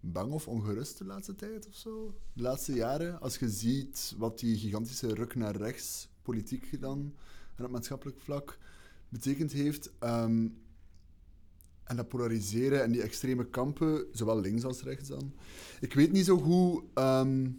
bang 0.00 0.32
of 0.32 0.48
ongerust 0.48 0.98
de 0.98 1.04
laatste 1.04 1.34
tijd 1.34 1.66
of 1.68 1.74
zo. 1.74 2.14
De 2.32 2.42
laatste 2.42 2.72
jaren. 2.72 3.20
Als 3.20 3.38
je 3.38 3.48
ziet 3.48 4.14
wat 4.16 4.38
die 4.38 4.58
gigantische 4.58 5.14
ruk 5.14 5.34
naar 5.34 5.56
rechts, 5.56 6.08
politiek 6.22 6.80
dan, 6.80 7.14
en 7.54 7.64
op 7.64 7.70
maatschappelijk 7.70 8.20
vlak, 8.20 8.58
betekend 9.08 9.52
heeft. 9.52 9.90
ehm, 9.98 10.48
en 11.88 11.96
dat 11.96 12.08
polariseren 12.08 12.82
en 12.82 12.92
die 12.92 13.02
extreme 13.02 13.44
kampen, 13.46 14.04
zowel 14.12 14.40
links 14.40 14.64
als 14.64 14.82
rechts 14.82 15.08
dan. 15.08 15.32
Ik 15.80 15.94
weet 15.94 16.12
niet 16.12 16.24
zo 16.24 16.38
goed 16.38 16.82
ehm, 16.94 17.50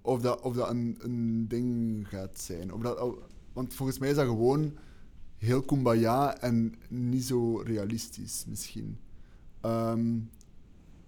of 0.00 0.20
dat, 0.20 0.40
of 0.40 0.54
dat 0.54 0.70
een, 0.70 0.96
een 1.00 1.48
ding 1.48 2.08
gaat 2.08 2.40
zijn. 2.40 2.72
Of 2.72 2.80
dat, 2.80 3.00
of- 3.00 3.18
want 3.52 3.74
volgens 3.74 3.98
mij 3.98 4.08
is 4.10 4.16
dat 4.16 4.26
gewoon 4.26 4.72
heel 5.36 5.62
kumbaya 5.62 6.38
en 6.40 6.74
niet 6.88 7.24
zo 7.24 7.56
realistisch 7.56 8.44
misschien. 8.48 8.98
Ehm, 9.60 10.18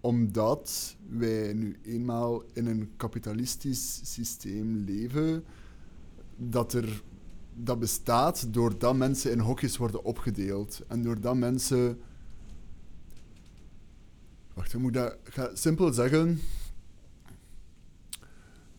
omdat 0.01 0.97
wij 1.09 1.53
nu 1.53 1.77
eenmaal 1.83 2.43
in 2.53 2.67
een 2.67 2.91
kapitalistisch 2.97 4.01
systeem 4.15 4.77
leven 4.77 5.45
dat 6.37 6.73
er 6.73 7.03
dat 7.55 7.79
bestaat 7.79 8.55
doordat 8.55 8.97
mensen 8.97 9.31
in 9.31 9.39
hokjes 9.39 9.77
worden 9.77 10.05
opgedeeld. 10.05 10.81
En 10.89 11.03
doordat 11.03 11.37
mensen... 11.37 12.01
Wacht, 14.55 14.73
ik 14.73 14.81
moet 14.81 14.95
dat 14.95 15.17
ga 15.25 15.51
simpel 15.55 15.93
zeggen. 15.93 16.41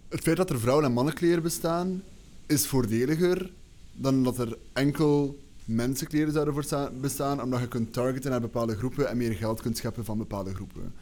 Het 0.08 0.22
feit 0.22 0.38
dat 0.38 0.50
er 0.50 0.60
vrouwen- 0.60 0.86
en 0.86 0.94
mannenkleren 0.94 1.44
bestaan, 1.44 2.04
is 2.46 2.68
voordeliger 2.68 3.52
dan 3.94 4.24
dat 4.24 4.38
er 4.38 4.58
enkel 4.74 5.40
mensenkleren 5.66 6.34
zouden 6.34 7.02
bestaan, 7.02 7.42
omdat 7.42 7.60
je 7.60 7.68
kunt 7.68 7.94
targeten 7.94 8.32
naar 8.32 8.42
bepaalde 8.42 8.76
groepen 8.76 9.08
en 9.08 9.18
meer 9.18 9.34
geld 9.34 9.62
kunt 9.62 9.78
scheppen 9.78 10.06
van 10.06 10.18
bepaalde 10.18 10.54
groepen. 10.54 10.94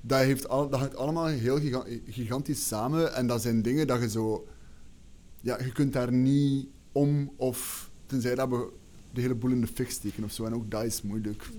Dat, 0.00 0.20
heeft 0.20 0.48
al, 0.48 0.68
dat 0.68 0.80
hangt 0.80 0.96
allemaal 0.96 1.26
heel 1.26 1.58
giga- 1.58 1.86
gigantisch 2.06 2.66
samen 2.66 3.14
en 3.14 3.26
dat 3.26 3.42
zijn 3.42 3.62
dingen 3.62 3.86
dat 3.86 4.00
je 4.00 4.08
zo 4.08 4.46
ja, 5.40 5.62
je 5.62 5.72
kunt 5.72 5.92
daar 5.92 6.12
niet 6.12 6.68
om 6.96 7.30
of 7.36 7.90
tenzij 8.06 8.34
dat 8.34 8.48
we 8.48 8.68
de 9.12 9.20
hele 9.20 9.34
boel 9.34 9.50
in 9.50 9.60
de 9.60 9.66
fik 9.66 9.90
steken 9.90 10.24
of 10.24 10.32
zo. 10.32 10.44
En 10.44 10.54
ook 10.54 10.70
dat 10.70 10.84
is 10.84 11.02
moeilijk. 11.02 11.50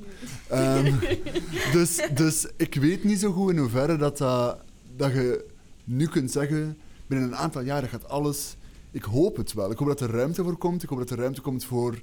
Ehm, 0.47 0.93
dus, 1.75 2.07
dus 2.13 2.47
ik 2.55 2.75
weet 2.75 3.03
niet 3.03 3.19
zo 3.19 3.31
goed 3.31 3.51
in 3.51 3.57
hoeverre 3.57 3.97
dat, 3.97 4.17
dat, 4.17 4.63
dat 4.95 5.11
je 5.11 5.45
nu 5.83 6.07
kunt 6.07 6.31
zeggen, 6.31 6.77
binnen 7.07 7.27
een 7.27 7.35
aantal 7.35 7.61
jaren 7.61 7.89
gaat 7.89 8.09
alles... 8.09 8.55
Ik 8.91 9.03
hoop 9.03 9.37
het 9.37 9.53
wel. 9.53 9.71
Ik 9.71 9.77
hoop 9.77 9.87
dat 9.87 10.01
er 10.01 10.09
ruimte 10.09 10.43
voor 10.43 10.57
komt. 10.57 10.83
Ik 10.83 10.89
hoop 10.89 10.97
dat 10.97 11.09
er 11.09 11.17
ruimte 11.17 11.41
komt 11.41 11.65
voor, 11.65 12.01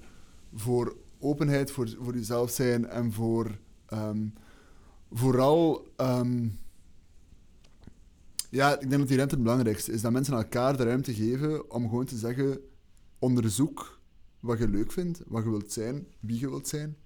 voor 0.54 0.96
openheid, 1.18 1.70
voor, 1.70 1.88
voor 2.00 2.14
jezelf 2.14 2.50
zijn 2.50 2.86
en 2.86 3.12
voor 3.12 3.58
ehm, 3.86 4.26
vooral... 5.12 5.86
ehm, 5.96 6.46
ja, 8.50 8.72
ik 8.74 8.88
denk 8.88 8.98
dat 8.98 9.08
die 9.08 9.16
ruimte 9.16 9.34
het 9.34 9.44
belangrijkste 9.44 9.92
is. 9.92 10.00
Dat 10.00 10.12
mensen 10.12 10.34
elkaar 10.34 10.76
de 10.76 10.84
ruimte 10.84 11.14
geven 11.14 11.70
om 11.70 11.88
gewoon 11.88 12.04
te 12.04 12.16
zeggen: 12.16 12.58
onderzoek 13.24 14.00
wat 14.40 14.58
je 14.58 14.68
leuk 14.68 14.92
vindt, 14.92 15.22
wat 15.26 15.44
je 15.44 15.50
wilt 15.50 15.72
zijn, 15.72 16.06
wie 16.20 16.38
je 16.40 16.48
wilt 16.48 16.68
zijn. 16.68 16.96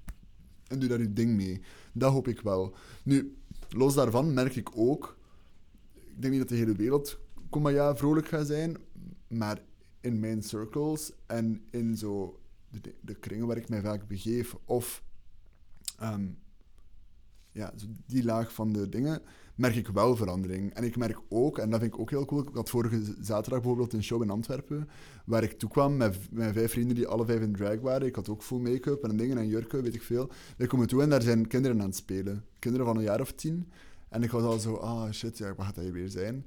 En 0.66 0.78
doe 0.78 0.88
daar 0.88 1.00
je 1.00 1.12
ding 1.12 1.36
mee. 1.36 1.60
Dat 1.92 2.12
hoop 2.12 2.28
ik 2.28 2.40
wel. 2.40 2.74
Nu, 3.02 3.36
los 3.68 3.94
daarvan 3.94 4.34
merk 4.34 4.56
ik 4.56 4.68
ook. 4.74 5.16
Ik 5.94 6.22
denk 6.22 6.32
niet 6.32 6.42
dat 6.42 6.48
de 6.48 6.64
hele 6.64 6.74
wereld 6.74 7.18
ja, 7.50 7.96
vrolijk 7.96 8.28
gaat 8.28 8.46
zijn. 8.46 8.76
Maar 9.28 9.62
in 10.00 10.20
mijn 10.20 10.42
circles 10.42 11.12
en 11.26 11.62
in 11.70 11.96
zo 11.96 12.40
de, 12.68 12.94
de 13.00 13.14
kringen 13.14 13.46
waar 13.46 13.56
ik 13.56 13.68
mij 13.68 13.80
vaak 13.80 14.08
begeef, 14.08 14.56
of 14.64 15.02
ehm, 15.98 16.26
ja, 17.52 17.72
die 18.06 18.24
laag 18.24 18.52
van 18.52 18.72
de 18.72 18.88
dingen, 18.88 19.22
merk 19.58 19.76
ik 19.76 19.88
wel 19.88 20.16
verandering. 20.16 20.74
En 20.74 20.84
ik 20.84 20.96
merk 20.96 21.18
ook, 21.28 21.58
en 21.58 21.70
dat 21.70 21.80
vind 21.80 21.94
ik 21.94 22.00
ook 22.00 22.10
heel 22.10 22.24
cool, 22.24 22.42
ik 22.42 22.48
had 22.54 22.70
vorige 22.70 23.02
zaterdag 23.20 23.60
bijvoorbeeld 23.60 23.92
een 23.92 24.02
show 24.02 24.22
in 24.22 24.30
Antwerpen, 24.30 24.88
waar 25.24 25.42
ik 25.42 25.58
toekwam 25.58 25.96
met, 25.96 26.16
met 26.30 26.52
vijf 26.52 26.70
vrienden 26.70 26.94
die 26.94 27.06
alle 27.06 27.24
vijf 27.24 27.40
in 27.40 27.52
drag 27.52 27.80
waren. 27.80 28.06
Ik 28.06 28.14
had 28.14 28.28
ook 28.28 28.42
full 28.42 28.58
make-up 28.58 29.04
en 29.04 29.16
dingen 29.16 29.38
en 29.38 29.48
jurken, 29.48 29.82
weet 29.82 29.94
ik 29.94 30.02
veel. 30.02 30.30
Wij 30.56 30.66
komen 30.66 30.86
toe 30.86 31.02
en 31.02 31.10
daar 31.10 31.22
zijn 31.22 31.46
kinderen 31.46 31.80
aan 31.80 31.86
het 31.86 31.96
spelen. 31.96 32.44
Kinderen 32.58 32.86
van 32.86 32.96
een 32.96 33.02
jaar 33.02 33.20
of 33.20 33.32
tien. 33.32 33.68
En 34.08 34.22
ik 34.22 34.30
was 34.30 34.42
al 34.42 34.58
zo, 34.58 34.74
ah 34.74 35.10
shit, 35.10 35.38
ja, 35.38 35.54
wat 35.54 35.66
gaat 35.66 35.74
dat 35.74 35.84
hier 35.84 35.92
weer 35.92 36.08
zijn? 36.08 36.46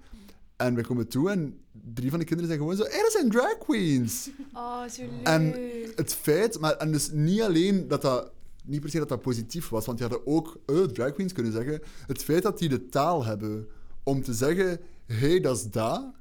En 0.56 0.76
we 0.76 0.82
komen 0.82 1.08
toe 1.08 1.30
en 1.30 1.60
drie 1.94 2.10
van 2.10 2.20
de 2.20 2.26
kinderen 2.26 2.52
zijn 2.52 2.62
gewoon 2.62 2.78
zo, 2.78 2.84
hé, 2.84 3.02
dat 3.02 3.12
zijn 3.12 3.30
drag 3.30 3.58
queens! 3.58 4.30
Oh, 4.54 4.88
zo 4.88 5.02
leuk. 5.02 5.24
En 5.24 5.56
het 5.96 6.14
feit, 6.14 6.60
maar 6.60 6.78
en 6.78 6.92
dus 6.92 7.12
niet 7.12 7.42
alleen 7.42 7.88
dat 7.88 8.02
dat, 8.02 8.32
niet 8.62 8.82
per 8.82 8.90
se 8.90 8.98
dat 8.98 9.10
dat 9.10 9.22
positief 9.22 9.70
was, 9.70 9.86
want 9.86 9.98
die 9.98 10.08
hadden 10.08 10.28
ook 10.28 10.60
eh, 10.66 10.82
drag 10.82 11.14
queens 11.14 11.34
kunnen 11.34 11.52
zeggen. 11.52 11.82
Het 12.08 12.24
feit 12.24 12.44
dat 12.44 12.58
die 12.58 12.70
de 12.70 12.90
taal 12.90 13.26
hebben 13.26 13.68
om 14.04 14.24
te 14.24 14.34
zeggen: 14.34 14.80
hé, 15.06 15.16
hey, 15.16 15.40
dat 15.40 15.58
is 15.58 15.64
dat, 15.64 16.14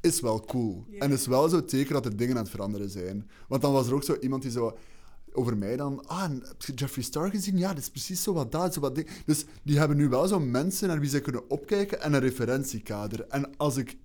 is 0.00 0.20
wel 0.20 0.40
cool. 0.40 0.86
En 0.98 1.12
is 1.12 1.26
wel 1.26 1.48
zo 1.48 1.64
teken 1.64 1.92
dat 1.92 2.04
er 2.04 2.16
dingen 2.16 2.36
aan 2.36 2.42
het 2.42 2.50
veranderen 2.50 2.90
zijn. 2.90 3.30
Want 3.48 3.62
dan 3.62 3.72
was 3.72 3.86
er 3.86 3.94
ook 3.94 4.04
zo 4.04 4.16
iemand 4.20 4.42
die 4.42 4.50
zo 4.50 4.76
over 5.32 5.56
mij 5.56 5.76
dan, 5.76 6.06
ah, 6.06 6.30
heb 6.30 6.62
je 6.62 6.72
Jeffree 6.74 7.04
Star 7.04 7.30
gezien? 7.30 7.58
Ja, 7.58 7.68
dat 7.68 7.78
is 7.78 7.90
precies 7.90 8.22
zo 8.22 8.32
wat 8.32 8.52
dat, 8.52 8.74
zo 8.74 8.80
wat 8.80 8.94
ding. 8.94 9.08
Dus 9.26 9.44
die 9.62 9.78
hebben 9.78 9.96
nu 9.96 10.08
wel 10.08 10.28
zo 10.28 10.40
mensen 10.40 10.88
naar 10.88 11.00
wie 11.00 11.08
ze 11.08 11.20
kunnen 11.20 11.50
opkijken 11.50 12.00
en 12.00 12.12
een 12.12 12.20
referentiekader. 12.20 13.26
En 13.28 13.56
als 13.56 13.76
ik 13.76 13.96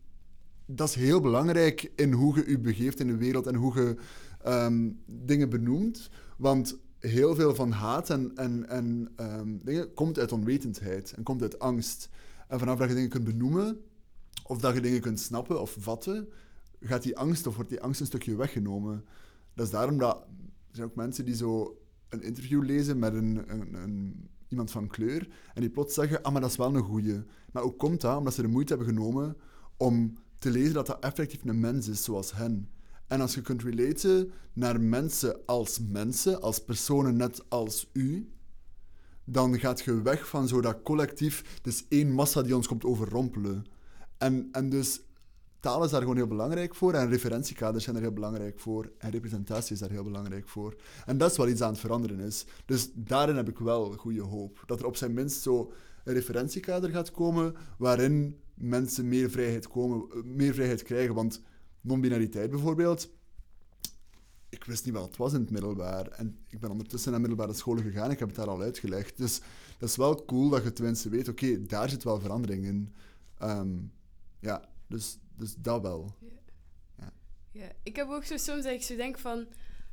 dat 0.72 0.90
is 0.90 0.96
heel 0.96 1.20
belangrijk 1.20 1.92
in 1.96 2.12
hoe 2.12 2.36
je 2.36 2.50
je 2.50 2.60
begeeft 2.60 3.00
in 3.00 3.08
de 3.08 3.18
wereld 3.18 3.48
en 3.48 3.56
hoe 3.56 3.76
je 3.76 3.96
ehm, 4.44 4.90
dingen 5.06 5.50
benoemt. 5.50 6.10
Want 6.38 6.78
heel 7.00 7.36
veel 7.36 7.56
van 7.56 7.72
haat 7.72 8.10
en, 8.10 8.32
en, 8.36 8.70
en 8.70 9.10
ehm, 9.16 9.58
dingen 9.64 9.94
komt 9.94 10.20
uit 10.20 10.32
onwetendheid 10.32 11.12
en 11.12 11.24
komt 11.24 11.42
uit 11.42 11.60
angst. 11.60 12.10
En 12.48 12.60
vanaf 12.60 12.78
dat 12.78 12.90
je 12.90 12.96
dingen 12.96 13.10
kunt 13.10 13.24
benoemen, 13.24 13.80
of 14.46 14.60
dat 14.60 14.74
je 14.74 14.82
dingen 14.82 15.02
kunt 15.02 15.20
snappen 15.20 15.62
of 15.62 15.76
vatten, 15.80 16.30
gaat 16.80 17.04
die 17.04 17.18
angst 17.18 17.48
of 17.48 17.56
wordt 17.56 17.70
die 17.70 17.82
angst 17.82 18.00
een 18.00 18.06
stukje 18.06 18.36
weggenomen. 18.36 19.06
Dat 19.54 19.66
is 19.66 19.72
daarom 19.72 19.98
dat 19.98 20.16
er 20.70 20.76
zijn 20.76 20.88
ook 20.88 20.96
mensen 20.96 21.26
die 21.26 21.36
zo 21.36 21.80
een 22.10 22.22
interview 22.22 22.64
lezen 22.64 23.00
met 23.00 23.14
een, 23.14 23.44
een, 23.84 24.30
iemand 24.48 24.72
van 24.72 24.88
kleur 24.88 25.28
en 25.54 25.62
die 25.62 25.70
plots 25.70 25.94
zeggen, 25.94 26.22
ah, 26.22 26.32
maar 26.32 26.42
dat 26.42 26.50
is 26.50 26.58
wel 26.58 26.76
een 26.76 26.82
goeie. 26.82 27.24
Maar 27.52 27.64
hoe 27.64 27.76
komt 27.76 28.02
dat? 28.02 28.18
Omdat 28.18 28.34
ze 28.34 28.42
de 28.42 28.48
moeite 28.48 28.76
hebben 28.76 28.94
genomen 28.94 29.38
om 29.78 30.14
te 30.38 30.52
lezen 30.52 30.74
dat 30.74 30.86
dat 30.86 31.04
effectief 31.04 31.44
een 31.44 31.60
mens 31.60 31.88
is 31.88 32.04
zoals 32.04 32.34
hen. 32.34 32.70
En 33.10 33.22
als 33.22 33.34
je 33.34 33.42
kunt 33.42 33.64
relaten 33.64 34.32
naar 34.54 34.82
mensen 34.82 35.46
als 35.46 35.80
mensen, 35.80 36.42
als 36.42 36.64
personen 36.64 37.18
net 37.18 37.50
als 37.50 37.90
u, 37.94 38.32
dan 39.24 39.60
gaat 39.60 39.82
je 39.82 40.02
weg 40.02 40.28
van 40.28 40.48
zo 40.48 40.62
dat 40.62 40.82
collectief, 40.84 41.60
dus 41.62 41.86
één 41.90 42.12
massa 42.12 42.42
die 42.42 42.56
ons 42.56 42.68
komt 42.68 42.86
overrompelen. 42.86 43.66
En, 44.18 44.50
en 44.52 44.70
dus 44.70 45.02
taal 45.60 45.84
is 45.84 45.92
daar 45.92 46.02
gewoon 46.02 46.16
heel 46.16 46.28
belangrijk 46.28 46.76
voor 46.76 46.94
en 46.94 47.10
referentiekaders 47.10 47.84
zijn 47.84 47.96
er 47.96 48.02
heel 48.02 48.14
belangrijk 48.14 48.60
voor 48.60 48.92
en 48.98 49.12
representatie 49.12 49.74
is 49.74 49.80
daar 49.80 49.90
heel 49.90 50.04
belangrijk 50.04 50.48
voor. 50.48 50.76
En 51.06 51.18
dat 51.18 51.32
is 51.32 51.38
wel 51.38 51.48
iets 51.48 51.62
aan 51.62 51.72
het 51.72 51.80
veranderen 51.80 52.20
is. 52.20 52.46
Dus 52.66 52.90
daarin 52.94 53.36
heb 53.36 53.50
ik 53.50 53.60
wel 53.60 53.92
goede 53.92 54.22
hoop. 54.22 54.64
Dat 54.66 54.80
er 54.80 54.86
op 54.86 54.96
zijn 54.96 55.14
minst 55.14 55.42
zo 55.42 55.72
een 56.04 56.14
referentiekader 56.14 56.90
gaat 56.90 57.12
komen 57.12 57.56
waarin 57.78 58.40
mensen 58.54 59.08
meer 59.08 59.30
vrijheid, 59.30 59.68
komen, 59.68 60.10
eh, 60.10 60.24
meer 60.24 60.54
vrijheid 60.54 60.84
krijgen. 60.84 61.16
Want 61.16 61.42
non-binariteit 61.82 62.50
bijvoorbeeld, 62.50 63.10
ik 64.50 64.64
wist 64.64 64.86
niet 64.86 64.94
wat 64.94 65.06
het 65.06 65.18
was 65.18 65.34
in 65.34 65.40
het 65.40 65.50
middelbaar. 65.50 66.08
En 66.08 66.38
ik 66.48 66.60
ben 66.60 66.72
ondertussen 66.72 67.12
naar 67.12 67.20
middelbare 67.20 67.54
scholen 67.54 67.84
gegaan, 67.84 68.12
ik 68.12 68.20
heb 68.20 68.28
het 68.28 68.38
daar 68.38 68.48
al 68.48 68.62
uitgelegd. 68.62 69.18
Dus 69.18 69.42
dat 69.78 69.90
is 69.90 69.96
wel 69.96 70.26
cool 70.26 70.50
dat 70.50 70.64
je 70.64 70.74
tenminste 70.74 71.10
weet, 71.10 71.28
oké, 71.28 71.66
daar 71.66 71.90
zit 71.90 72.04
wel 72.04 72.20
verandering 72.20 72.66
in. 72.66 72.94
Ehm, 73.38 73.78
ja, 74.40 74.70
dus, 74.88 75.18
dus 75.36 75.56
dat 75.56 75.82
wel. 75.82 76.16
Ja, 77.52 77.72
ik 77.84 77.96
heb 77.96 78.10
ook 78.10 78.24
zo 78.24 78.38
soms 78.38 78.64
dat 78.64 78.74
ik 78.74 78.82
zo 78.82 78.96
denk 78.96 79.18
van... 79.18 79.48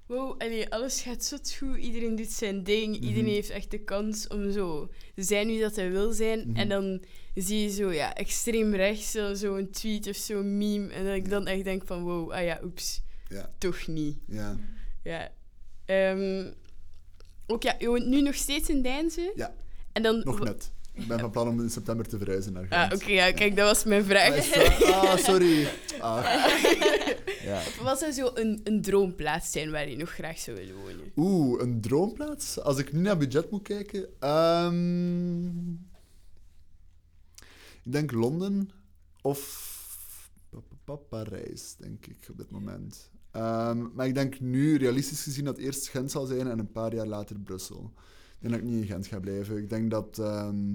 Wow, 0.06 0.34
allee, 0.42 0.68
alles 0.72 1.00
gaat 1.00 1.24
zo 1.24 1.36
goed. 1.58 1.76
Iedereen 1.78 2.16
doet 2.16 2.30
zijn 2.30 2.62
ding. 2.64 2.94
Iedereen 2.94 3.22
Mhm. 3.24 3.32
heeft 3.32 3.50
echt 3.50 3.70
de 3.70 3.78
kans 3.78 4.26
om 4.28 4.50
zo 4.52 4.88
te 5.14 5.22
zijn 5.22 5.46
wie 5.46 5.60
dat 5.60 5.76
hij 5.76 5.90
wil 5.90 6.12
zijn. 6.12 6.44
Mhm. 6.46 6.56
En 6.56 6.68
dan 6.68 7.02
zie 7.34 7.62
je 7.62 7.70
zo, 7.70 7.92
ja, 7.92 8.14
extreem 8.14 8.74
rechts, 8.74 9.10
zo- 9.10 9.34
zo'n 9.34 9.70
tweet 9.70 10.08
of 10.08 10.16
zo'n 10.16 10.58
meme. 10.58 10.92
En 10.92 11.04
dat 11.04 11.14
ik 11.14 11.30
dan 11.30 11.46
echt 11.46 11.64
denk 11.64 11.82
van, 11.86 12.02
wow, 12.02 12.30
ah 12.32 12.44
ja, 12.44 12.60
oeps, 12.64 13.02
Ja, 13.28 13.50
toch 13.58 13.86
niet. 13.86 14.16
ja. 14.26 14.56
Ja. 15.02 15.28
Ehm, 15.84 16.50
ook 17.46 17.62
ja, 17.62 17.76
je 17.78 17.86
woont 17.86 18.06
nu 18.06 18.20
nog 18.22 18.34
steeds 18.34 18.68
in 18.68 18.82
Deinzen? 18.82 19.30
Ja. 19.34 19.54
En 19.92 20.02
dan... 20.02 20.20
Nog 20.24 20.40
net. 20.40 20.70
Ik 20.94 21.06
ben 21.06 21.18
van 21.20 21.30
plan 21.30 21.48
om 21.48 21.60
in 21.60 21.70
september 21.70 22.08
te 22.08 22.18
verhuizen 22.18 22.52
naar 22.52 22.66
Ah, 22.68 22.80
Gent. 22.88 23.02
oké, 23.02 23.10
ja, 23.12 23.32
kijk, 23.32 23.56
dat 23.56 23.66
was 23.68 23.84
mijn 23.84 24.04
vraag. 24.04 24.54
Ah, 24.82 25.02
ah, 25.02 25.16
sorry. 25.16 25.68
Ah. 26.00 26.46
Ja. 27.46 27.62
Wat 27.82 27.98
zou 27.98 28.12
zo 28.12 28.30
een, 28.34 28.60
een 28.64 28.82
droomplaats 28.82 29.50
zijn 29.50 29.70
waar 29.70 29.88
je 29.88 29.96
nog 29.96 30.10
graag 30.10 30.38
zou 30.38 30.56
willen 30.56 30.74
wonen? 30.74 31.12
Oeh, 31.16 31.60
een 31.62 31.80
droomplaats? 31.80 32.60
Als 32.60 32.78
ik 32.78 32.92
nu 32.92 33.00
naar 33.00 33.16
budget 33.16 33.50
moet 33.50 33.62
kijken... 33.62 34.08
ehm, 34.20 35.70
ik 37.82 37.92
denk 37.92 38.12
Londen 38.12 38.70
of... 39.22 39.74
Parijs, 41.08 41.76
denk 41.78 42.06
ik, 42.06 42.26
op 42.30 42.36
dit 42.36 42.50
moment. 42.50 43.10
Ehm, 43.30 43.86
maar 43.94 44.06
ik 44.06 44.14
denk 44.14 44.40
nu, 44.40 44.76
realistisch 44.76 45.22
gezien, 45.22 45.44
dat 45.44 45.58
eerst 45.58 45.88
Gent 45.88 46.10
zal 46.10 46.26
zijn 46.26 46.48
en 46.48 46.58
een 46.58 46.72
paar 46.72 46.94
jaar 46.94 47.06
later 47.06 47.38
Brussel. 47.38 47.92
Ik 48.34 48.36
denk 48.40 48.54
dat 48.54 48.62
ik 48.62 48.68
niet 48.68 48.80
in 48.80 48.86
Gent 48.86 49.06
ga 49.06 49.18
blijven. 49.20 49.56
Ik 49.56 49.70
denk 49.70 49.90
dat... 49.90 50.18
ehm, 50.18 50.74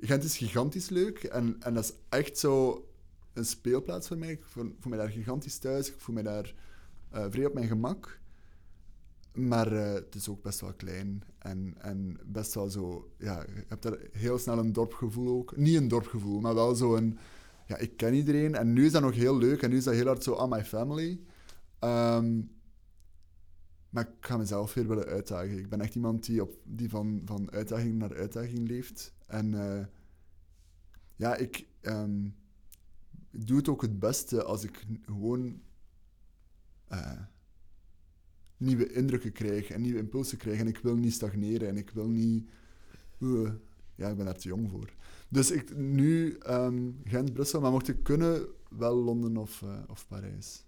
Gent 0.00 0.24
is 0.24 0.36
gigantisch 0.36 0.88
leuk 0.88 1.18
en, 1.18 1.56
en 1.60 1.74
dat 1.74 1.84
is 1.84 1.92
echt 2.08 2.38
zo 2.38 2.87
een 3.38 3.46
speelplaats 3.46 4.08
voor 4.08 4.18
mij. 4.18 4.30
Ik 4.30 4.44
voel, 4.44 4.72
mij 4.88 4.98
daar 4.98 5.10
gigantisch 5.10 5.58
thuis. 5.58 5.88
Ik 5.88 6.00
voel 6.00 6.14
mij 6.14 6.24
daar 6.24 6.54
eh 7.10 7.26
vrij 7.30 7.46
op 7.46 7.54
mijn 7.54 7.68
gemak. 7.68 8.20
Maar 9.32 9.72
eh, 9.72 9.92
het 9.92 10.14
is 10.14 10.28
ook 10.28 10.42
best 10.42 10.60
wel 10.60 10.72
klein 10.72 11.22
en, 11.38 11.74
en 11.78 12.18
best 12.24 12.54
wel 12.54 12.70
zo... 12.70 13.10
Ja, 13.18 13.40
je 13.40 13.64
hebt 13.66 13.82
daar 13.82 13.98
heel 14.12 14.38
snel 14.38 14.58
een 14.58 14.72
dorpgevoel 14.72 15.38
ook. 15.38 15.56
Niet 15.56 15.76
een 15.76 15.88
dorpgevoel, 15.88 16.40
maar 16.40 16.54
wel 16.54 16.74
zo 16.74 16.96
een... 16.96 17.18
Ja, 17.66 17.76
ik 17.76 17.96
ken 17.96 18.14
iedereen 18.14 18.54
en 18.54 18.72
nu 18.72 18.84
is 18.84 18.92
dat 18.92 19.02
nog 19.02 19.14
heel 19.14 19.38
leuk 19.38 19.62
en 19.62 19.70
nu 19.70 19.76
is 19.76 19.84
dat 19.84 19.94
heel 19.94 20.06
hard 20.06 20.22
zo 20.22 20.32
on 20.32 20.48
my 20.48 20.64
family. 20.64 21.20
Ehm, 21.78 22.40
maar 23.90 24.02
ik 24.02 24.26
ga 24.26 24.36
mezelf 24.36 24.74
weer 24.74 24.88
willen 24.88 25.06
uitdagen. 25.06 25.58
Ik 25.58 25.68
ben 25.68 25.80
echt 25.80 25.94
iemand 25.94 26.24
die, 26.26 26.42
op, 26.42 26.58
die 26.64 26.88
van, 26.88 27.22
van 27.24 27.50
uitdaging 27.50 27.94
naar 27.94 28.14
uitdaging 28.14 28.68
leeft. 28.68 29.14
En 29.26 29.54
eh, 29.54 29.84
ja, 31.16 31.36
ik, 31.36 31.66
ehm, 31.80 32.24
ik 32.26 32.32
doe 33.46 33.56
het 33.56 33.68
ook 33.68 33.82
het 33.82 33.98
beste 33.98 34.42
als 34.42 34.64
ik 34.64 34.86
gewoon 35.02 35.60
eh, 36.88 37.20
nieuwe 38.56 38.92
indrukken 38.92 39.32
krijg 39.32 39.70
en 39.70 39.80
nieuwe 39.80 39.98
impulsen 39.98 40.38
krijg. 40.38 40.58
En 40.58 40.66
ik 40.66 40.78
wil 40.78 40.96
niet 40.96 41.12
stagneren 41.12 41.68
en 41.68 41.76
ik 41.76 41.90
wil 41.90 42.08
niet... 42.08 42.48
eh, 43.20 43.50
ja, 43.94 44.08
ik 44.08 44.16
ben 44.16 44.24
daar 44.24 44.38
te 44.38 44.48
jong 44.48 44.70
voor. 44.70 44.94
Dus 45.28 45.50
ik, 45.50 45.76
nu 45.76 46.32
ehm, 46.32 46.90
Gent, 47.04 47.32
Brussel, 47.32 47.60
maar 47.60 47.70
mocht 47.70 47.88
ik 47.88 48.02
kunnen, 48.02 48.46
wel 48.70 48.94
Londen 48.94 49.36
of, 49.36 49.62
eh, 49.62 49.78
of 49.88 50.06
Parijs. 50.06 50.66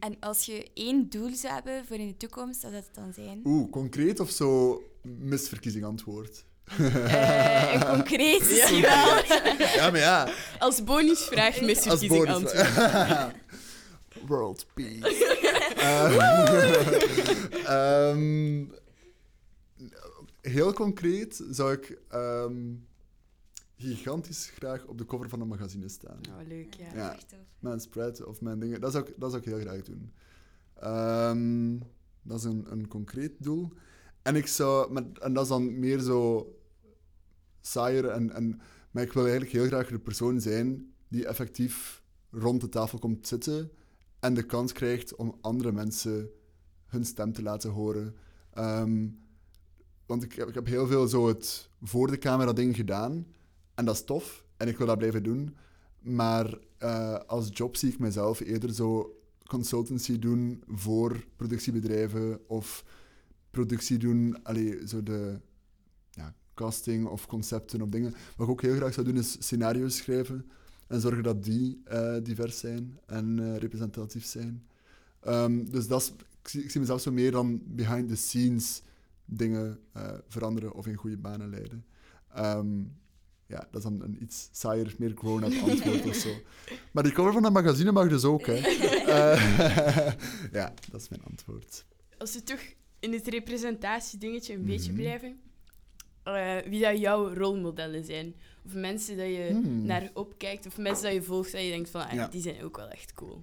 En 0.00 0.16
als 0.20 0.46
je 0.46 0.70
één 0.74 1.08
doel 1.08 1.34
zou 1.34 1.54
hebben 1.54 1.84
voor 1.84 1.96
in 1.96 2.06
de 2.06 2.16
toekomst, 2.16 2.62
wat 2.62 2.70
zou 2.70 2.84
het 2.84 2.94
dan 2.94 3.12
zijn? 3.12 3.40
Oeh, 3.44 3.70
concreet 3.70 4.20
of 4.20 4.30
zo 4.30 4.82
misverkiezing 5.02 5.84
antwoord? 5.84 6.44
Eh, 6.78 7.72
een 7.72 7.86
concreet 7.86 8.60
wel. 8.70 8.78
Ja, 9.76 9.90
maar 9.90 9.98
ja. 9.98 10.28
Als 10.58 10.84
bonusvraag 10.84 11.56
Als 11.58 11.66
misverkiezing 11.66 12.24
bonus. 12.26 12.34
antwoord. 12.34 13.34
World 14.28 14.66
peace. 14.74 15.26
Eh, 15.76 16.16
ehm, 17.64 18.64
heel 20.40 20.72
concreet 20.72 21.44
zou 21.50 21.72
ik 21.72 21.98
ehm, 22.08 22.54
gigantisch 23.76 24.52
graag 24.58 24.84
op 24.84 24.98
de 24.98 25.04
cover 25.04 25.28
van 25.28 25.40
een 25.40 25.48
magazine 25.48 25.88
staan. 25.88 26.20
Oh, 26.28 26.46
leuk, 26.48 26.74
ja. 26.74 26.86
Ja, 26.94 27.12
Echt 27.14 27.28
tof. 27.28 27.38
mijn 27.58 27.80
spread 27.80 28.24
of 28.24 28.40
mijn 28.40 28.58
dingen. 28.58 28.80
Dat 28.80 28.92
zou 28.92 29.04
ik, 29.08 29.14
dat 29.16 29.30
zou 29.30 29.42
ik 29.42 29.48
heel 29.48 29.60
graag 29.60 29.82
doen. 29.82 30.12
Ehm, 30.80 31.78
dat 32.22 32.38
is 32.38 32.44
een, 32.44 32.66
een 32.70 32.88
concreet 32.88 33.32
doel. 33.38 33.72
En, 34.22 34.36
ik 34.36 34.46
zou, 34.46 34.96
en 35.20 35.32
dat 35.32 35.42
is 35.42 35.48
dan 35.48 35.78
meer 35.78 35.98
zo 35.98 36.46
saaier. 37.60 38.08
En, 38.08 38.34
en, 38.34 38.60
maar 38.90 39.02
ik 39.02 39.12
wil 39.12 39.22
eigenlijk 39.22 39.52
heel 39.52 39.66
graag 39.66 39.88
de 39.88 39.98
persoon 39.98 40.40
zijn 40.40 40.92
die 41.08 41.26
effectief 41.26 42.02
rond 42.30 42.60
de 42.60 42.68
tafel 42.68 42.98
komt 42.98 43.26
zitten 43.26 43.70
en 44.20 44.34
de 44.34 44.42
kans 44.42 44.72
krijgt 44.72 45.14
om 45.14 45.38
andere 45.40 45.72
mensen 45.72 46.30
hun 46.86 47.04
stem 47.04 47.32
te 47.32 47.42
laten 47.42 47.70
horen. 47.70 48.14
Ehm, 48.52 49.08
want 50.06 50.22
ik 50.22 50.32
heb, 50.32 50.48
ik 50.48 50.54
heb 50.54 50.66
heel 50.66 50.86
veel 50.86 51.06
zo 51.08 51.28
het 51.28 51.68
voor 51.82 52.10
de 52.10 52.18
camera 52.18 52.52
ding 52.52 52.76
gedaan. 52.76 53.26
En 53.74 53.84
dat 53.84 53.94
is 53.94 54.04
tof. 54.04 54.44
En 54.56 54.68
ik 54.68 54.78
wil 54.78 54.86
dat 54.86 54.98
blijven 54.98 55.22
doen. 55.22 55.56
Maar 55.98 56.58
eh, 56.78 57.18
als 57.26 57.48
job 57.52 57.76
zie 57.76 57.92
ik 57.92 57.98
mezelf 57.98 58.40
eerder 58.40 58.74
zo 58.74 59.16
consultancy 59.46 60.18
doen 60.18 60.62
voor 60.68 61.24
productiebedrijven 61.36 62.48
of 62.48 62.84
productie 63.52 63.98
doen, 63.98 64.42
allee, 64.42 64.88
zo 64.88 65.02
de 65.02 65.38
ja, 66.10 66.34
casting 66.54 67.06
of 67.06 67.26
concepten 67.26 67.82
of 67.82 67.88
dingen. 67.88 68.14
Wat 68.36 68.46
ik 68.46 68.52
ook 68.52 68.62
heel 68.62 68.76
graag 68.76 68.94
zou 68.94 69.06
doen 69.06 69.16
is 69.16 69.36
scenario's 69.38 69.96
schrijven 69.96 70.50
en 70.86 71.00
zorgen 71.00 71.22
dat 71.22 71.44
die 71.44 71.80
eh, 71.84 72.16
divers 72.22 72.58
zijn 72.58 72.98
en 73.06 73.38
eh, 73.38 73.56
representatief 73.56 74.24
zijn. 74.24 74.66
Ehm, 75.20 75.64
dus 75.64 75.86
dat 75.86 76.00
is, 76.00 76.12
ik, 76.42 76.48
zie, 76.48 76.62
ik 76.62 76.70
zie 76.70 76.80
mezelf 76.80 77.00
zo 77.00 77.12
meer 77.12 77.30
dan 77.30 77.62
behind 77.64 78.08
the 78.08 78.16
scenes 78.16 78.82
dingen 79.24 79.78
eh, 79.92 80.12
veranderen 80.28 80.72
of 80.72 80.86
in 80.86 80.96
goede 80.96 81.16
banen 81.16 81.50
leiden. 81.50 81.84
Ehm, 82.34 82.82
ja, 83.46 83.66
dat 83.70 83.76
is 83.76 83.82
dan 83.82 84.02
een 84.02 84.22
iets 84.22 84.48
saaier, 84.52 84.94
meer 84.98 85.12
grown-up 85.14 85.62
antwoord 85.70 86.06
of 86.06 86.14
zo. 86.14 86.30
Maar 86.92 87.02
die 87.02 87.12
cover 87.12 87.32
van 87.32 87.42
dat 87.42 87.52
magazine 87.52 87.92
mag 87.92 88.08
dus 88.08 88.24
ook, 88.24 88.46
hè. 88.46 88.60
Eh, 89.12 90.12
ja, 90.58 90.74
dat 90.90 91.00
is 91.00 91.08
mijn 91.08 91.22
antwoord. 91.24 91.84
Als 92.18 92.34
we 92.34 92.42
toch 92.42 92.60
in 93.02 93.12
het 93.12 93.26
representatiedingetje 93.28 94.52
een 94.52 94.58
Mhm. 94.60 94.68
beetje 94.68 94.92
blijven, 94.92 95.40
eh, 96.22 96.56
wie 96.68 96.80
dat 96.82 96.98
jouw 96.98 97.34
rolmodellen 97.34 98.04
zijn. 98.04 98.34
Of 98.66 98.74
mensen 98.74 99.16
dat 99.16 99.26
je 99.26 99.48
Hmm. 99.50 99.86
naar 99.86 100.10
opkijkt, 100.14 100.66
of 100.66 100.78
mensen 100.78 101.04
dat 101.04 101.12
je 101.14 101.22
volgt, 101.22 101.52
dat 101.52 101.62
je 101.62 101.68
denkt 101.70 101.90
van, 101.90 102.00
ah, 102.06 102.12
Ja. 102.12 102.28
die 102.28 102.40
zijn 102.42 102.62
ook 102.62 102.76
wel 102.76 102.88
echt 102.88 103.14
cool. 103.14 103.42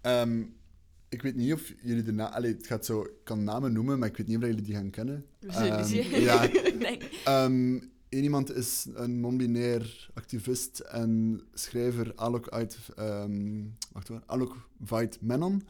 Ehm, 0.00 0.42
ik 1.08 1.22
weet 1.22 1.34
niet 1.34 1.52
of 1.52 1.72
jullie 1.82 2.02
de 2.02 2.12
naam... 2.12 2.42
Het 2.42 2.66
gaat 2.66 2.84
zo... 2.84 3.02
Ik 3.02 3.10
kan 3.24 3.44
namen 3.44 3.72
noemen, 3.72 3.98
maar 3.98 4.08
ik 4.08 4.16
weet 4.16 4.26
niet 4.26 4.36
of 4.36 4.42
jullie 4.42 4.62
die 4.62 4.74
gaan 4.74 4.90
kennen. 4.90 5.24
Zien. 5.84 6.20
ja. 6.20 6.48
Nee. 6.78 6.98
Ehm, 7.24 7.78
iemand 8.08 8.54
is 8.54 8.86
een 8.94 9.20
non-binair 9.20 10.10
activist 10.14 10.78
en 10.78 11.40
schrijver 11.54 12.12
Alok 12.14 12.48
uit... 12.48 12.78
ehm, 12.96 13.62
wacht 13.92 14.08
hoor. 14.08 14.22
Alok 14.26 14.68
Vait 14.84 15.18
Menon. 15.20 15.62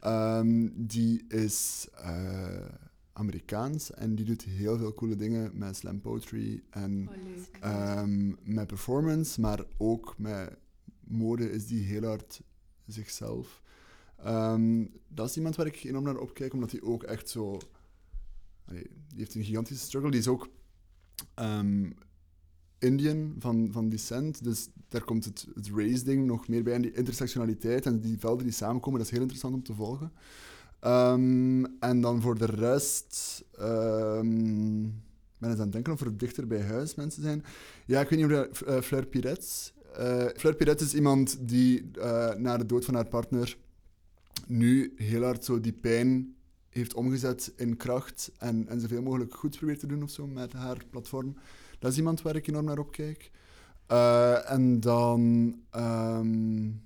Ehm, 0.00 0.68
die 0.72 1.26
is 1.28 1.88
eh, 1.94 2.66
Amerikaans 3.12 3.90
en 3.90 4.14
die 4.14 4.24
doet 4.24 4.42
heel 4.42 4.78
veel 4.78 4.94
coole 4.94 5.16
dingen 5.16 5.50
met 5.58 5.76
slam 5.76 6.00
poetry 6.00 6.62
en 6.70 7.08
Oh. 7.08 7.70
Ehm, 7.70 8.32
met 8.42 8.66
performance, 8.66 9.40
maar 9.40 9.64
ook 9.76 10.14
met 10.18 10.56
mode 11.00 11.50
is 11.50 11.66
die 11.66 11.82
heel 11.82 12.04
hard 12.04 12.42
zichzelf. 12.86 13.62
Ehm, 14.16 14.86
dat 15.08 15.28
is 15.28 15.36
iemand 15.36 15.56
waar 15.56 15.66
ik 15.66 15.84
enorm 15.84 16.04
naar 16.04 16.16
opkijk, 16.16 16.52
omdat 16.52 16.70
hij 16.70 16.82
ook 16.82 17.02
echt 17.02 17.28
zo... 17.28 17.58
Allee, 18.64 18.82
die 19.08 19.18
heeft 19.18 19.34
een 19.34 19.44
gigantische 19.44 19.84
struggle. 19.84 20.10
Die 20.10 20.20
is 20.20 20.28
ook 20.28 20.48
ehm, 21.34 21.90
Indian 22.80 23.34
van, 23.38 23.68
van 23.72 23.88
descent, 23.88 24.44
dus 24.44 24.68
daar 24.88 25.04
komt 25.04 25.24
het, 25.24 25.46
het 25.54 25.70
race-ding 25.74 26.26
nog 26.26 26.48
meer 26.48 26.62
bij. 26.62 26.74
En 26.74 26.82
die 26.82 26.92
intersectionaliteit 26.92 27.86
en 27.86 28.00
die 28.00 28.18
velden 28.18 28.44
die 28.44 28.54
samenkomen, 28.54 28.98
dat 28.98 29.06
is 29.06 29.12
heel 29.12 29.22
interessant 29.22 29.54
om 29.54 29.62
te 29.62 29.74
volgen. 29.74 30.12
Ehm, 30.80 31.64
en 31.80 32.00
dan 32.00 32.20
voor 32.20 32.38
de 32.38 32.46
rest... 32.46 33.42
ik 33.52 33.58
ben 35.38 35.50
eens 35.50 35.58
aan 35.58 35.60
het 35.60 35.72
denken 35.72 35.92
of 35.92 36.00
er 36.00 36.16
dichter 36.16 36.46
bij 36.46 36.62
huis 36.62 36.94
mensen 36.94 37.22
zijn. 37.22 37.44
Ja, 37.86 38.00
ik 38.00 38.08
weet 38.08 38.18
niet 38.18 38.48
of 38.50 38.62
uh, 38.68 38.80
Fleur 38.80 39.06
Piret. 39.06 39.72
Uh, 39.98 40.26
Fleur 40.36 40.54
Piret 40.54 40.80
is 40.80 40.94
iemand 40.94 41.38
die 41.40 41.90
uh, 41.96 42.34
na 42.34 42.56
de 42.56 42.66
dood 42.66 42.84
van 42.84 42.94
haar 42.94 43.08
partner 43.08 43.56
nu 44.46 44.92
heel 44.96 45.22
hard 45.22 45.44
zo 45.44 45.60
die 45.60 45.72
pijn 45.72 46.34
heeft 46.70 46.94
omgezet 46.94 47.52
in 47.56 47.76
kracht 47.76 48.32
en, 48.38 48.68
en 48.68 48.80
zoveel 48.80 49.02
mogelijk 49.02 49.34
goed 49.34 49.56
probeert 49.56 49.80
te 49.80 49.86
doen 49.86 50.02
of 50.02 50.10
zo 50.10 50.26
met 50.26 50.52
haar 50.52 50.84
platform. 50.90 51.36
Dat 51.78 51.90
is 51.92 51.98
iemand 51.98 52.22
waar 52.22 52.36
ik 52.36 52.46
enorm 52.46 52.64
naar 52.64 52.78
opkijk. 52.78 53.30
Uh, 53.88 54.50
en 54.50 54.80
dan... 54.80 55.54
Um, 55.76 56.82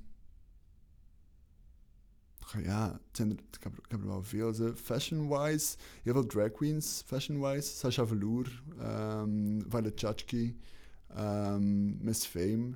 ja, 2.62 3.01
ik, 3.12 3.62
heb, 3.62 3.72
er 3.89 4.07
wel 4.07 4.22
veel. 4.22 4.55
Fashion-wise, 4.74 5.76
heel 6.03 6.12
veel 6.12 6.26
drag 6.26 6.53
queens, 6.53 7.03
fashion-wise. 7.07 7.76
Sasha 7.76 8.07
Velour, 8.07 8.62
um, 8.80 9.64
Violet 9.68 10.01
Chachki, 10.01 10.59
um, 11.18 11.99
Miss 12.05 12.26
Fame. 12.26 12.74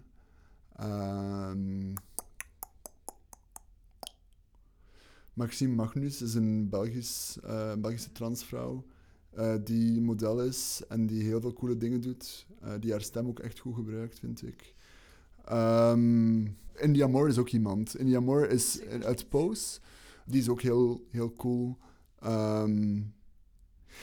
Maxime 5.38 5.74
Magnus 5.74 6.22
is 6.22 6.34
een 6.34 6.68
Belgisch, 6.68 7.38
uh, 7.44 7.74
Belgische 7.74 8.12
transvrouw 8.12 8.84
uh, 9.38 9.54
die 9.64 10.00
model 10.00 10.42
is 10.42 10.82
en 10.88 11.06
die 11.06 11.22
heel 11.22 11.40
veel 11.40 11.52
coole 11.52 11.76
dingen 11.76 12.00
doet. 12.00 12.46
Uh, 12.64 12.72
die 12.80 12.90
haar 12.90 13.00
stem 13.00 13.26
ook 13.26 13.38
echt 13.38 13.58
goed 13.58 13.74
gebruikt, 13.74 14.18
vind 14.18 14.42
ik. 14.46 14.74
Um, 15.52 16.56
India 16.74 17.06
Moore 17.06 17.28
is 17.28 17.38
ook 17.38 17.48
iemand. 17.48 17.98
India 17.98 18.20
Moore 18.20 18.48
is 18.48 18.80
uit 19.02 19.28
Pose. 19.28 19.80
Die 20.26 20.40
is 20.40 20.48
ook 20.48 20.62
heel, 20.62 21.06
heel 21.10 21.32
cool. 21.32 21.76
Um, 22.24 22.96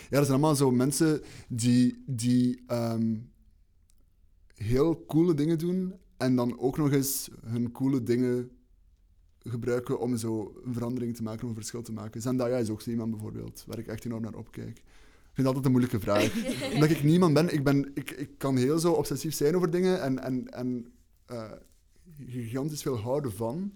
ja, 0.10 0.18
dat 0.18 0.26
zijn 0.26 0.40
allemaal 0.40 0.56
zo 0.56 0.72
mensen 0.72 1.22
die, 1.48 2.04
die 2.06 2.64
um, 2.72 3.32
heel 4.54 5.06
coole 5.06 5.34
dingen 5.34 5.58
doen 5.58 5.94
en 6.18 6.36
dan 6.36 6.60
ook 6.60 6.78
nog 6.78 6.92
eens 6.92 7.30
hun 7.46 7.72
coole 7.72 8.04
dingen 8.04 8.52
gebruiken 9.50 10.00
om 10.00 10.18
zo 10.18 10.62
een 10.66 10.74
verandering 10.74 11.16
te 11.16 11.24
maken, 11.24 11.43
om 11.43 11.50
een 11.50 11.56
verschil 11.56 11.82
te 11.82 11.91
maken. 11.91 12.22
Zendaya 12.22 12.58
is 12.58 12.70
ook 12.70 12.82
zo 12.82 12.89
iemand 12.89 13.12
bijvoorbeeld, 13.12 13.64
waar 13.68 13.80
ik 13.80 13.88
echt 13.88 14.06
enorm 14.06 14.22
naar 14.22 14.36
opkijk. 14.36 14.78
Ik 14.78 15.41
vind 15.41 15.48
altijd 15.48 15.66
een 15.66 15.72
moeilijke 15.72 16.00
vraag. 16.00 16.32
Omdat 16.74 16.89
ik 16.89 17.04
niemand 17.04 17.34
ben, 17.34 17.54
ik, 17.54 17.64
ben 17.64 17.91
ik, 17.93 18.12
ik 18.12 18.38
kan 18.38 18.58
heel 18.58 18.80
zo 18.80 18.91
obsessief 18.91 19.34
zijn 19.34 19.56
over 19.56 19.72
dingen 19.72 20.02
en, 20.02 20.24
en, 20.24 20.48
en 20.50 20.93
uh, 21.32 21.52
gigantisch 22.28 22.82
veel 22.82 22.98
houden 22.98 23.32
van. 23.32 23.74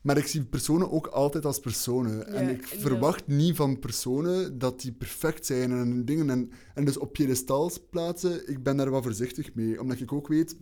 Maar 0.00 0.16
ik 0.16 0.26
zie 0.26 0.44
personen 0.44 0.90
ook 0.90 1.06
altijd 1.06 1.44
als 1.44 1.60
personen. 1.60 2.26
en 2.26 2.48
ik 2.48 2.66
verwacht 2.66 3.26
niet 3.26 3.56
van 3.56 3.78
personen 3.78 4.58
dat 4.58 4.80
die 4.80 4.92
perfect 4.92 5.46
zijn 5.46 5.70
en 5.70 6.04
dingen. 6.04 6.30
En, 6.30 6.50
en 6.74 6.84
dus 6.84 6.98
op 6.98 7.12
piedestals 7.12 7.80
plaatsen, 7.90 8.48
ik 8.48 8.62
ben 8.62 8.76
daar 8.76 8.90
wel 8.90 9.02
voorzichtig 9.02 9.54
mee. 9.54 9.80
Omdat 9.80 10.00
ik 10.00 10.12
ook 10.12 10.28
weet 10.28 10.56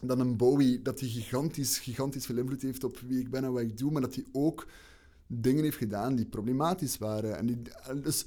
dat 0.00 0.18
een 0.18 0.36
Bowie, 0.36 0.82
dat 0.82 1.00
hij 1.00 1.08
gigantisch, 1.08 1.78
gigantisch 1.78 2.26
veel 2.26 2.36
invloed 2.36 2.62
heeft 2.62 2.84
op 2.84 2.98
wie 2.98 3.20
ik 3.20 3.30
ben 3.30 3.44
en 3.44 3.52
wat 3.52 3.62
ik 3.62 3.78
doe. 3.78 3.92
Maar 3.92 4.02
dat 4.02 4.14
hij 4.14 4.24
ook 4.32 4.66
dingen 5.26 5.62
heeft 5.62 5.76
gedaan 5.76 6.14
die 6.14 6.26
problematisch 6.26 6.98
waren. 6.98 7.36
En 7.36 7.46
die, 7.46 7.62
en 7.82 8.02
dus, 8.02 8.26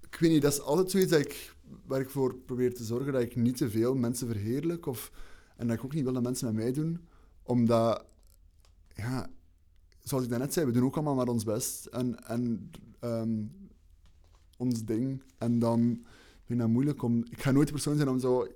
ik 0.00 0.16
weet 0.20 0.30
niet, 0.30 0.42
dat 0.42 0.52
is 0.52 0.60
altijd 0.60 0.90
zoiets 0.90 1.10
dat 1.10 1.20
ik, 1.20 1.54
waar 1.86 2.00
ik 2.00 2.10
voor 2.10 2.34
probeer 2.34 2.74
te 2.74 2.84
zorgen 2.84 3.12
dat 3.12 3.22
ik 3.22 3.36
niet 3.36 3.56
te 3.56 3.70
veel 3.70 3.94
mensen 3.94 4.26
verheerlijk. 4.26 4.86
Of, 4.86 5.12
en 5.56 5.66
dat 5.66 5.76
ik 5.76 5.84
ook 5.84 5.94
niet 5.94 6.04
wil 6.04 6.12
dat 6.12 6.22
mensen 6.22 6.46
met 6.46 6.64
mij 6.64 6.72
doen. 6.72 6.98
Omdat, 7.42 8.04
ja, 8.94 9.30
zoals 10.02 10.24
ik 10.24 10.30
daarnet 10.30 10.52
zei, 10.52 10.66
we 10.66 10.72
doen 10.72 10.84
ook 10.84 10.94
allemaal 10.94 11.14
maar 11.14 11.28
ons 11.28 11.44
best. 11.44 11.86
En, 11.86 12.26
en 12.26 12.70
ehm, 12.98 13.44
ons 14.56 14.84
ding. 14.84 15.22
En 15.38 15.58
dan 15.58 15.80
vind 16.44 16.58
ik 16.58 16.58
dat 16.58 16.68
moeilijk 16.68 17.02
om... 17.02 17.24
Ik 17.30 17.42
ga 17.42 17.50
nooit 17.50 17.66
de 17.66 17.72
persoon 17.72 17.96
zijn 17.96 18.08
om 18.08 18.18
zo... 18.18 18.46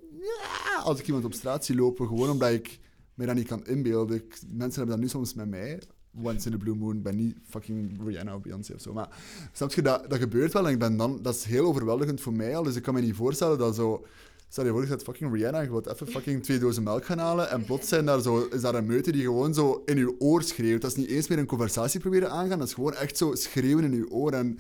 Als 0.85 0.99
ik 0.99 1.07
iemand 1.07 1.24
op 1.24 1.32
straat 1.32 1.64
zie 1.64 1.76
lopen, 1.76 2.07
gewoon 2.07 2.30
omdat 2.30 2.51
ik 2.51 2.78
mij 3.14 3.26
dat 3.26 3.35
niet 3.35 3.47
kan 3.47 3.66
inbeelden. 3.66 4.22
Mensen 4.49 4.78
hebben 4.78 4.87
dat 4.87 4.99
nu 4.99 5.09
soms 5.09 5.35
met 5.35 5.49
mij. 5.49 5.82
Once 6.22 6.49
in 6.49 6.55
a 6.55 6.57
blue 6.57 6.74
moon. 6.74 7.03
Ben 7.03 7.16
niet 7.16 7.37
fucking 7.49 8.01
Rihanna 8.07 8.35
of 8.35 8.43
Beyoncé 8.43 8.74
of 8.74 8.80
zo. 8.80 8.93
Maar 8.93 9.09
snap 9.53 9.72
je, 9.72 9.82
dat, 9.82 10.11
dat 10.11 10.18
gebeurt 10.18 10.53
wel. 10.53 10.66
En 10.66 10.72
ik 10.72 10.78
ben 10.78 10.97
dan... 10.97 11.18
Dat 11.22 11.35
is 11.35 11.45
heel 11.45 11.66
overweldigend 11.66 12.20
voor 12.20 12.32
mij 12.32 12.57
al. 12.57 12.62
Dus 12.62 12.76
ik 12.76 12.82
kan 12.82 12.95
me 12.95 13.01
niet 13.01 13.14
voorstellen 13.14 13.59
dat 13.59 13.74
zo... 13.74 14.07
Stel 14.49 14.64
je 14.64 14.70
voor, 14.70 14.87
je 14.87 14.99
fucking 14.99 15.32
Rihanna, 15.32 15.61
je 15.61 15.70
wilt 15.70 15.87
even 15.87 16.07
fucking 16.07 16.43
twee 16.43 16.59
dozen 16.59 16.82
melk 16.82 17.05
gaan 17.05 17.18
halen 17.18 17.51
en 17.51 17.64
plots 17.64 17.89
zijn 17.89 18.05
daar 18.05 18.20
zo, 18.20 18.49
is 18.51 18.61
daar 18.61 18.74
een 18.74 18.87
meute 18.87 19.12
die 19.12 19.22
gewoon 19.22 19.55
zo 19.55 19.82
in 19.85 19.97
je 19.97 20.20
oor 20.20 20.43
schreeuwt. 20.43 20.80
Dat 20.80 20.91
is 20.91 20.97
niet 20.97 21.09
eens 21.09 21.28
meer 21.28 21.39
een 21.39 21.47
conversatie 21.47 22.01
proberen 22.01 22.30
aangaan, 22.30 22.59
dat 22.59 22.68
is 22.68 22.74
gewoon 22.74 22.95
echt 22.95 23.16
zo 23.16 23.35
schreeuwen 23.35 23.85
in 23.85 23.93
je 23.93 24.11
oor. 24.11 24.32
En 24.32 24.59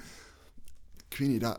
ik 1.08 1.18
weet 1.18 1.28
niet, 1.28 1.40
dat... 1.40 1.58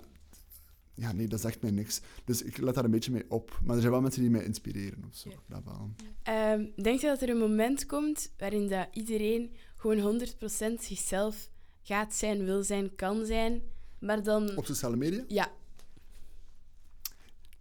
Ja, 0.96 1.12
nee, 1.12 1.28
dat 1.28 1.42
zegt 1.42 1.62
mij 1.62 1.72
niks. 1.72 2.02
Dus 2.26 2.42
ik 2.42 2.58
let 2.58 2.76
daar 2.76 2.84
een 2.84 2.92
beetje 2.92 3.12
mee 3.12 3.26
op. 3.28 3.60
Maar 3.64 3.76
er 3.76 3.82
zijn 3.82 3.94
wel 3.94 4.02
mensen 4.02 4.22
die 4.22 4.32
mij 4.32 4.44
inspireren 4.44 5.04
of 5.10 5.16
zo. 5.16 5.30
Ja. 5.30 5.36
Dat 5.48 5.64
wel. 5.64 5.90
Ehm, 6.24 6.66
denk 6.84 7.00
je 7.00 7.08
dat 7.08 7.22
er 7.22 7.30
een 7.30 7.38
moment 7.38 7.86
komt 7.86 8.32
waarin 8.38 8.68
dat 8.68 8.88
iedereen 8.92 9.52
gewoon 9.76 10.00
100% 10.00 10.84
zichzelf 10.84 11.50
gaat 11.82 12.14
zijn, 12.14 12.46
wil 12.46 12.64
zijn, 12.64 12.96
kan 12.96 13.26
zijn, 13.26 13.62
maar 14.00 14.24
dan... 14.24 14.58
Op 14.58 14.66
sociale 14.66 14.96
media? 14.96 15.24
Ja, 15.28 15.52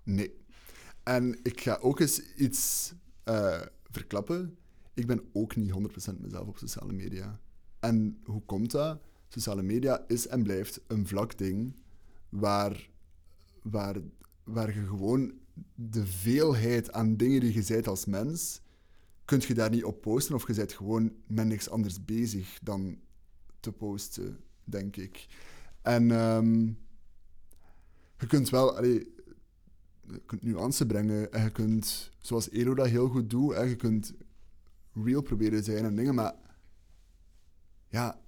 Nee. 0.04 0.42
En 1.02 1.38
ik 1.42 1.60
ga 1.60 1.78
ook 1.80 2.00
eens 2.00 2.34
iets 2.34 2.92
eh, 3.22 3.60
verklappen. 3.90 4.56
Ik 4.94 5.06
ben 5.06 5.20
ook 5.32 5.56
niet 5.56 5.72
100% 6.12 6.20
mezelf 6.20 6.48
op 6.48 6.58
sociale 6.58 6.92
media. 6.92 7.40
En 7.80 8.20
hoe 8.24 8.42
komt 8.42 8.70
dat? 8.70 9.00
Sociale 9.28 9.62
media 9.62 10.04
is 10.08 10.26
en 10.26 10.42
blijft 10.42 10.80
een 10.86 11.06
vlak 11.06 11.38
ding 11.38 11.76
waar, 12.28 12.90
waar, 13.64 13.96
waar 14.44 14.74
je 14.74 14.86
gewoon 14.86 15.32
de 15.74 16.06
veelheid 16.06 16.92
aan 16.92 17.16
dingen 17.16 17.40
die 17.40 17.54
je 17.54 17.62
zijt 17.62 17.88
als 17.88 18.04
mens, 18.04 18.60
kun 19.24 19.42
je 19.46 19.54
daar 19.54 19.70
niet 19.70 19.84
op 19.84 20.00
posten 20.00 20.34
of 20.34 20.46
je 20.46 20.54
bent 20.54 20.72
gewoon 20.72 21.12
met 21.26 21.46
niks 21.46 21.68
anders 21.70 22.04
bezig 22.04 22.58
dan 22.62 22.98
te 23.60 23.72
posten, 23.72 24.40
denk 24.64 24.96
ik. 24.96 25.26
En 25.82 26.10
ehm, 26.10 26.66
je 28.18 28.26
kunt 28.26 28.50
wel... 28.50 28.76
allee, 28.76 29.12
je 30.06 30.22
kunt 30.26 30.42
nuance 30.42 30.86
brengen 30.86 31.32
en 31.32 31.42
je 31.42 31.50
kunt, 31.50 32.10
zoals 32.18 32.50
Elo 32.50 32.74
dat 32.74 32.86
heel 32.86 33.08
goed 33.08 33.30
doet, 33.30 33.54
hè, 33.54 33.62
je 33.62 33.76
kunt 33.76 34.14
real 34.92 35.22
proberen 35.22 35.64
zijn 35.64 35.84
en 35.84 35.96
dingen, 35.96 36.14
maar 36.14 36.34
ja, 37.88 38.20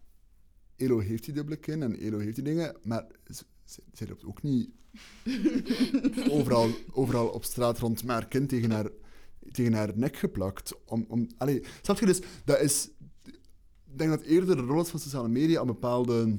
Elo 0.76 0.98
heeft 0.98 1.24
die 1.24 1.34
dubbele 1.34 1.56
kin 1.56 1.82
en 1.82 1.98
Elo 1.98 2.18
heeft 2.18 2.34
die 2.34 2.44
dingen, 2.44 2.76
maar 2.82 3.06
zij 3.92 4.06
loopt 4.08 4.24
ook 4.24 4.42
niet 4.42 4.70
overal, 6.30 6.70
overal 6.92 7.28
op 7.28 7.44
straat 7.44 7.78
rond 7.78 8.04
met 8.04 8.14
haar 8.14 8.28
kind 8.28 8.48
tegen 8.48 8.70
haar, 8.70 8.90
tegen 9.52 9.72
haar 9.72 9.92
nek 9.94 10.16
geplakt. 10.16 10.74
Om, 10.84 11.04
om, 11.08 11.26
allee, 11.38 11.64
snap 11.82 11.98
je 11.98 12.06
dus, 12.06 12.20
dat 12.44 12.60
is, 12.60 12.90
ik 13.86 13.98
denk 13.98 14.10
dat 14.10 14.22
eerder 14.22 14.56
de 14.56 14.62
rol 14.62 14.82
is 14.82 14.88
van 14.88 15.00
sociale 15.00 15.28
media 15.28 15.60
om 15.60 15.66
bepaalde 15.66 16.38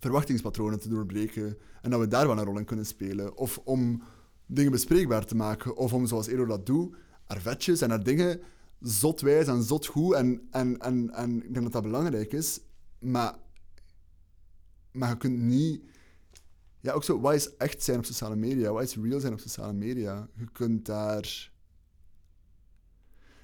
verwachtingspatronen 0.00 0.80
te 0.80 0.88
doorbreken 0.88 1.58
en 1.82 1.90
dat 1.90 2.00
we 2.00 2.08
daar 2.08 2.26
wel 2.26 2.38
een 2.38 2.44
rol 2.44 2.58
in 2.58 2.64
kunnen 2.64 2.86
spelen. 2.86 3.36
Of 3.36 3.60
om 3.64 4.02
dingen 4.46 4.72
bespreekbaar 4.72 5.24
te 5.24 5.34
maken. 5.36 5.76
Of 5.76 5.92
om, 5.92 6.06
zoals 6.06 6.26
Ero 6.26 6.46
dat 6.46 6.66
doet, 6.66 6.96
haar 7.26 7.40
vetjes 7.40 7.80
en 7.80 7.90
haar 7.90 8.02
dingen 8.02 8.40
zot 8.80 9.20
wijs 9.20 9.46
en 9.46 9.62
zot 9.62 9.86
goed. 9.86 10.14
En, 10.14 10.48
en, 10.50 10.78
en, 10.78 11.10
en 11.14 11.36
ik 11.44 11.52
denk 11.52 11.62
dat 11.62 11.72
dat 11.72 11.82
belangrijk 11.82 12.32
is. 12.32 12.60
Maar, 12.98 13.38
maar 14.92 15.08
je 15.08 15.16
kunt 15.16 15.38
niet... 15.38 15.82
Ja, 16.88 16.94
ook 16.94 17.04
zo, 17.04 17.20
wat 17.20 17.34
is 17.34 17.56
echt 17.56 17.82
zijn 17.82 17.98
op 17.98 18.04
sociale 18.04 18.36
media? 18.36 18.72
Wat 18.72 18.82
is 18.82 18.96
real 18.96 19.20
zijn 19.20 19.32
op 19.32 19.38
sociale 19.38 19.72
media? 19.72 20.28
Je 20.34 20.46
kunt 20.52 20.86
daar... 20.86 21.22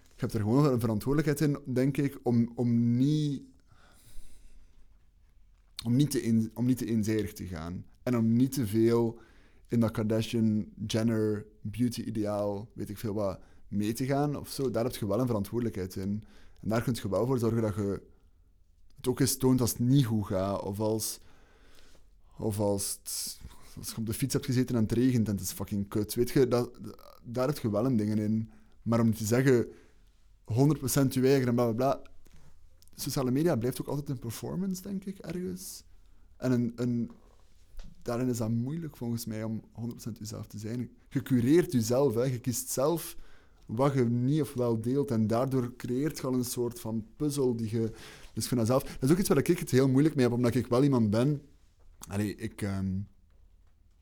Je 0.08 0.20
hebt 0.20 0.32
er 0.32 0.40
gewoon 0.40 0.64
een 0.64 0.80
verantwoordelijkheid 0.80 1.50
in, 1.50 1.74
denk 1.74 1.96
ik, 1.96 2.18
om, 2.22 2.52
om 2.54 2.96
niet... 2.96 3.42
Om 5.84 5.96
niet, 5.96 6.10
te 6.10 6.22
in, 6.22 6.50
om 6.54 6.64
niet 6.64 6.78
te 6.78 6.86
eenzijdig 6.86 7.32
te 7.32 7.46
gaan. 7.46 7.84
En 8.02 8.16
om 8.16 8.32
niet 8.32 8.52
te 8.52 8.66
veel 8.66 9.20
in 9.68 9.80
dat 9.80 9.90
Kardashian-Jenner 9.90 11.46
beauty-ideaal, 11.60 12.70
weet 12.74 12.90
ik 12.90 12.98
veel 12.98 13.14
wat, 13.14 13.40
mee 13.68 13.92
te 13.92 14.06
gaan 14.06 14.36
of 14.36 14.48
zo. 14.48 14.70
Daar 14.70 14.84
heb 14.84 14.94
je 14.94 15.06
wel 15.06 15.20
een 15.20 15.26
verantwoordelijkheid 15.26 15.96
in. 15.96 16.24
En 16.60 16.68
daar 16.68 16.82
kun 16.82 16.94
je 17.02 17.08
wel 17.08 17.26
voor 17.26 17.38
zorgen 17.38 17.62
dat 17.62 17.74
je 17.74 18.02
het 18.96 19.08
ook 19.08 19.20
eens 19.20 19.36
toont 19.36 19.60
als 19.60 19.70
het 19.70 19.78
niet 19.78 20.06
goed 20.06 20.26
gaat. 20.26 20.62
Of 20.62 20.80
als, 20.80 21.20
of 22.38 22.58
als, 22.60 22.98
het- 23.02 23.38
als 23.78 23.88
je 23.90 23.96
op 23.96 24.06
de 24.06 24.12
fiets 24.14 24.32
hebt 24.32 24.44
gezeten 24.46 24.76
en 24.76 24.82
het 24.82 24.92
regent 24.92 25.28
en 25.28 25.34
het 25.34 25.42
is 25.44 25.52
fucking 25.52 25.88
kut. 25.88 26.14
Weet 26.14 26.30
je, 26.30 26.48
dat, 26.48 26.70
daar 27.24 27.46
heb 27.46 27.58
je 27.58 27.70
wel 27.70 27.84
een 27.86 27.96
dingen 27.96 28.18
in. 28.18 28.50
Maar 28.82 29.00
om 29.00 29.14
te 29.14 29.24
zeggen 29.24 29.66
100% 29.66 29.72
je 31.08 31.20
eigen 31.20 31.48
en 31.48 31.54
bla 31.54 31.64
bla 31.64 31.72
bla. 31.72 32.02
Sociale 32.94 33.30
media 33.30 33.56
blijft 33.56 33.80
ook 33.80 33.86
altijd 33.88 34.08
een 34.08 34.18
performance, 34.18 34.82
denk 34.82 35.04
ik, 35.04 35.18
ergens. 35.18 35.84
En 36.36 36.52
een, 36.52 36.72
een, 36.76 37.10
daarin 38.02 38.28
is 38.28 38.36
dat 38.36 38.50
moeilijk 38.50 38.96
volgens 38.96 39.26
mij 39.26 39.42
om 39.44 39.62
100% 40.08 40.12
jezelf 40.18 40.46
te 40.46 40.58
zijn. 40.58 40.90
Je 41.08 41.22
cureert 41.22 41.72
jezelf, 41.72 42.14
hè. 42.14 42.22
je 42.22 42.40
kiest 42.40 42.68
zelf 42.70 43.16
wat 43.66 43.94
je 43.94 44.04
niet 44.04 44.40
of 44.40 44.54
wel 44.54 44.80
deelt. 44.80 45.10
En 45.10 45.26
daardoor 45.26 45.76
creëert 45.76 46.18
je 46.18 46.26
al 46.26 46.34
een 46.34 46.44
soort 46.44 46.80
van 46.80 47.06
puzzel 47.16 47.56
die 47.56 47.70
je. 47.70 47.80
Dus 48.32 48.42
ik 48.42 48.48
vind 48.48 48.56
dat 48.60 48.66
zelf. 48.66 48.82
Dat 48.82 49.02
is 49.02 49.10
ook 49.10 49.18
iets 49.18 49.28
waar 49.28 49.38
ik 49.38 49.46
het 49.58 49.70
heel 49.70 49.88
moeilijk 49.88 50.14
mee 50.14 50.24
heb, 50.24 50.34
omdat 50.34 50.54
ik 50.54 50.66
wel 50.66 50.82
iemand 50.82 51.10
ben. 51.10 51.42
Allee, 52.08 52.36
ik, 52.36 52.62
ehm, 52.62 52.98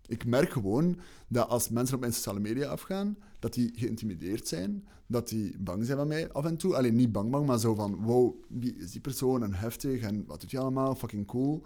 ik 0.07 0.25
merk 0.25 0.51
gewoon 0.51 0.99
dat 1.29 1.49
als 1.49 1.69
mensen 1.69 1.95
op 1.95 2.01
mijn 2.01 2.13
sociale 2.13 2.41
media 2.41 2.69
afgaan, 2.69 3.17
dat 3.39 3.55
die 3.55 3.73
geïntimideerd 3.75 4.49
zijn, 4.49 4.87
dat 5.07 5.29
die 5.29 5.59
bang 5.59 5.85
zijn 5.85 5.99
van 5.99 6.09
mij 6.09 6.33
af 6.33 6.45
en 6.45 6.57
toe. 6.57 6.77
Alleen 6.77 6.97
niet 6.97 7.13
bang, 7.13 7.31
bang, 7.31 7.47
maar 7.47 7.59
zo 7.59 7.75
van: 7.75 7.95
wow, 7.95 8.35
wie 8.49 8.77
is 8.77 8.91
die 8.91 9.01
persoon 9.01 9.43
en 9.43 9.55
heftig 9.55 10.01
en 10.01 10.25
wat 10.27 10.41
doet 10.41 10.53
hij 10.53 10.61
allemaal? 10.61 10.95
Fucking 10.95 11.27
cool. 11.27 11.63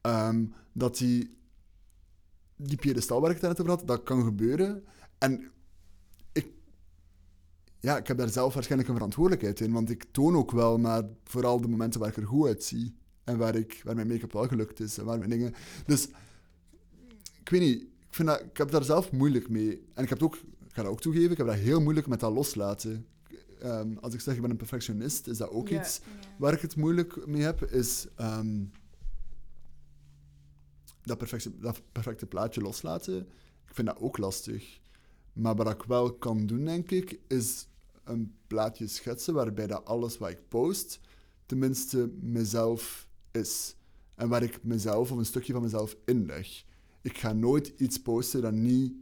Ehm, 0.00 0.44
dat 0.72 0.98
die 0.98 1.40
die 2.56 2.76
piedestal 2.76 3.20
waar 3.20 3.30
ik 3.30 3.40
het 3.40 3.48
net 3.48 3.60
over 3.60 3.72
had, 3.72 3.86
dat 3.86 4.02
kan 4.02 4.24
gebeuren. 4.24 4.84
En 5.18 5.50
ik, 6.32 6.46
ja, 7.80 7.96
ik 7.96 8.06
heb 8.06 8.18
daar 8.18 8.28
zelf 8.28 8.54
waarschijnlijk 8.54 8.88
een 8.90 8.96
verantwoordelijkheid 8.96 9.60
in, 9.60 9.72
want 9.72 9.90
ik 9.90 10.04
toon 10.10 10.36
ook 10.36 10.50
wel 10.50 10.78
maar 10.78 11.02
vooral 11.24 11.60
de 11.60 11.68
momenten 11.68 12.00
waar 12.00 12.08
ik 12.08 12.16
er 12.16 12.26
goed 12.26 12.46
uitzie. 12.46 12.96
En 13.24 13.38
waar, 13.38 13.54
ik, 13.54 13.80
waar 13.84 13.94
mijn 13.94 14.08
make-up 14.08 14.32
wel 14.32 14.48
gelukt 14.48 14.80
is 14.80 14.98
en 14.98 15.04
waar 15.04 15.18
mijn 15.18 15.30
dingen... 15.30 15.54
Dus, 15.86 16.08
ik 17.40 17.48
weet 17.48 17.60
niet, 17.60 17.82
ik, 17.82 18.14
vind 18.14 18.28
dat, 18.28 18.40
ik 18.40 18.56
heb 18.56 18.70
daar 18.70 18.84
zelf 18.84 19.12
moeilijk 19.12 19.48
mee. 19.48 19.70
En 19.94 20.02
ik 20.02 20.08
heb 20.08 20.20
het 20.20 20.22
ook, 20.22 20.34
ik 20.36 20.72
ga 20.72 20.82
dat 20.82 20.92
ook 20.92 21.00
toegeven, 21.00 21.30
ik 21.30 21.36
heb 21.36 21.46
dat 21.46 21.56
heel 21.56 21.80
moeilijk 21.80 22.06
met 22.06 22.20
dat 22.20 22.32
loslaten. 22.32 23.06
Ehm, 23.60 23.96
als 24.00 24.14
ik 24.14 24.20
zeg, 24.20 24.34
ik 24.34 24.40
ben 24.40 24.50
een 24.50 24.56
perfectionist, 24.56 25.26
is 25.26 25.38
dat 25.38 25.50
ook 25.50 25.68
iets 25.68 26.00
waar 26.36 26.52
ik 26.52 26.60
het 26.60 26.76
moeilijk 26.76 27.26
mee 27.26 27.42
heb, 27.42 27.62
is... 27.62 28.06
ehm, 28.16 28.64
dat 31.02 31.18
perfecte, 31.18 31.58
dat 31.58 31.82
perfecte 31.92 32.26
plaatje 32.26 32.60
loslaten, 32.60 33.18
ik 33.66 33.74
vind 33.74 33.86
dat 33.86 34.00
ook 34.00 34.18
lastig. 34.18 34.80
Maar 35.32 35.56
wat 35.56 35.70
ik 35.70 35.82
wel 35.82 36.12
kan 36.12 36.46
doen, 36.46 36.64
denk 36.64 36.90
ik, 36.90 37.20
is 37.28 37.66
een 38.04 38.34
plaatje 38.46 38.86
schetsen 38.86 39.34
waarbij 39.34 39.66
dat 39.66 39.84
alles 39.84 40.18
wat 40.18 40.30
ik 40.30 40.48
post, 40.48 41.00
tenminste 41.46 42.10
mezelf 42.20 43.08
is. 43.32 43.76
En 44.14 44.28
waar 44.28 44.42
ik 44.42 44.64
mezelf 44.64 45.10
of 45.10 45.18
een 45.18 45.24
stukje 45.24 45.52
van 45.52 45.62
mezelf 45.62 45.96
inleg. 46.04 46.64
Ik 47.02 47.18
ga 47.18 47.32
nooit 47.32 47.72
iets 47.76 48.02
posten 48.02 48.42
dat 48.42 48.52
niet 48.52 48.92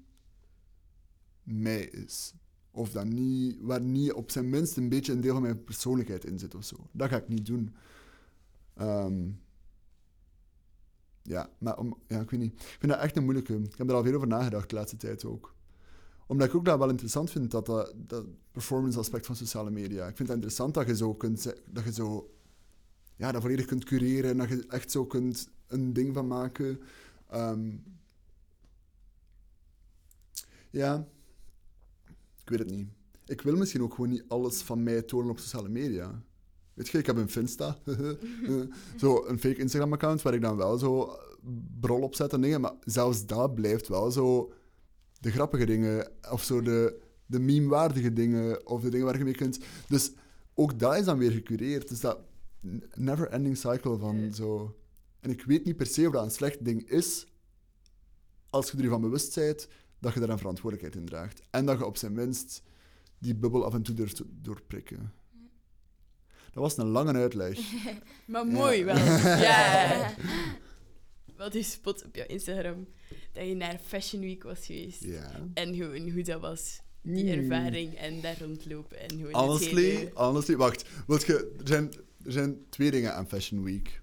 mij 1.42 1.82
is. 1.82 2.34
Of 2.70 2.90
dat 2.90 3.06
niet, 3.06 3.56
waar 3.60 3.80
niet 3.80 4.12
op 4.12 4.30
zijn 4.30 4.48
minst 4.48 4.76
een 4.76 4.88
beetje 4.88 5.12
een 5.12 5.20
deel 5.20 5.32
van 5.32 5.42
mijn 5.42 5.64
persoonlijkheid 5.64 6.24
in 6.24 6.38
zit 6.38 6.54
of 6.54 6.64
zo. 6.64 6.76
Dat 6.92 7.08
ga 7.08 7.16
ik 7.16 7.28
niet 7.28 7.46
doen. 7.46 7.74
Ehm, 8.74 9.30
ja, 11.22 11.50
maar 11.58 11.78
om, 11.78 11.96
ja, 12.06 12.20
ik 12.20 12.30
weet 12.30 12.40
niet. 12.40 12.52
Ik 12.52 12.76
vind 12.78 12.92
dat 12.92 13.00
echt 13.00 13.16
een 13.16 13.24
moeilijke. 13.24 13.54
Ik 13.54 13.76
heb 13.76 13.88
er 13.88 13.94
al 13.94 14.02
veel 14.02 14.14
over 14.14 14.26
nagedacht 14.28 14.70
de 14.70 14.76
laatste 14.76 14.96
tijd 14.96 15.24
ook. 15.24 15.54
Omdat 16.26 16.48
ik 16.48 16.54
ook 16.54 16.64
dat 16.64 16.78
wel 16.78 16.88
interessant 16.88 17.30
vind, 17.30 17.50
dat, 17.50 17.66
dat, 17.66 17.94
dat 17.96 18.24
performance 18.50 18.98
aspect 18.98 19.26
van 19.26 19.36
sociale 19.36 19.70
media. 19.70 20.06
Ik 20.06 20.16
vind 20.16 20.28
het 20.28 20.36
interessant 20.36 20.74
dat 20.74 20.86
je 20.86 20.96
zo 20.96 21.14
kunt... 21.14 21.54
Dat 21.66 21.84
je 21.84 21.92
zo... 21.92 22.34
Ja, 23.20 23.32
dat 23.32 23.42
volledig 23.42 23.66
kunt 23.66 23.84
cureren 23.84 24.30
en 24.30 24.36
dat 24.36 24.48
je 24.48 24.64
echt 24.68 24.90
zo 24.90 25.06
kunt 25.06 25.50
een 25.66 25.92
ding 25.92 26.14
van 26.14 26.26
maken. 26.26 26.80
Ehm, 27.28 27.70
ja, 30.70 31.08
ik 32.42 32.48
weet 32.48 32.58
het 32.58 32.70
niet. 32.70 32.88
Ik 33.26 33.40
wil 33.40 33.56
misschien 33.56 33.82
ook 33.82 33.94
gewoon 33.94 34.10
niet 34.10 34.24
alles 34.28 34.62
van 34.62 34.82
mij 34.82 35.02
tonen 35.02 35.30
op 35.30 35.38
sociale 35.38 35.68
media. 35.68 36.22
Weet 36.74 36.88
je, 36.88 36.98
ik 36.98 37.06
heb 37.06 37.16
een 37.16 37.30
Finsta. 37.30 37.78
zo 39.00 39.26
een 39.26 39.38
fake 39.38 39.60
Instagram-account 39.60 40.22
waar 40.22 40.34
ik 40.34 40.42
dan 40.42 40.56
wel 40.56 40.78
zo 40.78 41.18
brol 41.80 42.02
op 42.02 42.14
zet 42.14 42.32
en 42.32 42.40
dingen. 42.40 42.60
Maar 42.60 42.74
zelfs 42.84 43.26
dat 43.26 43.54
blijft 43.54 43.88
wel 43.88 44.10
zo 44.10 44.52
de 45.20 45.30
grappige 45.30 45.66
dingen. 45.66 46.12
Of 46.30 46.42
zo 46.42 46.60
de, 46.60 47.00
de 47.26 47.38
meme-waardige 47.38 48.12
dingen. 48.12 48.66
Of 48.66 48.82
de 48.82 48.90
dingen 48.90 49.06
waar 49.06 49.18
je 49.18 49.24
mee 49.24 49.34
kunt... 49.34 49.58
Dus 49.88 50.12
ook 50.54 50.78
dat 50.78 50.96
is 50.96 51.04
dan 51.04 51.18
weer 51.18 51.30
gecureerd. 51.30 51.88
Dus 51.88 52.00
dat 52.00 52.18
never-ending 52.94 53.56
cycle 53.56 53.98
van 53.98 54.34
zo... 54.34 54.74
En 55.20 55.30
ik 55.30 55.42
weet 55.44 55.64
niet 55.64 55.76
per 55.76 55.86
se 55.86 56.06
of 56.06 56.12
dat 56.12 56.24
een 56.24 56.30
slecht 56.30 56.64
ding 56.64 56.88
is, 56.90 57.26
als 58.50 58.70
je 58.70 58.76
er 58.76 58.82
je 58.82 58.88
van 58.88 59.00
bewust 59.00 59.34
bent 59.34 59.68
dat 59.98 60.14
je 60.14 60.20
daar 60.20 60.28
een 60.28 60.38
verantwoordelijkheid 60.38 61.02
in 61.02 61.08
draagt. 61.08 61.42
En 61.50 61.66
dat 61.66 61.78
je 61.78 61.86
op 61.86 61.96
zijn 61.96 62.12
minst 62.12 62.62
die 63.18 63.34
bubbel 63.34 63.64
af 63.64 63.74
en 63.74 63.82
toe 63.82 63.94
durft 63.94 64.22
doorprikken. 64.26 65.12
Dat 66.52 66.62
was 66.62 66.76
een 66.76 66.86
lange 66.88 67.12
uitleg. 67.12 67.58
Maar 68.26 68.46
mooi 68.46 68.84
wel. 68.84 68.96
Ja. 69.46 70.14
Wat 71.36 71.54
is 71.54 71.70
spot 71.72 72.04
op 72.04 72.14
jouw 72.16 72.26
Instagram 72.26 72.86
dat 73.32 73.46
je 73.46 73.54
naar 73.54 73.78
Fashion 73.84 74.22
Week 74.22 74.42
was 74.42 74.66
geweest. 74.66 75.04
Ja. 75.04 75.48
En 75.54 75.74
gewoon 75.74 76.11
hoe 76.11 76.22
dat 76.22 76.40
was. 76.40 76.80
Die 77.02 77.24
Mm. 77.24 77.30
ervaring 77.50 77.94
en 77.94 78.20
daar 78.20 78.38
rondlopen. 78.40 79.00
En 79.00 79.18
het 79.20 79.32
Honestly, 79.32 79.82
hele- 79.90 80.11
honestly, 80.14 80.56
wacht. 80.56 80.88
Wilt 81.06 81.24
je, 81.26 81.54
er, 81.58 81.68
zijn, 81.68 81.90
er 82.24 82.32
zijn 82.32 82.56
twee 82.68 82.90
dingen 82.90 83.14
aan 83.14 83.28
Fashion 83.28 83.64
Week. 83.64 84.00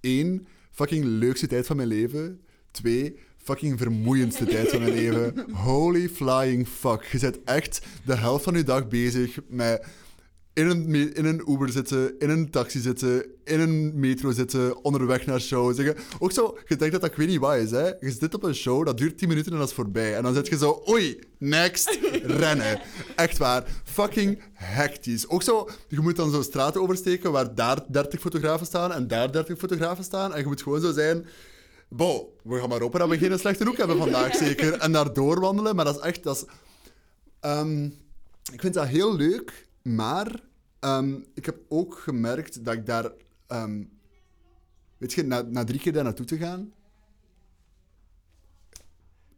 Eén, 0.00 0.46
fucking 0.70 1.04
leukste 1.04 1.46
tijd 1.46 1.66
van 1.66 1.76
mijn 1.76 1.88
leven. 1.88 2.40
Twee, 2.70 3.18
fucking 3.36 3.78
vermoeiendste 3.78 4.44
tijd 4.54 4.68
van 4.68 4.80
mijn 4.80 4.94
leven. 4.94 5.50
Holy 5.50 6.08
flying 6.08 6.68
fuck. 6.68 7.04
Je 7.04 7.18
bent 7.18 7.44
echt 7.44 7.86
de 8.04 8.16
helft 8.16 8.44
van 8.44 8.54
je 8.54 8.62
dag 8.62 8.88
bezig 8.88 9.38
met 9.48 9.86
in 10.56 10.66
een, 10.66 11.14
in 11.14 11.24
een 11.24 11.42
Uber 11.50 11.68
zitten, 11.68 12.18
in 12.18 12.30
een 12.30 12.50
taxi 12.50 12.80
zitten, 12.80 13.26
in 13.44 13.60
een 13.60 13.92
metro 13.94 14.32
zitten, 14.32 14.84
onderweg 14.84 15.26
naar 15.26 15.40
show. 15.40 15.74
Zeggen. 15.74 15.96
Ook 16.18 16.32
zo, 16.32 16.58
je 16.66 16.76
denkt 16.76 16.92
dat 16.92 17.00
dat 17.00 17.10
ik 17.10 17.16
weet 17.16 17.28
niet 17.28 17.38
wat 17.38 17.56
is. 17.56 17.70
Hè? 17.70 17.86
Je 17.86 18.10
zit 18.20 18.34
op 18.34 18.42
een 18.42 18.54
show, 18.54 18.86
dat 18.86 18.98
duurt 18.98 19.18
10 19.18 19.28
minuten 19.28 19.52
en 19.52 19.58
dat 19.58 19.68
is 19.68 19.74
voorbij. 19.74 20.16
En 20.16 20.22
dan 20.22 20.34
zit 20.34 20.48
je 20.48 20.56
zo, 20.56 20.82
oei, 20.88 21.18
next, 21.38 21.98
rennen. 22.42 22.80
Echt 23.16 23.38
waar. 23.38 23.64
Fucking 23.84 24.42
hectisch. 24.52 25.28
Ook 25.28 25.42
zo, 25.42 25.68
je 25.88 26.00
moet 26.00 26.16
dan 26.16 26.30
zo 26.30 26.42
straten 26.42 26.80
oversteken 26.80 27.32
waar 27.32 27.54
daar 27.54 27.84
30 27.88 28.20
fotografen 28.20 28.66
staan 28.66 28.92
en 28.92 29.08
daar 29.08 29.32
30 29.32 29.58
fotografen 29.58 30.04
staan. 30.04 30.34
En 30.34 30.40
je 30.40 30.46
moet 30.46 30.62
gewoon 30.62 30.80
zo 30.80 30.92
zijn... 30.92 31.26
Bo, 31.88 32.36
we 32.42 32.58
gaan 32.58 32.68
maar 32.68 32.80
hopen 32.80 33.00
dat 33.00 33.08
we 33.08 33.18
geen 33.18 33.38
slechte 33.38 33.64
hoek 33.64 33.76
hebben 33.76 33.96
vandaag, 33.96 34.34
zeker. 34.46 34.72
En 34.72 34.92
daar 34.92 35.12
doorwandelen, 35.12 35.76
maar 35.76 35.84
dat 35.84 35.96
is 35.96 36.02
echt... 36.02 36.22
Dat 36.22 36.36
is, 36.36 36.44
Ehm, 37.46 37.84
ik 38.52 38.60
vind 38.60 38.74
dat 38.74 38.86
heel 38.86 39.16
leuk, 39.16 39.66
maar 39.86 40.42
ehm, 40.78 41.20
ik 41.34 41.46
heb 41.46 41.60
ook 41.68 41.98
gemerkt 41.98 42.64
dat 42.64 42.74
ik 42.74 42.86
daar... 42.86 43.12
ehm, 43.46 43.84
weet 44.98 45.12
je, 45.12 45.22
na, 45.22 45.42
na 45.42 45.64
drie 45.64 45.80
keer 45.80 45.92
daar 45.92 46.04
naartoe 46.04 46.26
te 46.26 46.36
gaan... 46.36 46.72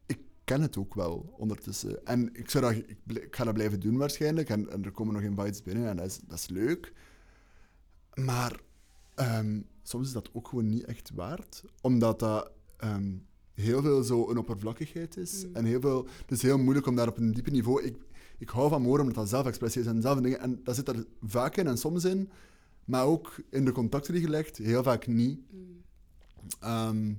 Ik 0.07 0.21
ken 0.45 0.61
het 0.61 0.77
ook 0.77 0.95
wel 0.95 1.35
ondertussen. 1.37 2.07
En 2.07 2.35
ik, 2.35 2.51
zou 2.51 2.65
dat, 2.65 2.85
ik, 3.17 3.37
ga 3.37 3.45
dat 3.45 3.55
blijven 3.55 3.81
doen 3.81 3.97
waarschijnlijk. 3.97 4.49
En, 4.49 4.71
en 4.71 4.85
er 4.85 4.91
komen 4.91 5.15
nog 5.15 5.23
invites 5.23 5.63
binnen 5.63 5.89
en 5.89 5.97
dat 5.97 6.07
is, 6.07 6.21
dat 6.27 6.39
is 6.39 6.49
leuk. 6.49 6.93
Maar 8.15 8.61
ehm, 9.15 9.61
soms 9.83 10.07
is 10.07 10.13
dat 10.13 10.31
ook 10.33 10.49
gewoon 10.49 10.69
niet 10.69 10.85
echt 10.85 11.11
waard. 11.15 11.65
Omdat 11.81 12.19
dat 12.19 12.51
heel 13.55 13.83
veel 13.83 14.03
zo 14.03 14.31
een 14.31 14.39
oppervlakkigheid 14.39 15.17
is. 15.17 15.47
En 15.53 15.65
heel 15.65 15.81
veel, 15.81 16.09
het 16.21 16.31
is 16.31 16.43
heel 16.43 16.59
moeilijk 16.59 16.87
om 16.87 16.97
daar 16.97 17.09
op 17.09 17.19
een 17.19 17.33
diepe 17.33 17.51
niveau... 17.51 17.83
Ik, 17.83 17.97
ik 18.39 18.49
hou 18.49 18.69
van 18.69 18.83
moorden 18.83 19.07
omdat 19.07 19.23
dat 19.23 19.29
zelfexpressie 19.29 19.81
is 19.81 19.87
en 19.87 20.03
zelf 20.03 20.21
dingen. 20.21 20.41
En 20.41 20.61
dat 20.65 20.75
zit 20.75 20.89
er 20.89 21.07
vaak 21.23 21.57
in 21.57 21.67
en 21.67 21.79
soms 21.79 22.05
in. 22.05 22.31
Maar 22.85 23.05
ook 23.05 23.41
in 23.51 23.65
de 23.65 23.73
contacten 23.73 24.13
die 24.13 24.23
je 24.23 24.29
legt, 24.29 24.57
heel 24.57 24.83
vaak 24.83 25.07
niet. 25.07 25.41
Ehm, 26.61 27.13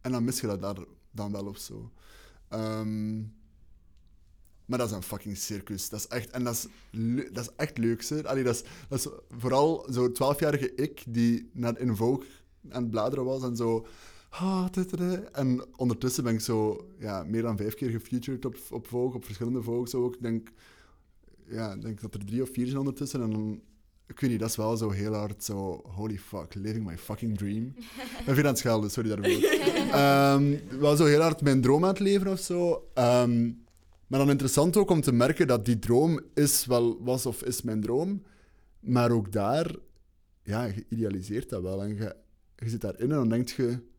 en 0.00 0.12
dan 0.12 0.24
mis 0.24 0.40
je 0.40 0.46
dat 0.46 0.60
daar 0.60 0.76
dan 1.10 1.32
wel 1.32 1.46
of 1.46 1.58
zo. 1.58 1.92
Ehm, 2.48 3.20
maar 4.64 4.78
dat 4.78 4.90
is 4.90 4.96
een 4.96 5.02
fucking 5.02 5.36
circus. 5.36 5.88
Dat 5.88 6.00
is 6.00 6.06
echt, 6.06 6.30
en 6.30 6.44
dat 6.44 6.54
is, 6.54 6.66
dat 7.32 7.44
is 7.44 7.50
echt 7.56 7.78
leuk. 7.78 8.08
Hè? 8.08 8.22
Dat, 8.22 8.36
is, 8.36 8.62
dat 8.88 8.98
is 8.98 9.08
vooral 9.38 9.86
zo'n 9.90 10.12
twaalfjarige 10.12 10.74
ik 10.74 11.04
die 11.08 11.50
naar 11.52 11.78
in 11.78 11.96
Vogue 11.96 12.26
aan 12.70 12.82
het 12.82 12.90
bladeren 12.90 13.24
was 13.24 13.42
en 13.42 13.56
zo. 13.56 13.86
Ah. 14.32 14.66
En 15.32 15.64
ondertussen 15.76 16.24
ben 16.24 16.34
ik 16.34 16.40
zo 16.40 16.86
ja, 16.98 17.24
meer 17.24 17.42
dan 17.42 17.56
vijf 17.56 17.74
keer 17.74 17.90
gefeatured 17.90 18.44
op, 18.44 18.56
op 18.70 18.86
Vogue, 18.86 19.14
op 19.14 19.24
verschillende 19.24 19.62
Vogues 19.62 19.94
ook. 19.94 20.14
Ik 20.14 20.22
denk, 20.22 20.48
ja, 21.46 21.76
denk 21.76 22.00
dat 22.00 22.14
er 22.14 22.24
drie 22.24 22.42
of 22.42 22.50
vier 22.52 22.66
zijn 22.66 22.78
ondertussen. 22.78 23.22
En 23.22 23.30
dan, 23.30 23.60
ik 24.06 24.20
weet 24.20 24.30
niet, 24.30 24.40
dat 24.40 24.48
is 24.48 24.56
wel 24.56 24.76
zo 24.76 24.90
heel 24.90 25.14
hard 25.14 25.44
zo, 25.44 25.82
holy 25.84 26.18
fuck, 26.18 26.54
living 26.54 26.86
my 26.86 26.98
fucking 26.98 27.38
dream. 27.38 27.64
Ik 28.18 28.24
ben 28.24 28.34
veel 28.34 28.44
aan 28.44 28.50
het 28.50 28.58
schelden, 28.58 28.90
sorry 28.90 29.08
daarvoor. 29.08 29.50
Ehm, 29.92 30.78
wel 30.80 30.96
zo 30.96 31.04
heel 31.04 31.20
hard 31.20 31.40
mijn 31.40 31.60
droom 31.60 31.82
aan 31.82 31.90
het 31.90 31.98
leven 31.98 32.30
of 32.30 32.40
zo. 32.40 32.88
Ehm, 32.94 33.50
maar 34.06 34.18
dan 34.18 34.30
interessant 34.30 34.76
ook 34.76 34.90
om 34.90 35.00
te 35.00 35.12
merken 35.12 35.46
dat 35.46 35.64
die 35.64 35.78
droom 35.78 36.20
is 36.34 36.66
wel, 36.66 37.02
was 37.02 37.26
of 37.26 37.42
is 37.42 37.62
mijn 37.62 37.80
droom. 37.80 38.22
Maar 38.80 39.10
ook 39.10 39.32
daar, 39.32 39.76
ja, 40.42 40.64
je 40.64 40.84
idealiseert 40.88 41.48
dat 41.48 41.62
wel. 41.62 41.82
En 41.82 41.94
je, 41.94 42.16
je 42.56 42.68
zit 42.68 42.80
daarin 42.80 43.10
en 43.10 43.16
dan 43.16 43.28
denk 43.28 43.48
je... 43.48 43.90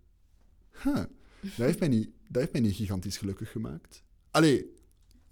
Huh, 0.81 0.95
dat, 1.39 1.51
heeft 1.55 1.79
mij 1.79 1.87
niet, 1.87 2.09
dat 2.27 2.41
heeft 2.41 2.51
mij 2.51 2.61
niet 2.61 2.75
gigantisch 2.75 3.17
gelukkig 3.17 3.51
gemaakt. 3.51 4.03
Allee, 4.31 4.73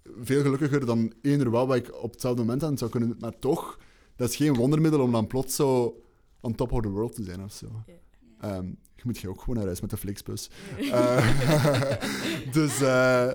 veel 0.04 0.42
gelukkiger 0.42 0.86
dan 0.86 1.14
eender 1.22 1.50
wat 1.50 1.68
wat 1.68 1.76
ik 1.76 2.02
op 2.02 2.12
hetzelfde 2.12 2.42
moment 2.42 2.64
aan 2.64 2.78
zou 2.78 2.92
kunnen... 2.92 3.16
Maar 3.20 3.40
toch, 3.40 3.80
dat 4.16 4.30
is 4.30 4.36
geen 4.36 4.54
wondermiddel 4.54 5.00
om 5.00 5.12
dan 5.12 5.28
plots 5.28 5.56
zo 5.56 6.02
on 6.40 6.56
top 6.56 6.72
of 6.72 6.82
the 6.82 6.90
world 6.90 7.16
te 7.16 7.24
zijn 7.24 7.44
of 7.44 7.54
zo. 7.54 7.84
Ja. 7.86 7.94
Ehm, 8.42 8.66
je 8.96 9.02
moet 9.04 9.18
je 9.18 9.30
ook 9.30 9.40
gewoon 9.40 9.56
naar 9.56 9.66
huis 9.66 9.82
met 9.82 9.90
de 9.90 9.98
Flixbus. 9.98 10.50
Eh, 10.78 12.52
dus 12.58 12.82
eh, 12.82 13.32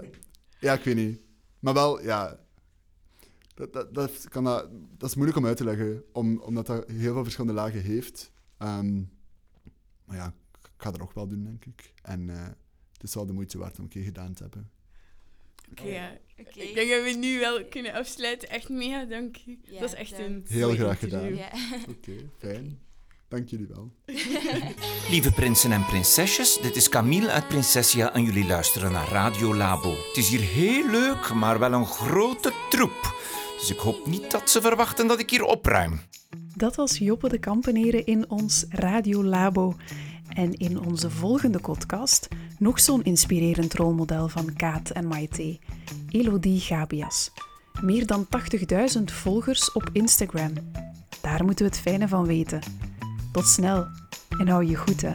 ja, 0.59 0.73
ik 0.73 0.85
weet 0.85 0.95
niet. 0.95 1.21
Maar 1.59 1.75
wel, 1.75 2.03
ja. 2.03 2.39
Dat, 3.55 3.73
dat, 3.73 3.95
dat, 3.95 4.29
kan 4.29 4.45
dat, 4.45 4.69
dat 4.99 5.09
is 5.09 5.15
moeilijk 5.15 5.39
om 5.39 5.47
uit 5.47 5.57
te 5.57 5.65
leggen, 5.65 6.05
om, 6.13 6.39
omdat 6.39 6.67
dat 6.67 6.89
heel 6.89 7.13
veel 7.13 7.23
verschillende 7.23 7.61
lagen 7.61 7.81
heeft. 7.81 8.33
Ehm, 8.59 9.03
maar 10.05 10.17
ja, 10.17 10.35
ik 10.77 10.83
ga 10.83 10.91
dat 10.91 11.01
nog 11.01 11.15
wel 11.15 11.29
doen, 11.29 11.45
denk 11.45 11.65
ik. 11.65 11.93
En 12.03 12.31
eh, 12.31 12.45
het 12.93 13.03
is 13.03 13.15
wel 13.15 13.27
de 13.27 13.33
moeite 13.33 13.59
waard 13.59 13.79
om 13.79 13.85
een 13.85 13.91
keer 13.91 14.03
gedaan 14.03 14.35
te 14.35 14.43
hebben. 14.43 14.71
Oké, 15.71 15.83
ja. 15.83 16.19
Oké. 16.39 16.61
Ik 16.61 16.75
denk 16.75 16.91
dat 16.91 17.03
we 17.03 17.17
nu 17.19 17.39
wel 17.39 17.65
kunnen 17.65 17.93
afsluiten. 17.93 18.49
Echt 18.49 18.69
mega 18.69 19.05
dank 19.05 19.37
u. 19.47 19.59
Ja, 19.63 19.81
dat 19.81 19.93
is 19.93 19.95
echt 19.95 20.19
een... 20.19 20.45
Heel 20.49 20.75
graag 20.75 20.99
gedaan. 20.99 21.35
Ja. 21.35 21.51
Oké, 21.97 22.31
fijn. 22.39 22.79
Dank 23.29 23.49
jullie 23.49 23.67
wel. 23.67 23.93
Lieve 25.11 25.33
prinsen 25.33 25.73
en 25.73 25.85
prinsesjes, 25.85 26.59
dit 26.63 26.77
is 26.77 26.89
Camille 26.89 27.31
uit 27.31 27.49
Prinsessia 27.49 28.13
en 28.13 28.23
jullie 28.23 28.47
luisteren 28.47 28.93
naar 28.93 29.09
Radio 29.09 29.55
Labo. 29.55 29.91
Het 29.91 30.17
is 30.17 30.29
hier 30.29 30.41
heel 30.41 30.91
leuk, 30.91 31.33
maar 31.33 31.59
wel 31.59 31.73
een 31.73 31.87
grote 31.87 32.53
troep. 32.71 33.15
Dus 33.59 33.71
ik 33.71 33.79
hoop 33.79 34.07
niet 34.07 34.31
dat 34.31 34.51
ze 34.51 34.61
verwachten 34.61 35.07
dat 35.07 35.21
ik 35.21 35.31
hier 35.31 35.43
opruim. 35.43 36.01
Dat 36.57 36.77
was 36.77 36.99
Joppe 36.99 37.29
de 37.29 37.39
Kampeneren 37.39 38.07
in 38.07 38.31
ons 38.31 38.65
Radio 38.69 39.25
Labo. 39.25 39.77
En 40.29 40.53
in 40.53 40.81
onze 40.81 41.11
volgende 41.11 41.59
podcast 41.59 42.29
nog 42.59 42.81
zo'n 42.81 43.05
inspirerend 43.05 43.75
rolmodel 43.75 44.29
van 44.29 44.53
Kaat 44.57 44.91
en 44.91 45.07
Maite, 45.07 45.59
Elodie 46.11 46.61
Gabias. 46.61 47.31
Meer 47.83 48.07
dan 48.07 48.27
80.000 48.99 49.03
volgers 49.05 49.73
op 49.73 49.91
Instagram. 49.93 50.53
Daar 51.21 51.45
moeten 51.45 51.65
we 51.65 51.71
het 51.71 51.81
fijne 51.81 52.09
van 52.09 52.27
weten. 52.27 52.61
Tot 53.33 53.47
snel 53.47 53.87
en 54.39 54.49
hou 54.49 54.65
je 54.65 54.77
goed 54.77 55.03
hè. 55.03 55.15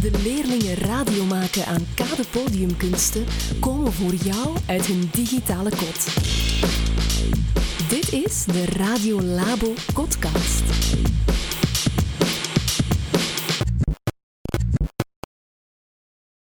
De 0.00 0.10
leerlingen 0.22 0.74
radio 0.74 1.24
maken 1.24 1.66
aan 1.66 1.86
Kade 1.94 2.24
Podiumkunsten 2.30 3.24
komen 3.60 3.92
voor 3.92 4.14
jou 4.14 4.56
uit 4.66 4.86
hun 4.86 5.08
digitale 5.12 5.70
kot. 5.70 6.06
Dit 7.88 8.12
is 8.12 8.44
de 8.44 8.64
Radio 8.64 9.20
Labo 9.22 9.72
podcast. 9.94 10.62